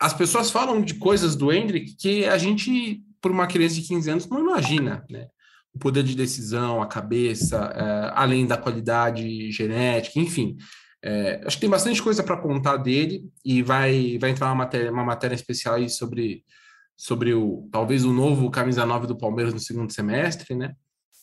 as 0.00 0.12
pessoas 0.12 0.50
falam 0.50 0.80
de 0.82 0.94
coisas 0.94 1.36
do 1.36 1.52
Hendrick 1.52 1.94
que 1.96 2.24
a 2.24 2.36
gente, 2.36 3.00
por 3.20 3.30
uma 3.30 3.46
criança 3.46 3.76
de 3.76 3.82
15 3.82 4.10
anos, 4.10 4.28
não 4.28 4.40
imagina, 4.40 5.04
né? 5.08 5.26
O 5.72 5.78
poder 5.78 6.02
de 6.02 6.16
decisão, 6.16 6.82
a 6.82 6.86
cabeça, 6.86 7.56
é, 7.76 8.10
além 8.14 8.44
da 8.46 8.56
qualidade 8.56 9.50
genética, 9.52 10.18
enfim. 10.18 10.56
É, 11.04 11.42
acho 11.44 11.56
que 11.56 11.62
tem 11.62 11.70
bastante 11.70 12.00
coisa 12.00 12.22
para 12.22 12.36
contar 12.36 12.76
dele 12.76 13.28
e 13.44 13.60
vai, 13.62 14.16
vai 14.18 14.30
entrar 14.30 14.46
uma 14.46 14.54
matéria, 14.54 14.92
uma 14.92 15.04
matéria 15.04 15.34
especial 15.34 15.74
aí 15.74 15.90
sobre, 15.90 16.44
sobre 16.96 17.34
o 17.34 17.68
talvez 17.72 18.04
o 18.04 18.12
novo 18.12 18.50
camisa 18.50 18.86
9 18.86 19.08
do 19.08 19.18
Palmeiras 19.18 19.52
no 19.52 19.58
segundo 19.58 19.92
semestre, 19.92 20.54
né? 20.54 20.74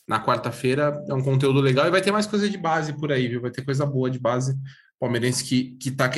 Na 0.05 0.23
quarta-feira 0.23 1.01
é 1.07 1.13
um 1.13 1.21
conteúdo 1.21 1.61
legal 1.61 1.87
e 1.87 1.91
vai 1.91 2.01
ter 2.01 2.11
mais 2.11 2.25
coisa 2.25 2.49
de 2.49 2.57
base 2.57 2.93
por 2.93 3.11
aí, 3.11 3.27
viu? 3.27 3.41
Vai 3.41 3.51
ter 3.51 3.63
coisa 3.63 3.85
boa 3.85 4.09
de 4.09 4.19
base 4.19 4.57
palmeirense 4.99 5.45
que, 5.45 5.77
que 5.77 5.91
tá 5.91 6.11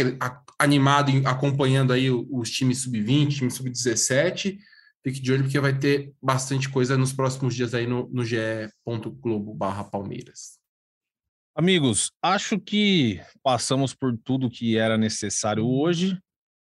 animado 0.58 1.12
acompanhando 1.26 1.94
aí 1.94 2.10
os 2.10 2.50
times 2.50 2.80
sub-20, 2.80 3.30
time 3.30 3.52
sub-17. 3.52 4.58
Fique 5.04 5.20
de 5.20 5.32
olho 5.34 5.44
porque 5.44 5.60
vai 5.60 5.78
ter 5.78 6.14
bastante 6.22 6.70
coisa 6.70 6.98
nos 6.98 7.14
próximos 7.14 7.56
dias 7.56 7.74
aí 7.74 7.86
no, 7.86 8.10
no 8.12 8.24
ge.globo 8.26 9.54
barra 9.54 9.84
Palmeiras. 9.84 10.61
Amigos, 11.54 12.14
acho 12.22 12.58
que 12.58 13.22
passamos 13.44 13.94
por 13.94 14.18
tudo 14.18 14.50
que 14.50 14.78
era 14.78 14.98
necessário 14.98 15.68
hoje. 15.68 16.18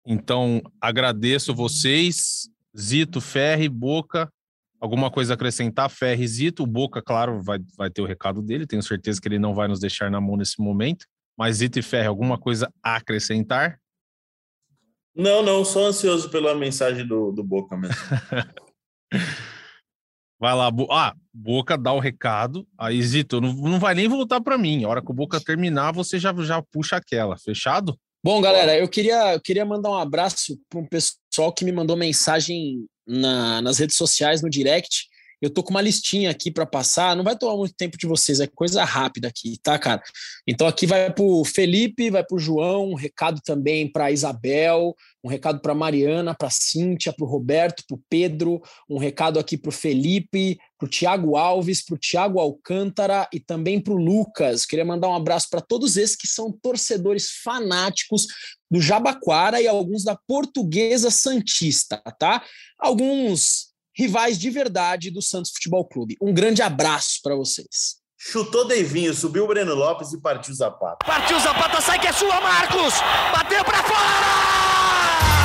Então, 0.06 0.62
agradeço 0.80 1.54
vocês, 1.54 2.48
Zito, 2.78 3.20
Ferri, 3.20 3.68
Boca. 3.68 4.32
Alguma 4.80 5.10
coisa 5.10 5.34
a 5.34 5.36
acrescentar, 5.36 5.90
Ferri, 5.90 6.28
Zito. 6.28 6.62
O 6.62 6.68
Boca, 6.68 7.02
claro, 7.02 7.42
vai, 7.42 7.58
vai 7.76 7.90
ter 7.90 8.04
o 8.04 8.06
recado 8.06 8.40
dele. 8.40 8.68
Tenho 8.68 8.84
certeza 8.84 9.20
que 9.20 9.28
ele 9.28 9.40
não 9.40 9.56
vai 9.56 9.68
nos 9.68 9.80
deixar 9.80 10.12
na 10.12 10.22
mão 10.22 10.38
nesse 10.38 10.62
momento. 10.62 11.08
Mas 11.36 11.58
Zito 11.58 11.80
e 11.80 11.82
Ferri, 11.82 12.08
alguma 12.08 12.38
coisa 12.38 12.72
a 12.84 12.98
acrescentar? 12.98 13.80
Não, 15.16 15.42
não, 15.42 15.66
só 15.66 15.88
ansioso 15.88 16.30
pela 16.30 16.54
mensagem 16.54 17.06
do, 17.06 17.32
do 17.32 17.44
Boca 17.44 17.76
mesmo. 17.76 17.96
Vai 20.40 20.56
lá, 20.56 20.70
Bo... 20.70 20.88
ah, 20.92 21.14
Boca 21.34 21.78
dá 21.78 21.92
o 21.94 22.00
recado. 22.00 22.68
Aí, 22.78 23.02
Zito, 23.02 23.42
não, 23.42 23.54
não 23.54 23.80
vai 23.80 23.96
nem 23.96 24.08
voltar 24.08 24.40
para 24.42 24.58
mim. 24.58 24.84
A 24.84 24.90
hora 24.90 25.02
que 25.02 25.12
o 25.12 25.14
Boca 25.14 25.40
terminar, 25.40 25.92
você 25.92 26.20
já, 26.20 26.34
já 26.44 26.62
puxa 26.62 26.96
aquela. 26.98 27.38
Fechado? 27.38 27.98
Bom, 28.24 28.42
galera, 28.42 28.78
eu 28.78 28.88
queria, 28.88 29.34
eu 29.34 29.42
queria 29.42 29.66
mandar 29.66 29.90
um 29.90 29.96
abraço 29.98 30.60
para 30.70 30.80
um 30.80 30.86
pessoal 30.86 31.52
que 31.56 31.64
me 31.66 31.72
mandou 31.72 31.96
mensagem 31.96 32.86
na- 33.08 33.62
nas 33.62 33.78
redes 33.80 33.96
sociais, 33.96 34.42
no 34.42 34.50
direct, 34.50 35.06
Eu 35.42 35.50
tô 35.50 35.64
com 35.64 35.72
uma 35.72 35.82
listinha 35.82 36.32
aqui 36.32 36.50
para 36.50 36.66
passar, 36.66 37.16
não 37.16 37.24
vai 37.24 37.38
tomar 37.38 37.56
muito 37.56 37.76
tempo 37.76 37.98
de 37.98 38.08
vocês, 38.08 38.40
é 38.40 38.48
coisa 38.48 38.84
rápida 38.84 39.28
aqui, 39.28 39.58
tá, 39.62 39.78
cara? 39.78 40.02
Então 40.48 40.68
aqui 40.68 40.88
vai 40.88 41.14
pro 41.14 41.44
Felipe, 41.46 42.10
vai 42.10 42.24
pro 42.24 42.40
João, 42.40 42.90
um 42.90 42.96
recado 42.96 43.40
também 43.44 43.92
para 43.92 44.12
Isabel, 44.12 44.96
um 45.24 45.30
recado 45.30 45.60
para 45.60 45.76
Mariana, 45.76 46.34
para 46.34 46.50
Cíntia, 46.50 47.14
para 47.14 47.26
o 47.26 47.30
Roberto, 47.30 47.84
para 47.88 47.96
o 47.96 48.02
Pedro, 48.10 48.62
um 48.90 48.98
recado 48.98 49.40
aqui 49.40 49.58
para 49.58 49.70
o 49.70 49.74
Felipe, 49.74 50.58
para 50.78 50.86
o 50.86 50.90
Tiago 50.90 51.36
Alves, 51.36 51.84
para 51.84 51.96
o 51.96 52.00
Tiago 52.00 52.40
Alcântara 52.40 53.28
e 53.34 53.40
também 53.40 53.80
para 53.80 53.94
o 53.94 53.98
Lucas. 53.98 54.66
Queria 54.66 54.86
mandar 54.86 55.10
um 55.10 55.16
abraço 55.16 55.50
para 55.50 55.62
todos 55.62 55.98
esses 55.98 56.16
que 56.16 56.28
são 56.28 56.52
torcedores 56.52 57.30
fanáticos 57.44 58.26
do 58.70 58.82
Jabaquara 58.82 59.62
e 59.62 59.68
alguns 59.68 60.04
da 60.04 60.16
Portuguesa 60.28 61.10
Santista, 61.10 62.02
tá? 62.20 62.44
Alguns 62.78 63.67
rivais 63.98 64.38
de 64.38 64.50
verdade 64.50 65.10
do 65.10 65.22
Santos 65.22 65.52
Futebol 65.52 65.86
Clube. 65.86 66.16
Um 66.22 66.34
grande 66.34 66.62
abraço 66.62 67.20
para 67.24 67.36
vocês. 67.36 67.98
Chutou 68.20 68.68
Deivinho, 68.68 69.14
subiu 69.14 69.46
o 69.46 69.48
Breno 69.48 69.76
Lopes 69.76 70.14
e 70.14 70.22
partiu 70.22 70.54
Zapata. 70.54 71.06
Partiu 71.06 71.40
Zapata, 71.40 71.82
sai 71.82 72.00
que 72.00 72.08
é 72.08 72.14
sua, 72.14 72.42
Marcos! 72.42 72.94
Bateu 73.32 73.64
para 73.64 73.84
fora! 73.84 75.37